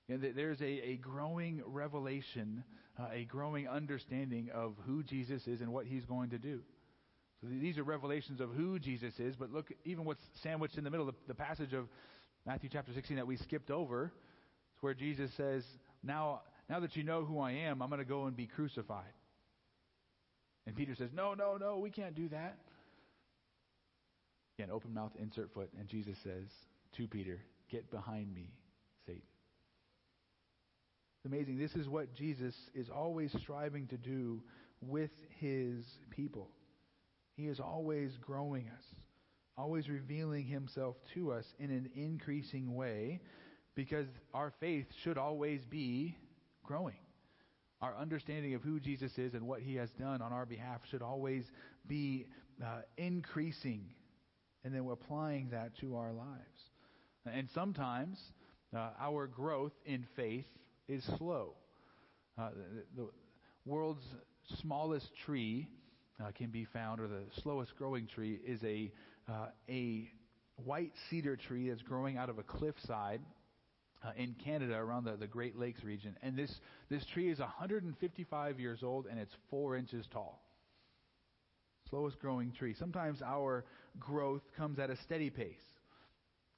And 0.10 0.22
there's 0.36 0.62
a, 0.62 0.66
a 0.66 0.98
growing 0.98 1.62
revelation, 1.66 2.64
uh, 3.00 3.08
a 3.12 3.26
growing 3.26 3.68
understanding 3.68 4.50
of 4.54 4.76
who 4.86 5.04
Jesus 5.04 5.48
is 5.48 5.62
and 5.62 5.72
what 5.72 5.86
he's 5.86 6.06
going 6.06 6.30
to 6.32 6.38
do. 6.38 6.62
So 7.44 7.50
these 7.50 7.78
are 7.78 7.84
revelations 7.84 8.40
of 8.40 8.52
who 8.52 8.80
Jesus 8.80 9.14
is, 9.20 9.36
but 9.36 9.52
look, 9.52 9.70
even 9.84 10.06
what's 10.06 10.24
sandwiched 10.42 10.78
in 10.78 10.86
the 10.86 10.90
middle, 10.90 11.06
the, 11.06 11.14
the 11.28 11.36
passage 11.36 11.74
of 11.74 11.90
Matthew 12.46 12.70
chapter 12.72 12.94
16 12.94 13.18
that 13.18 13.28
we 13.28 13.36
skipped 13.36 13.70
over, 13.70 14.14
it's 14.74 14.82
where 14.82 14.94
Jesus 14.94 15.30
says, 15.36 15.66
now, 16.04 16.42
now 16.70 16.80
that 16.80 16.96
you 16.96 17.04
know 17.04 17.26
who 17.26 17.40
I 17.42 17.52
am, 17.52 17.82
I'm 17.82 17.90
going 17.90 18.00
to 18.00 18.06
go 18.06 18.28
and 18.28 18.36
be 18.36 18.48
crucified. 18.48 19.12
And 20.66 20.74
Peter 20.74 20.96
says, 20.96 21.10
No, 21.14 21.34
no, 21.34 21.58
no, 21.58 21.80
we 21.80 21.90
can't 21.90 22.16
do 22.16 22.30
that. 22.30 22.58
Again, 24.58 24.72
open 24.72 24.94
mouth, 24.94 25.12
insert 25.20 25.54
foot. 25.54 25.70
And 25.78 25.90
Jesus 25.90 26.16
says 26.24 26.48
to 26.96 27.08
Peter, 27.08 27.42
Get 27.70 27.92
behind 27.92 28.34
me, 28.34 28.54
Satan. 29.06 29.22
It's 31.18 31.26
amazing. 31.26 31.58
This 31.58 31.74
is 31.74 31.90
what 31.90 32.14
Jesus 32.14 32.56
is 32.74 32.90
always 32.90 33.36
striving 33.42 33.88
to 33.88 33.98
do 33.98 34.42
with 34.82 35.12
his 35.40 35.84
people. 36.10 36.50
He 37.36 37.48
is 37.48 37.60
always 37.60 38.12
growing 38.22 38.68
us, 38.68 38.84
always 39.58 39.90
revealing 39.90 40.46
himself 40.46 40.96
to 41.14 41.32
us 41.32 41.46
in 41.60 41.72
an 41.72 41.90
increasing 41.96 42.76
way 42.76 43.22
because 43.76 44.08
our 44.34 44.54
faith 44.60 44.86
should 45.04 45.18
always 45.18 45.62
be 45.66 46.16
growing. 46.64 46.96
Our 47.82 47.96
understanding 47.98 48.54
of 48.54 48.62
who 48.62 48.80
Jesus 48.80 49.12
is 49.18 49.34
and 49.34 49.48
what 49.48 49.62
he 49.62 49.76
has 49.76 49.90
done 50.00 50.22
on 50.22 50.32
our 50.32 50.46
behalf 50.46 50.82
should 50.90 51.02
always 51.02 51.44
be 51.88 52.28
uh, 52.64 52.82
increasing, 52.98 53.86
and 54.64 54.74
then 54.74 54.86
we're 54.86 54.94
applying 54.94 55.50
that 55.50 55.78
to 55.80 55.96
our 55.96 56.14
lives. 56.14 56.40
And 57.26 57.50
sometimes 57.54 58.18
uh, 58.76 58.90
our 59.00 59.28
growth 59.28 59.74
in 59.86 60.06
faith 60.16 60.46
is 60.88 61.04
slow. 61.18 61.56
Uh, 62.38 62.50
the, 62.96 63.02
the, 63.04 63.10
world's 63.66 64.04
smallest 64.62 65.08
tree 65.26 65.70
uh, 66.22 66.32
can 66.36 66.50
be 66.50 66.66
found, 66.66 67.00
or 67.00 67.08
the 67.08 67.24
slowest 67.42 67.76
growing 67.78 68.08
tree 68.08 68.40
is 68.46 68.64
a 68.64 68.92
uh, 69.30 69.48
a 69.70 70.10
white 70.58 70.92
cedar 71.10 71.36
tree 71.36 71.70
that's 71.70 71.82
growing 71.82 72.18
out 72.18 72.30
of 72.30 72.38
a 72.38 72.44
cliffside 72.44 73.22
uh, 74.04 74.12
in 74.18 74.36
Canada 74.44 74.76
around 74.76 75.06
the, 75.06 75.16
the 75.16 75.28
Great 75.28 75.58
Lakes 75.58 75.84
region. 75.84 76.16
And 76.22 76.38
this, 76.38 76.54
this 76.90 77.06
tree 77.14 77.30
is 77.30 77.40
155 77.40 78.60
years 78.60 78.84
old 78.84 79.06
and 79.10 79.20
it's 79.20 79.34
four 79.50 79.76
inches 79.76 80.06
tall. 80.12 80.42
Slowest 81.90 82.20
growing 82.20 82.52
tree. 82.52 82.76
Sometimes 82.78 83.22
our 83.22 83.66
growth 84.00 84.42
comes 84.58 84.80
at 84.80 84.90
a 84.90 84.98
steady 84.98 85.30
pace, 85.30 85.56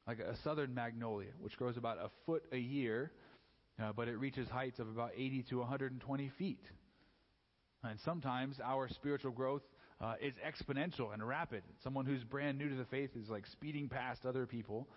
like 0.08 0.20
a 0.20 0.36
southern 0.44 0.74
magnolia, 0.74 1.32
which 1.39 1.58
grows 1.58 1.78
about 1.78 1.98
a 1.98 2.10
foot 2.26 2.44
a 2.52 2.58
year, 2.58 3.12
uh, 3.82 3.91
but 3.94 4.08
it 4.08 4.18
reaches 4.18 4.48
heights 4.48 4.80
of 4.80 4.88
about 4.88 5.12
80 5.15 5.44
to 5.50 5.60
120 5.60 6.32
feet. 6.38 6.63
And 7.86 8.00
sometimes 8.02 8.60
our 8.63 8.88
spiritual 8.89 9.32
growth 9.32 9.62
uh, 10.02 10.15
is 10.21 10.34
exponential 10.45 11.13
and 11.13 11.26
rapid. 11.26 11.63
Someone 11.84 12.06
who's 12.06 12.24
brand 12.24 12.58
new 12.58 12.69
to 12.69 12.76
the 12.76 12.86
faith 12.86 13.12
is 13.15 13.30
like 13.30 13.45
speeding 13.48 13.89
past 13.89 14.26
other 14.26 14.45
people. 14.45 14.88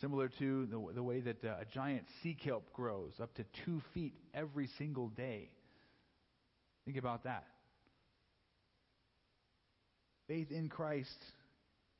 Similar 0.00 0.28
to 0.40 0.66
the, 0.66 0.94
the 0.94 1.02
way 1.02 1.20
that 1.20 1.44
uh, 1.44 1.56
a 1.60 1.64
giant 1.72 2.06
sea 2.22 2.36
kelp 2.42 2.72
grows 2.72 3.12
up 3.22 3.34
to 3.34 3.44
two 3.64 3.80
feet 3.92 4.14
every 4.34 4.68
single 4.78 5.08
day. 5.08 5.50
Think 6.84 6.96
about 6.96 7.24
that. 7.24 7.44
Faith 10.26 10.50
in 10.50 10.68
Christ 10.68 11.18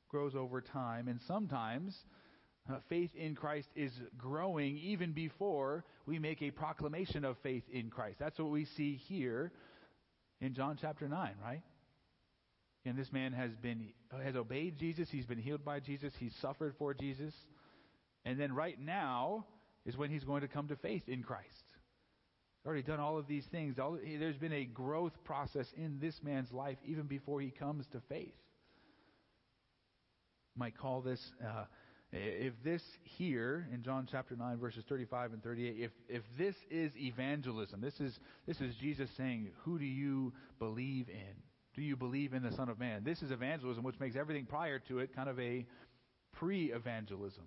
grows 0.09 0.35
over 0.35 0.61
time, 0.61 1.07
and 1.07 1.19
sometimes 1.27 1.95
uh, 2.69 2.77
faith 2.89 3.11
in 3.15 3.35
Christ 3.35 3.67
is 3.75 3.91
growing 4.17 4.77
even 4.77 5.11
before 5.11 5.85
we 6.05 6.19
make 6.19 6.41
a 6.41 6.51
proclamation 6.51 7.23
of 7.23 7.37
faith 7.43 7.63
in 7.71 7.89
Christ. 7.89 8.17
That's 8.19 8.39
what 8.39 8.49
we 8.49 8.65
see 8.75 8.99
here 9.07 9.51
in 10.41 10.53
John 10.53 10.77
chapter 10.79 11.07
9, 11.07 11.35
right? 11.43 11.61
And 12.85 12.97
this 12.97 13.11
man 13.11 13.33
has 13.33 13.51
been 13.61 13.87
has 14.23 14.35
obeyed 14.35 14.77
Jesus, 14.77 15.09
he's 15.09 15.25
been 15.25 15.39
healed 15.39 15.65
by 15.65 15.79
Jesus, 15.79 16.13
he's 16.19 16.35
suffered 16.41 16.75
for 16.77 16.93
Jesus. 16.93 17.33
And 18.25 18.39
then 18.39 18.53
right 18.53 18.79
now 18.79 19.45
is 19.85 19.97
when 19.97 20.09
he's 20.09 20.23
going 20.23 20.41
to 20.41 20.47
come 20.47 20.67
to 20.67 20.75
faith 20.75 21.03
in 21.07 21.23
Christ. 21.23 21.63
He's 22.59 22.67
already 22.67 22.83
done 22.83 22.99
all 22.99 23.17
of 23.17 23.27
these 23.27 23.45
things. 23.51 23.77
All, 23.79 23.97
there's 24.19 24.37
been 24.37 24.53
a 24.53 24.65
growth 24.65 25.13
process 25.23 25.67
in 25.77 25.99
this 25.99 26.15
man's 26.23 26.51
life 26.51 26.77
even 26.85 27.03
before 27.03 27.41
he 27.41 27.51
comes 27.51 27.85
to 27.91 28.01
faith. 28.09 28.33
Might 30.55 30.77
call 30.77 31.01
this, 31.01 31.19
uh, 31.45 31.65
if 32.15 32.53
this 32.63 32.81
here 33.03 33.67
in 33.73 33.83
John 33.83 34.07
chapter 34.09 34.35
9, 34.35 34.57
verses 34.57 34.83
35 34.87 35.33
and 35.33 35.43
38, 35.43 35.75
if, 35.77 35.91
if 36.07 36.23
this 36.37 36.55
is 36.69 36.91
evangelism, 36.97 37.81
this 37.81 37.99
is, 37.99 38.19
this 38.47 38.61
is 38.61 38.75
Jesus 38.75 39.09
saying, 39.17 39.49
Who 39.63 39.77
do 39.77 39.85
you 39.85 40.33
believe 40.59 41.09
in? 41.09 41.35
Do 41.75 41.81
you 41.81 41.95
believe 41.95 42.33
in 42.33 42.41
the 42.41 42.53
Son 42.53 42.69
of 42.69 42.79
Man? 42.79 43.03
This 43.03 43.21
is 43.21 43.31
evangelism, 43.31 43.83
which 43.83 43.99
makes 43.99 44.15
everything 44.15 44.45
prior 44.45 44.79
to 44.87 44.99
it 44.99 45.13
kind 45.15 45.29
of 45.29 45.39
a 45.39 45.65
pre 46.31 46.71
evangelism 46.71 47.45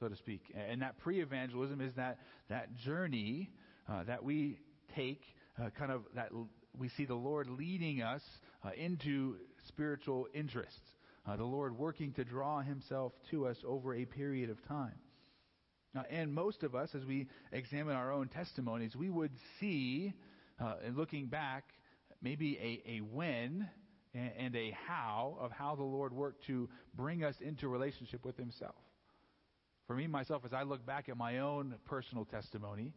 so 0.00 0.08
to 0.08 0.16
speak. 0.16 0.42
And 0.54 0.82
that 0.82 0.98
pre-evangelism 0.98 1.80
is 1.80 1.94
that 1.94 2.18
that 2.48 2.74
journey 2.76 3.50
uh, 3.88 4.04
that 4.04 4.22
we 4.22 4.58
take, 4.94 5.22
uh, 5.60 5.70
kind 5.78 5.90
of 5.90 6.02
that 6.14 6.30
we 6.76 6.88
see 6.88 7.04
the 7.04 7.14
Lord 7.14 7.48
leading 7.48 8.02
us 8.02 8.22
uh, 8.64 8.70
into 8.76 9.36
spiritual 9.68 10.26
interests. 10.34 10.80
Uh, 11.26 11.36
the 11.36 11.44
Lord 11.44 11.76
working 11.76 12.12
to 12.12 12.24
draw 12.24 12.60
Himself 12.60 13.12
to 13.30 13.46
us 13.46 13.56
over 13.66 13.94
a 13.94 14.04
period 14.04 14.48
of 14.48 14.62
time. 14.68 14.94
Uh, 15.96 16.02
and 16.10 16.32
most 16.32 16.62
of 16.62 16.74
us, 16.74 16.90
as 16.94 17.04
we 17.04 17.26
examine 17.52 17.96
our 17.96 18.12
own 18.12 18.28
testimonies, 18.28 18.94
we 18.94 19.10
would 19.10 19.32
see, 19.58 20.12
uh, 20.60 20.74
in 20.86 20.96
looking 20.96 21.26
back, 21.26 21.64
maybe 22.22 22.56
a, 22.58 22.90
a 22.90 22.98
when 23.00 23.68
and, 24.14 24.30
and 24.38 24.56
a 24.56 24.76
how 24.86 25.36
of 25.40 25.50
how 25.50 25.74
the 25.74 25.82
Lord 25.82 26.12
worked 26.12 26.46
to 26.46 26.68
bring 26.94 27.24
us 27.24 27.34
into 27.40 27.68
relationship 27.68 28.24
with 28.24 28.36
Himself. 28.36 28.76
For 29.86 29.96
me, 29.96 30.06
myself, 30.06 30.42
as 30.44 30.52
I 30.52 30.62
look 30.62 30.84
back 30.84 31.08
at 31.08 31.16
my 31.16 31.38
own 31.38 31.74
personal 31.86 32.24
testimony, 32.24 32.92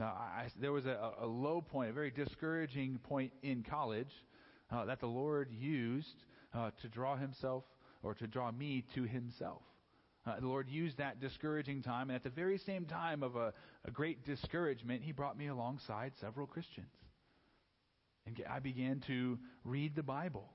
uh, 0.00 0.04
I, 0.04 0.48
there 0.60 0.72
was 0.72 0.86
a, 0.86 1.12
a, 1.20 1.26
low 1.26 1.60
point, 1.60 1.90
a 1.90 1.92
very 1.92 2.10
discouraging 2.10 2.98
point 3.02 3.32
in 3.42 3.64
college 3.68 4.12
uh, 4.70 4.84
that 4.84 5.00
the 5.00 5.06
Lord 5.06 5.48
used 5.50 6.14
uh, 6.54 6.70
to 6.82 6.88
draw 6.88 7.16
Himself 7.16 7.64
or 8.02 8.14
to 8.14 8.26
draw 8.26 8.50
me 8.50 8.84
to 8.94 9.04
Himself. 9.04 9.62
Uh, 10.26 10.40
the 10.40 10.46
Lord 10.46 10.68
used 10.68 10.98
that 10.98 11.20
discouraging 11.20 11.82
time, 11.82 12.10
and 12.10 12.16
at 12.16 12.22
the 12.22 12.30
very 12.30 12.58
same 12.58 12.84
time 12.84 13.22
of 13.22 13.36
a, 13.36 13.52
a 13.86 13.90
great 13.90 14.24
discouragement, 14.24 15.02
He 15.02 15.12
brought 15.12 15.38
me 15.38 15.46
alongside 15.46 16.12
several 16.20 16.46
Christians. 16.46 16.92
And 18.26 18.42
I 18.50 18.58
began 18.58 19.02
to 19.06 19.38
read 19.64 19.96
the 19.96 20.02
Bible. 20.02 20.50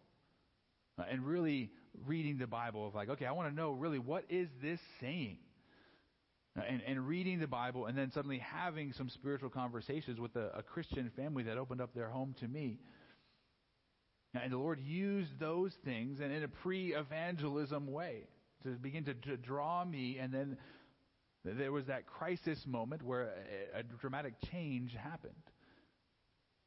Uh, 1.00 1.06
and 1.10 1.26
really 1.26 1.72
reading 2.06 2.38
the 2.38 2.46
Bible 2.46 2.88
of 2.88 2.94
like, 2.94 3.10
okay, 3.10 3.26
I 3.26 3.32
want 3.32 3.50
to 3.50 3.56
know 3.56 3.72
really 3.72 3.98
what 3.98 4.26
is 4.30 4.48
this 4.62 4.80
saying? 5.02 5.38
Uh, 6.56 6.62
and, 6.70 6.84
and 6.86 7.08
reading 7.08 7.40
the 7.40 7.48
Bible 7.48 7.88
and 7.88 7.98
then 7.98 8.12
suddenly 8.12 8.38
having 8.38 8.94
some 8.94 9.10
spiritual 9.10 9.50
conversations 9.50 10.20
with 10.20 10.36
a, 10.36 10.52
a 10.56 10.62
Christian 10.62 11.12
family 11.16 11.42
that 11.44 11.58
opened 11.58 11.82
up 11.82 11.96
their 11.96 12.10
home 12.10 12.36
to 12.42 12.48
me. 12.48 12.78
And 14.34 14.52
the 14.52 14.58
Lord 14.58 14.80
used 14.80 15.40
those 15.40 15.74
things 15.86 16.20
and 16.20 16.32
in 16.32 16.44
a 16.44 16.48
pre 16.48 16.94
evangelism 16.94 17.92
way 17.92 18.24
to 18.64 18.70
begin 18.70 19.04
to, 19.06 19.14
to 19.14 19.38
draw 19.38 19.86
me. 19.86 20.18
And 20.20 20.34
then 20.34 20.58
there 21.46 21.72
was 21.72 21.86
that 21.86 22.08
crisis 22.08 22.66
moment 22.66 23.04
where 23.04 23.34
a, 23.76 23.80
a 23.80 23.84
dramatic 23.84 24.34
change 24.52 24.96
happened 24.96 25.34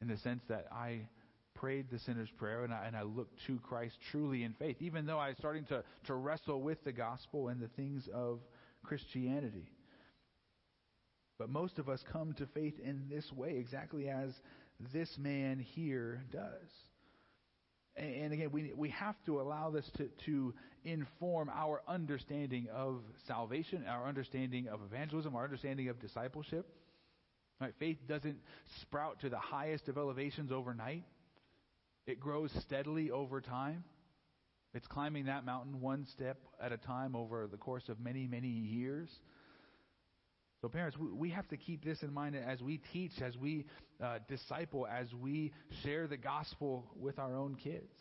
in 0.00 0.08
the 0.08 0.16
sense 0.18 0.42
that 0.48 0.66
I 0.70 1.08
prayed 1.54 1.86
the 1.90 1.98
sinner's 1.98 2.30
prayer 2.36 2.64
and 2.64 2.72
I, 2.72 2.84
and 2.86 2.96
I 2.96 3.02
looked 3.02 3.40
to 3.46 3.58
Christ 3.60 3.96
truly 4.10 4.44
in 4.44 4.52
faith, 4.52 4.76
even 4.80 5.06
though 5.06 5.18
I 5.18 5.28
was 5.28 5.38
starting 5.38 5.64
to, 5.66 5.82
to 6.04 6.14
wrestle 6.14 6.60
with 6.60 6.84
the 6.84 6.92
gospel 6.92 7.48
and 7.48 7.60
the 7.60 7.68
things 7.68 8.08
of 8.12 8.40
Christianity. 8.84 9.70
But 11.38 11.50
most 11.50 11.78
of 11.78 11.88
us 11.88 12.04
come 12.12 12.34
to 12.34 12.46
faith 12.46 12.78
in 12.82 13.06
this 13.10 13.32
way, 13.32 13.56
exactly 13.58 14.08
as 14.08 14.30
this 14.92 15.16
man 15.18 15.58
here 15.58 16.22
does. 16.30 16.70
And 17.96 18.32
again, 18.32 18.50
we, 18.52 18.72
we 18.76 18.90
have 18.90 19.16
to 19.24 19.40
allow 19.40 19.70
this 19.70 19.88
to, 19.96 20.08
to 20.26 20.54
inform 20.84 21.48
our 21.48 21.80
understanding 21.88 22.68
of 22.74 23.00
salvation, 23.26 23.84
our 23.88 24.06
understanding 24.06 24.68
of 24.68 24.80
evangelism, 24.82 25.34
our 25.34 25.44
understanding 25.44 25.88
of 25.88 25.98
discipleship. 26.00 26.66
Right? 27.60 27.72
Faith 27.78 27.96
doesn't 28.06 28.36
sprout 28.82 29.20
to 29.20 29.30
the 29.30 29.38
highest 29.38 29.88
of 29.88 29.96
elevations 29.96 30.52
overnight. 30.52 31.04
It 32.06 32.20
grows 32.20 32.50
steadily 32.66 33.10
over 33.10 33.40
time. 33.40 33.84
It's 34.74 34.86
climbing 34.86 35.24
that 35.24 35.46
mountain 35.46 35.80
one 35.80 36.06
step 36.12 36.36
at 36.60 36.70
a 36.70 36.76
time 36.76 37.16
over 37.16 37.46
the 37.46 37.56
course 37.56 37.88
of 37.88 37.98
many, 37.98 38.26
many 38.26 38.48
years. 38.48 39.08
So, 40.66 40.70
parents, 40.70 40.96
we 40.98 41.30
have 41.30 41.46
to 41.50 41.56
keep 41.56 41.84
this 41.84 42.02
in 42.02 42.12
mind 42.12 42.34
as 42.34 42.60
we 42.60 42.80
teach, 42.92 43.12
as 43.22 43.36
we 43.36 43.66
uh, 44.02 44.18
disciple, 44.28 44.84
as 44.84 45.06
we 45.14 45.52
share 45.84 46.08
the 46.08 46.16
gospel 46.16 46.90
with 46.96 47.20
our 47.20 47.36
own 47.36 47.54
kids. 47.54 47.92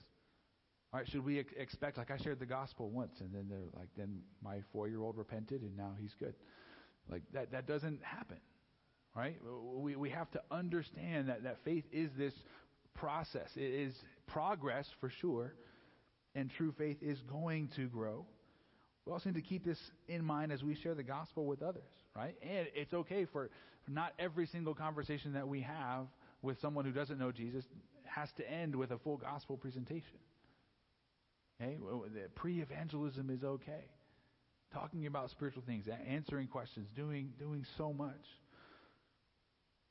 All 0.91 0.99
right, 0.99 1.07
should 1.07 1.23
we 1.23 1.37
ex- 1.37 1.53
expect, 1.55 1.99
like 1.99 2.09
I 2.09 2.17
shared 2.17 2.39
the 2.39 2.47
gospel 2.47 2.89
once, 2.89 3.11
and 3.19 3.31
then 3.31 3.45
they're 3.47 3.69
like, 3.79 3.89
then 3.95 4.21
my 4.43 4.61
four-year-old 4.73 5.15
repented, 5.15 5.61
and 5.61 5.77
now 5.77 5.91
he's 6.01 6.15
good. 6.17 6.33
Like 7.07 7.21
that, 7.33 7.51
that 7.51 7.67
doesn't 7.67 8.01
happen, 8.01 8.39
right? 9.15 9.37
We 9.75 9.95
we 9.95 10.09
have 10.09 10.31
to 10.31 10.41
understand 10.49 11.29
that 11.29 11.43
that 11.43 11.57
faith 11.63 11.83
is 11.91 12.09
this 12.17 12.33
process. 12.95 13.49
It 13.55 13.61
is 13.61 13.93
progress 14.25 14.87
for 14.99 15.11
sure, 15.21 15.53
and 16.33 16.49
true 16.57 16.73
faith 16.75 16.97
is 17.03 17.21
going 17.29 17.69
to 17.75 17.85
grow. 17.89 18.25
We 19.05 19.13
also 19.13 19.29
need 19.29 19.35
to 19.35 19.47
keep 19.47 19.63
this 19.63 19.77
in 20.07 20.25
mind 20.25 20.51
as 20.51 20.63
we 20.63 20.73
share 20.73 20.95
the 20.95 21.03
gospel 21.03 21.45
with 21.45 21.61
others, 21.61 21.83
right? 22.15 22.35
And 22.41 22.67
it's 22.73 22.93
okay 22.93 23.25
for 23.25 23.49
not 23.87 24.13
every 24.17 24.47
single 24.47 24.73
conversation 24.73 25.33
that 25.33 25.47
we 25.47 25.61
have 25.61 26.07
with 26.41 26.59
someone 26.61 26.85
who 26.85 26.91
doesn't 26.91 27.19
know 27.19 27.31
Jesus 27.31 27.65
has 28.05 28.29
to 28.37 28.49
end 28.49 28.75
with 28.75 28.91
a 28.91 28.97
full 28.99 29.17
gospel 29.17 29.57
presentation. 29.57 30.19
Okay? 31.61 31.77
Pre-evangelism 32.35 33.29
is 33.29 33.43
okay. 33.43 33.85
Talking 34.73 35.05
about 35.05 35.29
spiritual 35.29 35.63
things, 35.65 35.85
answering 36.07 36.47
questions, 36.47 36.87
doing 36.95 37.31
doing 37.39 37.65
so 37.77 37.93
much. 37.93 38.25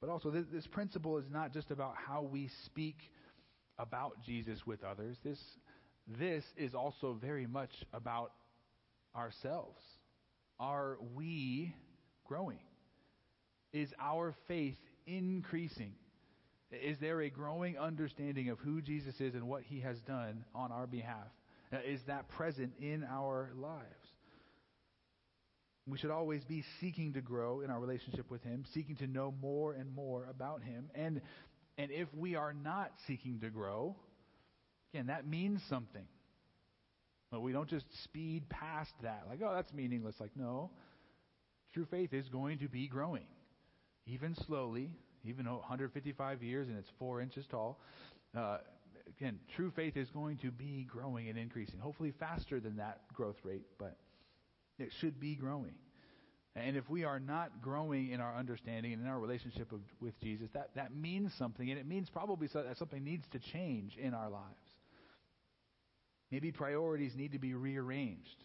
But 0.01 0.11
also, 0.11 0.31
this, 0.31 0.45
this 0.53 0.67
principle 0.67 1.17
is 1.17 1.25
not 1.31 1.53
just 1.55 1.71
about 1.71 1.95
how 1.97 2.23
we 2.23 2.51
speak 2.67 2.97
about 3.79 4.23
Jesus 4.27 4.67
with 4.67 4.85
others. 4.85 5.17
This 5.25 5.39
this 6.07 6.45
is 6.57 6.75
also 6.75 7.17
very 7.19 7.47
much 7.47 7.71
about 7.95 8.33
ourselves. 9.17 9.81
Are 10.61 10.99
we 11.15 11.75
growing? 12.25 12.59
Is 13.73 13.93
our 14.01 14.35
faith 14.49 14.77
increasing? 15.07 15.93
Is 16.71 16.99
there 17.01 17.21
a 17.23 17.31
growing 17.31 17.79
understanding 17.79 18.49
of 18.49 18.59
who 18.59 18.81
Jesus 18.81 19.21
is 19.21 19.35
and 19.35 19.49
what 19.49 19.63
he 19.63 19.81
has 19.81 19.99
done 20.01 20.45
on 20.55 20.73
our 20.73 20.87
behalf? 20.87 21.29
Uh, 21.73 21.79
is 21.87 22.01
that 22.07 22.29
present 22.29 22.73
in 22.81 23.05
our 23.05 23.51
lives? 23.57 23.85
We 25.87 25.99
should 25.99 26.11
always 26.11 26.43
be 26.45 26.65
seeking 26.81 27.13
to 27.13 27.21
grow 27.21 27.61
in 27.61 27.71
our 27.71 27.79
relationship 27.79 28.31
with 28.31 28.43
him, 28.43 28.65
seeking 28.73 28.97
to 28.97 29.07
know 29.07 29.35
more 29.43 29.75
and 29.75 29.95
more 29.95 30.27
about 30.31 30.63
him. 30.63 30.91
And 30.95 31.21
and 31.77 31.91
if 31.91 32.09
we 32.15 32.37
are 32.37 32.53
not 32.53 32.93
seeking 33.07 33.41
to 33.41 33.51
grow, 33.51 33.97
again, 34.93 35.09
that 35.09 35.27
means 35.27 35.61
something. 35.69 36.07
But 37.31 37.43
we 37.43 37.53
don't 37.53 37.69
just 37.69 37.87
speed 38.05 38.49
past 38.49 38.93
that, 39.03 39.25
like, 39.29 39.41
oh, 39.45 39.53
that's 39.55 39.73
meaningless. 39.73 40.15
Like, 40.21 40.31
no. 40.37 40.71
True 41.75 41.87
faith 41.91 42.15
is 42.15 42.29
going 42.29 42.59
to 42.61 42.69
be 42.69 42.87
growing, 42.87 43.27
even 44.07 44.37
slowly, 44.47 44.93
even 45.25 45.47
155 45.47 46.43
years 46.43 46.69
and 46.69 46.79
it's 46.79 46.91
four 47.01 47.21
inches 47.21 47.45
tall. 47.51 47.81
Uh, 48.37 48.59
again, 49.19 49.41
true 49.57 49.73
faith 49.75 49.97
is 49.97 50.09
going 50.11 50.39
to 50.39 50.53
be 50.53 50.87
growing 50.89 51.29
and 51.29 51.37
increasing. 51.37 51.81
Hopefully 51.81 52.13
faster 52.21 52.61
than 52.61 52.77
that 52.77 53.01
growth 53.13 53.39
rate, 53.43 53.65
but 53.77 53.97
it 54.79 54.91
should 55.01 55.19
be 55.19 55.35
growing. 55.35 55.75
And 56.55 56.77
if 56.77 56.89
we 56.89 57.03
are 57.03 57.19
not 57.19 57.61
growing 57.61 58.13
in 58.13 58.21
our 58.21 58.37
understanding 58.37 58.93
and 58.93 59.03
in 59.03 59.09
our 59.09 59.19
relationship 59.19 59.73
of, 59.73 59.81
with 60.01 60.19
Jesus, 60.21 60.49
that, 60.55 60.71
that 60.77 60.95
means 60.95 61.33
something, 61.37 61.69
and 61.69 61.81
it 61.81 61.87
means 61.89 62.09
probably 62.09 62.47
so 62.47 62.63
that 62.63 62.79
something 62.79 63.03
needs 63.03 63.25
to 63.33 63.41
change 63.41 63.97
in 63.97 64.15
our 64.15 64.31
lives. 64.31 64.45
Maybe 66.31 66.53
priorities 66.53 67.17
need 67.17 67.33
to 67.33 67.41
be 67.41 67.55
rearranged. 67.55 68.45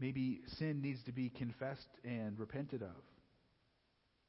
Maybe 0.00 0.40
sin 0.58 0.80
needs 0.80 1.02
to 1.04 1.12
be 1.12 1.28
confessed 1.28 1.88
and 2.04 2.38
repented 2.38 2.82
of. 2.82 3.02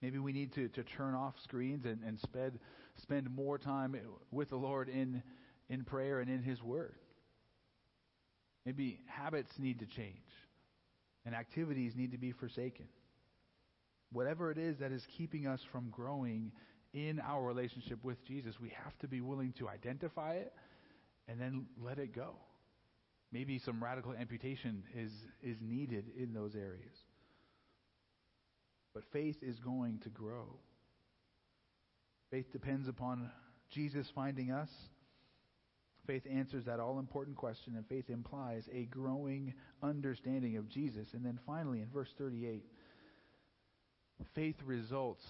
Maybe 0.01 0.17
we 0.17 0.31
need 0.31 0.53
to, 0.53 0.69
to 0.69 0.83
turn 0.83 1.13
off 1.13 1.35
screens 1.43 1.85
and, 1.85 1.99
and 2.05 2.19
spend, 2.19 2.59
spend 3.01 3.29
more 3.29 3.57
time 3.57 3.95
with 4.31 4.49
the 4.49 4.55
Lord 4.55 4.89
in, 4.89 5.21
in 5.69 5.83
prayer 5.83 6.21
and 6.21 6.29
in 6.29 6.41
His 6.41 6.63
Word. 6.63 6.95
Maybe 8.65 9.01
habits 9.07 9.51
need 9.59 9.79
to 9.79 9.85
change 9.85 10.15
and 11.25 11.35
activities 11.35 11.93
need 11.95 12.11
to 12.11 12.17
be 12.17 12.31
forsaken. 12.31 12.85
Whatever 14.11 14.51
it 14.51 14.57
is 14.57 14.77
that 14.79 14.91
is 14.91 15.05
keeping 15.17 15.45
us 15.45 15.61
from 15.71 15.89
growing 15.89 16.51
in 16.93 17.19
our 17.19 17.43
relationship 17.43 18.03
with 18.03 18.25
Jesus, 18.25 18.55
we 18.59 18.69
have 18.83 18.97
to 18.99 19.07
be 19.07 19.21
willing 19.21 19.53
to 19.59 19.69
identify 19.69 20.33
it 20.33 20.53
and 21.27 21.39
then 21.39 21.67
let 21.79 21.99
it 21.99 22.15
go. 22.15 22.35
Maybe 23.31 23.59
some 23.59 23.83
radical 23.83 24.13
amputation 24.13 24.83
is, 24.95 25.11
is 25.43 25.57
needed 25.61 26.05
in 26.17 26.33
those 26.33 26.55
areas. 26.55 26.95
But 28.93 29.03
faith 29.13 29.37
is 29.41 29.59
going 29.59 29.99
to 29.99 30.09
grow. 30.09 30.47
Faith 32.31 32.51
depends 32.51 32.87
upon 32.87 33.29
Jesus 33.69 34.07
finding 34.13 34.51
us. 34.51 34.69
Faith 36.07 36.23
answers 36.31 36.65
that 36.65 36.79
all 36.79 36.97
important 36.97 37.37
question, 37.37 37.75
and 37.75 37.85
faith 37.85 38.09
implies 38.09 38.67
a 38.73 38.85
growing 38.85 39.53
understanding 39.83 40.57
of 40.57 40.67
Jesus. 40.67 41.07
And 41.13 41.23
then 41.23 41.39
finally, 41.45 41.81
in 41.81 41.87
verse 41.93 42.09
38, 42.17 42.65
faith 44.33 44.55
results 44.65 45.23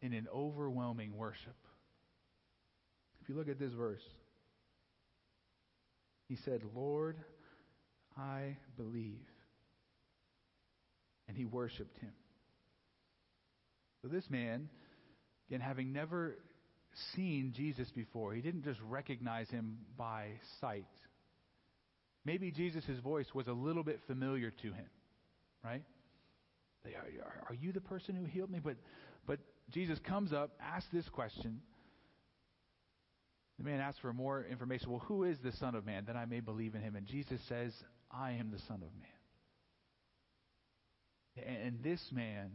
in 0.00 0.12
an 0.12 0.28
overwhelming 0.32 1.16
worship. 1.16 1.56
If 3.20 3.28
you 3.28 3.34
look 3.34 3.48
at 3.48 3.58
this 3.58 3.72
verse, 3.72 4.02
he 6.28 6.36
said, 6.36 6.62
Lord, 6.74 7.18
I 8.16 8.56
believe. 8.76 9.26
And 11.28 11.36
he 11.36 11.44
worshiped 11.44 11.98
him. 11.98 12.12
So 14.02 14.08
this 14.08 14.28
man, 14.28 14.68
again, 15.48 15.60
having 15.60 15.92
never 15.92 16.36
seen 17.14 17.52
Jesus 17.56 17.90
before, 17.90 18.34
he 18.34 18.42
didn't 18.42 18.64
just 18.64 18.80
recognize 18.88 19.48
him 19.48 19.78
by 19.96 20.30
sight. 20.60 20.86
Maybe 22.24 22.50
Jesus' 22.50 22.98
voice 23.02 23.26
was 23.34 23.48
a 23.48 23.52
little 23.52 23.82
bit 23.82 24.00
familiar 24.06 24.50
to 24.50 24.72
him, 24.72 24.86
right? 25.64 25.82
They 26.84 26.94
are, 26.94 27.06
are 27.48 27.54
you 27.54 27.72
the 27.72 27.80
person 27.80 28.14
who 28.14 28.24
healed 28.24 28.50
me? 28.50 28.60
But, 28.62 28.76
but 29.26 29.38
Jesus 29.70 29.98
comes 30.00 30.32
up, 30.32 30.50
asks 30.60 30.88
this 30.92 31.08
question. 31.08 31.60
The 33.58 33.64
man 33.64 33.80
asks 33.80 34.00
for 34.00 34.12
more 34.12 34.44
information. 34.44 34.90
Well, 34.90 35.02
who 35.06 35.24
is 35.24 35.38
the 35.42 35.52
Son 35.52 35.74
of 35.74 35.86
Man 35.86 36.04
that 36.06 36.16
I 36.16 36.24
may 36.24 36.40
believe 36.40 36.74
in 36.74 36.80
him? 36.80 36.96
And 36.96 37.06
Jesus 37.06 37.40
says, 37.48 37.72
I 38.12 38.32
am 38.32 38.50
the 38.50 38.58
Son 38.60 38.82
of 38.82 38.90
Man. 39.00 39.08
And 41.64 41.82
this 41.82 42.00
man 42.12 42.50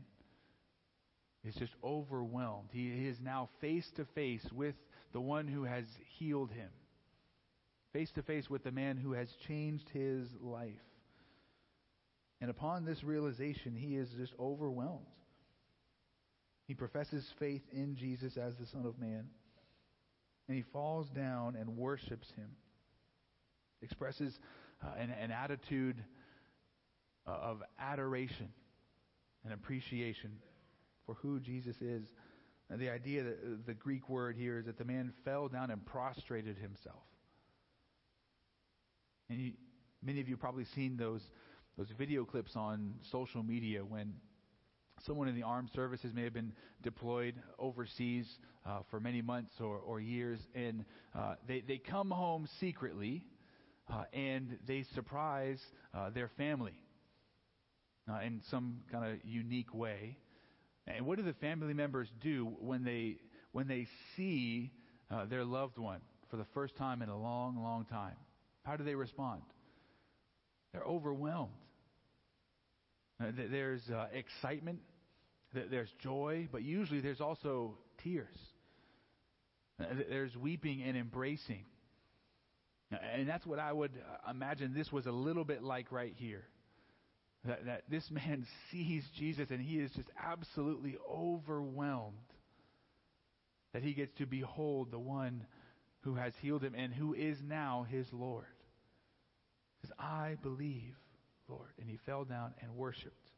is 1.43 1.55
just 1.55 1.73
overwhelmed. 1.83 2.69
He 2.71 3.07
is 3.07 3.17
now 3.21 3.49
face 3.59 3.89
to 3.95 4.05
face 4.13 4.45
with 4.53 4.75
the 5.13 5.21
one 5.21 5.47
who 5.47 5.63
has 5.63 5.85
healed 6.19 6.51
him, 6.51 6.69
face 7.93 8.11
to 8.15 8.21
face 8.21 8.49
with 8.49 8.63
the 8.63 8.71
man 8.71 8.97
who 8.97 9.13
has 9.13 9.29
changed 9.47 9.89
his 9.89 10.27
life. 10.41 10.73
And 12.39 12.51
upon 12.51 12.85
this 12.85 13.03
realization, 13.03 13.75
he 13.75 13.95
is 13.95 14.09
just 14.17 14.33
overwhelmed. 14.39 15.05
He 16.67 16.75
professes 16.75 17.25
faith 17.39 17.63
in 17.71 17.95
Jesus 17.95 18.37
as 18.37 18.53
the 18.59 18.67
Son 18.67 18.85
of 18.85 18.99
Man. 18.99 19.25
And 20.47 20.55
he 20.55 20.63
falls 20.71 21.09
down 21.09 21.55
and 21.55 21.77
worships 21.77 22.27
him. 22.35 22.49
Expresses 23.81 24.37
uh, 24.84 24.89
an, 24.99 25.09
an, 25.09 25.32
attitude 25.32 26.03
uh, 27.28 27.32
of 27.32 27.63
adoration 27.80 28.49
and 29.43 29.53
appreciation 29.53 30.32
for 31.05 31.15
who 31.15 31.39
Jesus 31.39 31.75
is. 31.82 32.07
And 32.69 32.80
the 32.80 32.89
idea 32.89 33.23
that 33.23 33.34
uh, 33.34 33.57
the 33.65 33.73
Greek 33.73 34.09
word 34.09 34.36
here 34.36 34.59
is 34.59 34.65
that 34.65 34.78
the 34.78 34.86
man 34.86 35.13
fell 35.23 35.47
down 35.47 35.71
and 35.71 35.86
prostrated 35.86 36.57
himself. 36.57 37.03
And 39.30 39.39
you, 39.39 39.51
many 40.03 40.21
of 40.21 40.30
you 40.30 40.38
probably 40.38 40.65
seen 40.75 40.97
those 40.97 41.21
those 41.78 41.88
video 41.95 42.25
clips 42.25 42.55
on 42.55 42.95
social 43.11 43.43
media 43.43 43.86
when 43.86 44.15
someone 45.05 45.28
in 45.28 45.36
the 45.36 45.43
armed 45.43 45.69
services 45.75 46.11
may 46.13 46.23
have 46.23 46.34
been 46.34 46.51
deployed 46.82 47.36
overseas 47.59 48.28
uh, 48.65 48.80
for 48.89 48.99
many 48.99 49.21
months 49.21 49.51
or, 49.59 49.78
or 49.78 49.99
years, 49.99 50.39
and 50.55 50.84
uh, 51.15 51.36
they, 51.47 51.61
they 51.61 51.78
come 51.78 52.09
home 52.09 52.47
secretly 52.59 53.23
uh, 53.91 54.03
and 54.13 54.57
they 54.67 54.83
surprise 54.93 55.59
uh, 55.93 56.09
their 56.09 56.29
family 56.38 56.77
uh, 58.09 58.19
in 58.25 58.41
some 58.49 58.81
kind 58.91 59.05
of 59.05 59.19
unique 59.25 59.73
way. 59.73 60.17
And 60.88 61.05
what 61.05 61.17
do 61.17 61.23
the 61.23 61.33
family 61.33 61.73
members 61.73 62.07
do 62.21 62.55
when 62.59 62.83
they 62.83 63.17
when 63.51 63.67
they 63.67 63.88
see 64.15 64.71
uh, 65.09 65.25
their 65.25 65.43
loved 65.43 65.77
one 65.77 66.01
for 66.29 66.38
the 66.38 66.45
first 66.53 66.75
time 66.77 67.01
in 67.01 67.09
a 67.09 67.17
long, 67.17 67.61
long 67.61 67.85
time? 67.85 68.15
How 68.63 68.75
do 68.75 68.83
they 68.83 68.95
respond? 68.95 69.41
They're 70.73 70.83
overwhelmed. 70.83 71.51
Uh, 73.19 73.31
there's 73.49 73.81
uh, 73.89 74.07
excitement, 74.13 74.79
there's 75.53 75.89
joy, 76.03 76.47
but 76.51 76.61
usually 76.61 76.99
there's 76.99 77.21
also 77.21 77.77
tears. 78.03 78.35
There's 80.09 80.35
weeping 80.35 80.83
and 80.83 80.97
embracing. 80.97 81.65
And 82.91 83.27
that's 83.27 83.45
what 83.45 83.59
I 83.59 83.73
would 83.73 83.91
uh, 83.91 84.31
imagine 84.31 84.73
this 84.73 84.91
was 84.91 85.05
a 85.05 85.11
little 85.11 85.43
bit 85.43 85.61
like 85.61 85.91
right 85.91 86.13
here. 86.15 86.45
That, 87.45 87.65
that 87.65 87.83
this 87.89 88.03
man 88.11 88.45
sees 88.71 89.03
Jesus 89.17 89.49
and 89.49 89.61
he 89.61 89.79
is 89.79 89.91
just 89.91 90.09
absolutely 90.21 90.97
overwhelmed 91.09 92.15
that 93.73 93.83
he 93.83 93.93
gets 93.93 94.13
to 94.17 94.25
behold 94.25 94.91
the 94.91 94.99
one 94.99 95.45
who 96.01 96.15
has 96.15 96.33
healed 96.41 96.63
him 96.63 96.73
and 96.75 96.93
who 96.93 97.13
is 97.13 97.38
now 97.45 97.85
his 97.89 98.07
Lord. 98.13 98.45
He 99.81 99.88
says, 99.88 99.95
I 99.99 100.38
believe. 100.41 100.95
Lord. 101.47 101.69
And 101.79 101.89
he 101.89 101.97
fell 102.05 102.25
down 102.25 102.53
and 102.61 102.75
worshiped. 102.75 103.31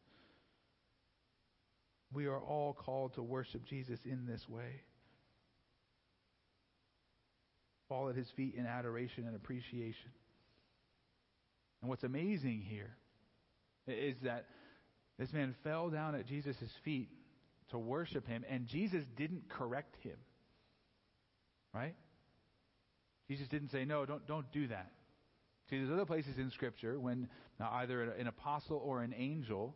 We 2.11 2.25
are 2.25 2.39
all 2.39 2.73
called 2.73 3.13
to 3.15 3.23
worship 3.23 3.65
Jesus 3.65 3.99
in 4.03 4.25
this 4.25 4.47
way. 4.49 4.81
Fall 7.89 8.09
at 8.09 8.15
his 8.15 8.27
feet 8.37 8.55
in 8.55 8.65
adoration 8.65 9.25
and 9.25 9.35
appreciation. 9.35 10.11
And 11.81 11.89
what's 11.89 12.03
amazing 12.03 12.61
here 12.61 12.95
is 13.87 14.15
that 14.23 14.45
this 15.17 15.33
man 15.33 15.55
fell 15.63 15.89
down 15.89 16.15
at 16.15 16.27
Jesus' 16.27 16.55
feet 16.85 17.09
to 17.71 17.77
worship 17.77 18.27
him, 18.27 18.45
and 18.49 18.67
Jesus 18.67 19.03
didn't 19.17 19.49
correct 19.49 19.95
him. 20.01 20.17
Right? 21.73 21.95
Jesus 23.27 23.47
didn't 23.47 23.69
say, 23.69 23.85
No, 23.85 24.05
don't, 24.05 24.25
don't 24.27 24.51
do 24.51 24.67
that. 24.67 24.91
See, 25.69 25.77
there's 25.77 25.91
other 25.91 26.05
places 26.05 26.37
in 26.37 26.49
Scripture 26.51 26.99
when 26.99 27.27
uh, 27.61 27.67
either 27.73 28.11
an 28.13 28.27
apostle 28.27 28.81
or 28.83 29.03
an 29.03 29.13
angel 29.15 29.75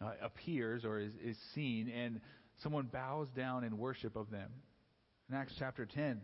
uh, 0.00 0.12
appears 0.22 0.84
or 0.84 1.00
is, 1.00 1.12
is 1.24 1.36
seen, 1.54 1.88
and 1.88 2.20
someone 2.62 2.88
bows 2.92 3.28
down 3.36 3.64
in 3.64 3.76
worship 3.78 4.14
of 4.14 4.30
them. 4.30 4.50
In 5.28 5.34
Acts 5.34 5.54
chapter 5.58 5.84
10, 5.84 6.20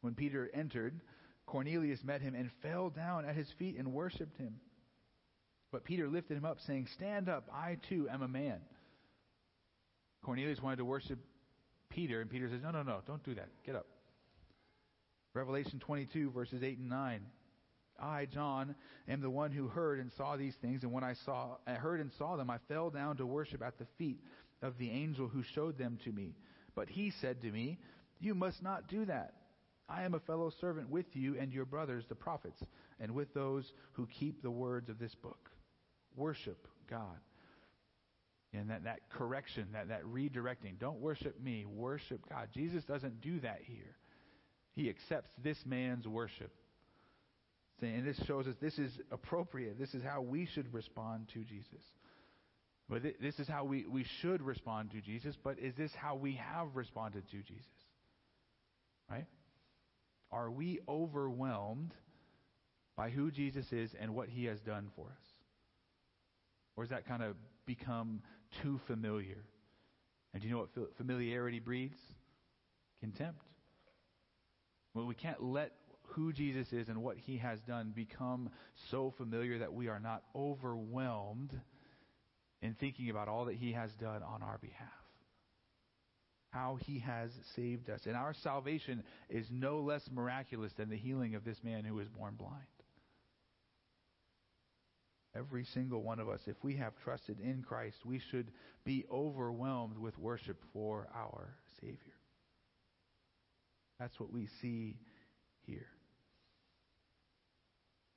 when 0.00 0.14
Peter 0.14 0.50
entered, 0.54 1.00
Cornelius 1.46 2.02
met 2.04 2.20
him 2.20 2.34
and 2.34 2.50
fell 2.62 2.90
down 2.90 3.24
at 3.24 3.34
his 3.34 3.48
feet 3.58 3.76
and 3.76 3.92
worshiped 3.92 4.36
him. 4.38 4.54
But 5.72 5.84
Peter 5.84 6.08
lifted 6.08 6.36
him 6.36 6.44
up, 6.44 6.58
saying, 6.66 6.88
Stand 6.94 7.28
up, 7.28 7.48
I 7.52 7.78
too 7.88 8.08
am 8.10 8.22
a 8.22 8.28
man. 8.28 8.60
Cornelius 10.24 10.60
wanted 10.60 10.76
to 10.76 10.84
worship 10.84 11.18
Peter, 11.88 12.20
and 12.20 12.30
Peter 12.30 12.48
says, 12.48 12.60
No, 12.62 12.70
no, 12.70 12.82
no, 12.82 13.00
don't 13.06 13.22
do 13.24 13.34
that. 13.34 13.48
Get 13.64 13.76
up. 13.76 13.86
Revelation 15.34 15.78
22, 15.78 16.30
verses 16.30 16.62
8 16.62 16.78
and 16.78 16.88
9. 16.88 17.20
I, 18.02 18.26
John, 18.26 18.74
am 19.08 19.20
the 19.20 19.30
one 19.30 19.52
who 19.52 19.68
heard 19.68 20.00
and 20.00 20.10
saw 20.16 20.36
these 20.36 20.54
things, 20.62 20.82
and 20.82 20.92
when 20.92 21.04
I 21.04 21.14
saw, 21.24 21.56
I 21.66 21.72
heard 21.72 22.00
and 22.00 22.10
saw 22.18 22.36
them, 22.36 22.50
I 22.50 22.58
fell 22.68 22.90
down 22.90 23.18
to 23.18 23.26
worship 23.26 23.62
at 23.62 23.78
the 23.78 23.86
feet 23.98 24.18
of 24.62 24.78
the 24.78 24.90
angel 24.90 25.28
who 25.28 25.42
showed 25.54 25.78
them 25.78 25.98
to 26.04 26.12
me. 26.12 26.34
But 26.74 26.88
he 26.88 27.12
said 27.20 27.42
to 27.42 27.50
me, 27.50 27.78
You 28.18 28.34
must 28.34 28.62
not 28.62 28.88
do 28.88 29.04
that. 29.04 29.34
I 29.90 30.04
am 30.04 30.14
a 30.14 30.20
fellow 30.20 30.52
servant 30.60 30.88
with 30.88 31.06
you 31.14 31.36
and 31.38 31.52
your 31.52 31.64
brothers, 31.64 32.04
the 32.08 32.14
prophets, 32.14 32.62
and 33.00 33.12
with 33.12 33.32
those 33.34 33.72
who 33.92 34.06
keep 34.06 34.42
the 34.42 34.50
words 34.50 34.88
of 34.88 34.98
this 34.98 35.14
book. 35.16 35.50
Worship 36.16 36.68
God. 36.88 37.18
And 38.52 38.70
that, 38.70 38.84
that 38.84 39.00
correction, 39.10 39.68
that, 39.72 39.88
that 39.88 40.04
redirecting. 40.04 40.78
Don't 40.78 41.00
worship 41.00 41.40
me, 41.40 41.64
worship 41.64 42.20
God. 42.28 42.48
Jesus 42.54 42.84
doesn't 42.84 43.20
do 43.20 43.40
that 43.40 43.60
here. 43.64 43.96
He 44.74 44.88
accepts 44.88 45.30
this 45.42 45.58
man's 45.66 46.06
worship. 46.06 46.52
And 47.82 48.06
this 48.06 48.20
shows 48.26 48.46
us 48.46 48.54
this 48.60 48.78
is 48.78 48.92
appropriate. 49.10 49.78
This 49.78 49.94
is 49.94 50.02
how 50.02 50.20
we 50.20 50.46
should 50.46 50.72
respond 50.72 51.28
to 51.34 51.40
Jesus. 51.44 51.82
But 52.88 53.02
this 53.20 53.38
is 53.38 53.46
how 53.46 53.64
we, 53.64 53.86
we 53.88 54.04
should 54.20 54.42
respond 54.42 54.90
to 54.90 55.00
Jesus, 55.00 55.36
but 55.44 55.60
is 55.60 55.74
this 55.76 55.92
how 55.94 56.16
we 56.16 56.34
have 56.34 56.74
responded 56.74 57.22
to 57.30 57.36
Jesus? 57.36 57.64
Right? 59.08 59.26
Are 60.32 60.50
we 60.50 60.80
overwhelmed 60.88 61.94
by 62.96 63.10
who 63.10 63.30
Jesus 63.30 63.72
is 63.72 63.94
and 63.98 64.14
what 64.14 64.28
he 64.28 64.44
has 64.44 64.60
done 64.60 64.88
for 64.94 65.06
us? 65.06 65.26
Or 66.76 66.84
has 66.84 66.90
that 66.90 67.06
kind 67.06 67.22
of 67.22 67.36
become 67.66 68.22
too 68.62 68.80
familiar? 68.86 69.44
And 70.32 70.42
do 70.42 70.48
you 70.48 70.54
know 70.54 70.60
what 70.74 70.96
familiarity 70.96 71.58
breeds? 71.58 71.98
Contempt. 73.00 73.42
Well, 74.94 75.06
we 75.06 75.14
can't 75.14 75.42
let 75.42 75.72
who 76.14 76.32
Jesus 76.32 76.72
is 76.72 76.88
and 76.88 77.02
what 77.02 77.16
he 77.16 77.38
has 77.38 77.60
done 77.60 77.92
become 77.94 78.50
so 78.90 79.12
familiar 79.16 79.58
that 79.58 79.72
we 79.72 79.88
are 79.88 80.00
not 80.00 80.22
overwhelmed 80.34 81.58
in 82.62 82.74
thinking 82.74 83.10
about 83.10 83.28
all 83.28 83.46
that 83.46 83.54
he 83.54 83.72
has 83.72 83.90
done 83.94 84.22
on 84.22 84.42
our 84.42 84.58
behalf. 84.58 84.88
How 86.50 86.78
he 86.80 86.98
has 87.00 87.30
saved 87.54 87.90
us. 87.90 88.00
And 88.06 88.16
our 88.16 88.34
salvation 88.34 89.04
is 89.28 89.46
no 89.50 89.80
less 89.80 90.02
miraculous 90.12 90.72
than 90.76 90.90
the 90.90 90.96
healing 90.96 91.34
of 91.34 91.44
this 91.44 91.58
man 91.62 91.84
who 91.84 91.94
was 91.94 92.08
born 92.08 92.34
blind. 92.36 92.64
Every 95.36 95.64
single 95.74 96.02
one 96.02 96.18
of 96.18 96.28
us, 96.28 96.40
if 96.46 96.56
we 96.62 96.76
have 96.76 96.92
trusted 97.04 97.38
in 97.38 97.62
Christ, 97.62 97.98
we 98.04 98.20
should 98.30 98.50
be 98.84 99.04
overwhelmed 99.12 99.96
with 99.96 100.18
worship 100.18 100.60
for 100.72 101.08
our 101.14 101.54
Savior. 101.80 101.96
That's 104.00 104.18
what 104.18 104.32
we 104.32 104.48
see 104.60 104.96
here. 105.66 105.86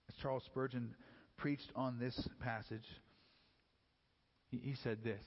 As 0.09 0.15
Charles 0.21 0.43
Spurgeon 0.45 0.95
preached 1.37 1.71
on 1.75 1.99
this 1.99 2.27
passage, 2.39 2.87
he, 4.49 4.75
said 4.83 5.03
this. 5.03 5.21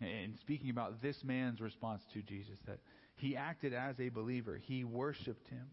And 0.00 0.36
speaking 0.40 0.70
about 0.70 1.00
this 1.00 1.22
man's 1.24 1.60
response 1.60 2.02
to 2.12 2.22
Jesus, 2.22 2.58
that 2.66 2.80
he 3.16 3.36
acted 3.36 3.72
as 3.72 3.98
a 4.00 4.08
believer, 4.08 4.58
he 4.60 4.84
worshiped 4.84 5.48
him. 5.48 5.66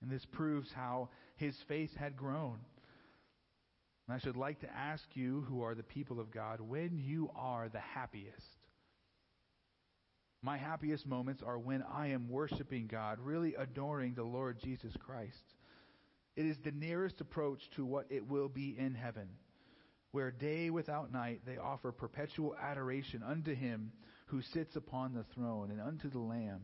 And 0.00 0.10
this 0.10 0.24
proves 0.24 0.70
how 0.72 1.10
his 1.36 1.56
faith 1.66 1.94
had 1.96 2.16
grown. 2.16 2.58
And 4.06 4.14
I 4.14 4.18
should 4.18 4.36
like 4.36 4.60
to 4.60 4.70
ask 4.70 5.04
you, 5.14 5.44
who 5.48 5.62
are 5.62 5.74
the 5.74 5.82
people 5.82 6.20
of 6.20 6.30
God, 6.30 6.60
when 6.60 6.96
you 6.96 7.30
are 7.36 7.68
the 7.68 7.80
happiest. 7.80 8.56
My 10.40 10.56
happiest 10.56 11.04
moments 11.04 11.42
are 11.44 11.58
when 11.58 11.82
I 11.82 12.08
am 12.08 12.30
worshiping 12.30 12.86
God, 12.86 13.18
really 13.20 13.54
adoring 13.56 14.14
the 14.14 14.22
Lord 14.22 14.60
Jesus 14.62 14.92
Christ. 15.04 15.56
It 16.36 16.46
is 16.46 16.56
the 16.58 16.70
nearest 16.70 17.20
approach 17.20 17.68
to 17.74 17.84
what 17.84 18.06
it 18.08 18.28
will 18.28 18.48
be 18.48 18.76
in 18.78 18.94
heaven, 18.94 19.28
where 20.12 20.30
day 20.30 20.70
without 20.70 21.12
night 21.12 21.42
they 21.46 21.58
offer 21.58 21.92
perpetual 21.92 22.56
adoration 22.60 23.22
unto 23.22 23.54
him 23.54 23.92
who 24.26 24.42
sits 24.42 24.76
upon 24.76 25.14
the 25.14 25.24
throne 25.34 25.70
and 25.70 25.80
unto 25.80 26.10
the 26.10 26.18
Lamb. 26.18 26.60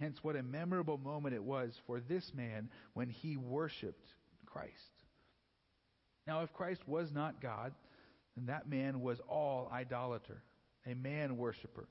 Hence, 0.00 0.18
what 0.22 0.36
a 0.36 0.42
memorable 0.42 0.98
moment 0.98 1.34
it 1.34 1.42
was 1.42 1.72
for 1.86 2.00
this 2.00 2.32
man 2.34 2.68
when 2.94 3.08
he 3.08 3.36
worshiped 3.36 4.06
Christ. 4.46 4.72
Now, 6.26 6.42
if 6.42 6.52
Christ 6.52 6.80
was 6.86 7.12
not 7.12 7.40
God, 7.40 7.72
then 8.36 8.46
that 8.46 8.68
man 8.68 9.00
was 9.00 9.20
all 9.28 9.70
idolater, 9.72 10.42
a 10.86 10.94
man 10.94 11.36
worshiper. 11.36 11.88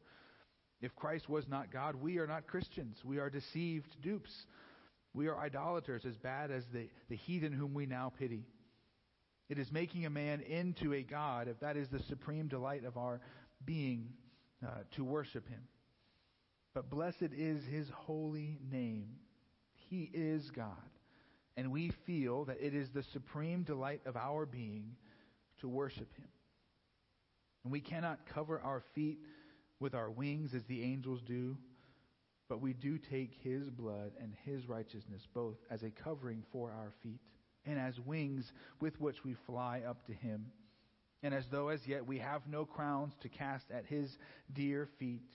If 0.82 0.96
Christ 0.96 1.30
was 1.30 1.48
not 1.48 1.72
God, 1.72 1.96
we 1.96 2.18
are 2.18 2.28
not 2.28 2.48
Christians. 2.48 2.98
We 3.06 3.20
are 3.20 3.30
deceived 3.30 3.96
dupes. 4.02 4.32
We 5.14 5.28
are 5.28 5.38
idolaters 5.40 6.04
as 6.06 6.18
bad 6.18 6.52
as 6.52 6.64
the, 6.74 6.90
the 7.10 7.16
heathen 7.16 7.54
whom 7.54 7.74
we 7.74 7.86
now 7.86 8.12
pity. 8.20 8.46
It 9.50 9.60
is 9.60 9.72
making 9.72 10.06
a 10.06 10.10
man 10.10 10.42
into 10.42 10.94
a 10.94 11.04
God, 11.04 11.48
if 11.48 11.60
that 11.60 11.78
is 11.78 11.90
the 11.90 12.02
supreme 12.04 12.48
delight 12.48 12.86
of 12.86 12.98
our 12.98 13.22
being, 13.66 14.10
uh, 14.66 14.70
to 14.96 15.04
worship 15.04 15.48
him. 15.48 15.62
But 16.74 16.90
blessed 16.90 17.34
is 17.36 17.64
his 17.66 17.88
holy 17.90 18.58
name. 18.72 19.10
He 19.90 20.10
is 20.14 20.50
God. 20.50 20.72
And 21.56 21.72
we 21.72 21.92
feel 22.06 22.46
that 22.46 22.58
it 22.60 22.74
is 22.74 22.90
the 22.90 23.04
supreme 23.14 23.64
delight 23.64 24.02
of 24.06 24.16
our 24.18 24.46
being 24.46 24.96
to 25.62 25.68
worship 25.68 26.12
him. 26.16 26.28
And 27.64 27.72
we 27.72 27.80
cannot 27.80 28.26
cover 28.34 28.60
our 28.60 28.82
feet 28.96 29.20
with 29.80 29.94
our 29.94 30.10
wings 30.10 30.54
as 30.56 30.64
the 30.64 30.82
angels 30.82 31.22
do, 31.26 31.58
but 32.50 32.62
we 32.62 32.74
do 32.74 32.98
take 32.98 33.34
his 33.44 33.70
blood 33.70 34.12
and 34.20 34.34
his 34.46 34.68
righteousness 34.68 35.28
both 35.34 35.58
as 35.70 35.84
a 35.84 35.92
covering 35.92 36.44
for 36.52 36.72
our 36.72 36.92
feet 37.04 37.20
and 37.66 37.80
as 37.80 38.00
wings 38.00 38.52
with 38.80 39.00
which 39.00 39.24
we 39.24 39.36
fly 39.46 39.82
up 39.88 40.06
to 40.08 40.14
him. 40.14 40.46
And 41.22 41.34
as 41.34 41.46
though 41.50 41.70
as 41.70 41.80
yet 41.88 42.06
we 42.06 42.20
have 42.20 42.42
no 42.48 42.66
crowns 42.66 43.14
to 43.22 43.30
cast 43.30 43.66
at 43.72 43.86
his 43.86 44.18
dear 44.54 44.90
feet, 45.00 45.30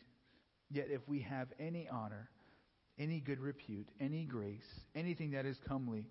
yet 0.71 0.89
if 0.91 1.01
we 1.09 1.21
have 1.21 1.49
any 1.59 1.89
honor, 1.89 2.29
any 2.99 3.21
good 3.21 3.41
repute, 3.41 3.89
any 4.01 4.25
grace, 4.25 4.81
anything 4.95 5.31
that 5.31 5.47
is 5.47 5.59
comely, 5.67 6.07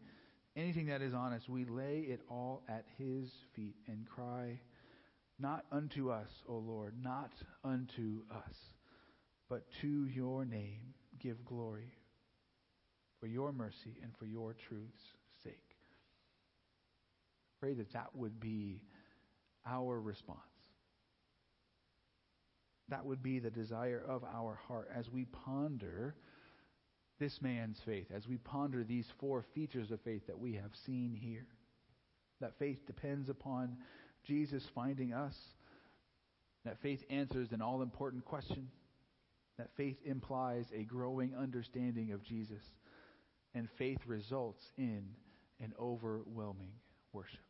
anything 0.55 0.87
that 0.87 1.01
is 1.01 1.13
honest, 1.13 1.47
we 1.47 1.65
lay 1.65 1.99
it 1.99 2.21
all 2.29 2.63
at 2.67 2.85
his 2.97 3.29
feet 3.55 3.75
and 3.87 4.07
cry, 4.07 4.59
Not 5.37 5.65
unto 5.71 6.09
us, 6.09 6.29
O 6.49 6.55
Lord, 6.55 6.95
not 6.99 7.31
unto 7.63 8.23
us, 8.31 8.55
but 9.49 9.63
to 9.81 10.07
your 10.07 10.43
name 10.43 10.95
give 11.19 11.45
glory 11.45 11.93
for 13.19 13.27
your 13.27 13.51
mercy 13.51 13.99
and 14.01 14.11
for 14.17 14.25
your 14.25 14.55
truth's. 14.67 15.03
Pray 17.59 17.73
that 17.73 17.93
that 17.93 18.15
would 18.15 18.39
be 18.39 18.81
our 19.65 19.99
response. 19.99 20.39
That 22.89 23.05
would 23.05 23.21
be 23.21 23.39
the 23.39 23.49
desire 23.49 24.01
of 24.07 24.23
our 24.23 24.59
heart 24.67 24.89
as 24.95 25.09
we 25.09 25.25
ponder 25.25 26.15
this 27.19 27.41
man's 27.41 27.79
faith, 27.85 28.07
as 28.15 28.27
we 28.27 28.37
ponder 28.37 28.83
these 28.83 29.07
four 29.19 29.43
features 29.53 29.91
of 29.91 29.99
faith 30.01 30.27
that 30.27 30.39
we 30.39 30.53
have 30.53 30.71
seen 30.85 31.17
here. 31.19 31.47
That 32.39 32.57
faith 32.59 32.85
depends 32.85 33.29
upon 33.29 33.77
Jesus 34.23 34.63
finding 34.75 35.13
us. 35.13 35.35
That 36.63 36.79
faith 36.81 37.03
answers 37.09 37.51
an 37.51 37.61
all 37.61 37.81
important 37.81 38.23
question. 38.23 38.69
That 39.57 39.69
faith 39.75 39.97
implies 40.05 40.65
a 40.73 40.83
growing 40.83 41.33
understanding 41.35 42.11
of 42.11 42.23
Jesus. 42.23 42.61
And 43.55 43.67
faith 43.77 43.99
results 44.05 44.63
in 44.77 45.03
an 45.59 45.73
overwhelming 45.79 46.73
worship. 47.11 47.46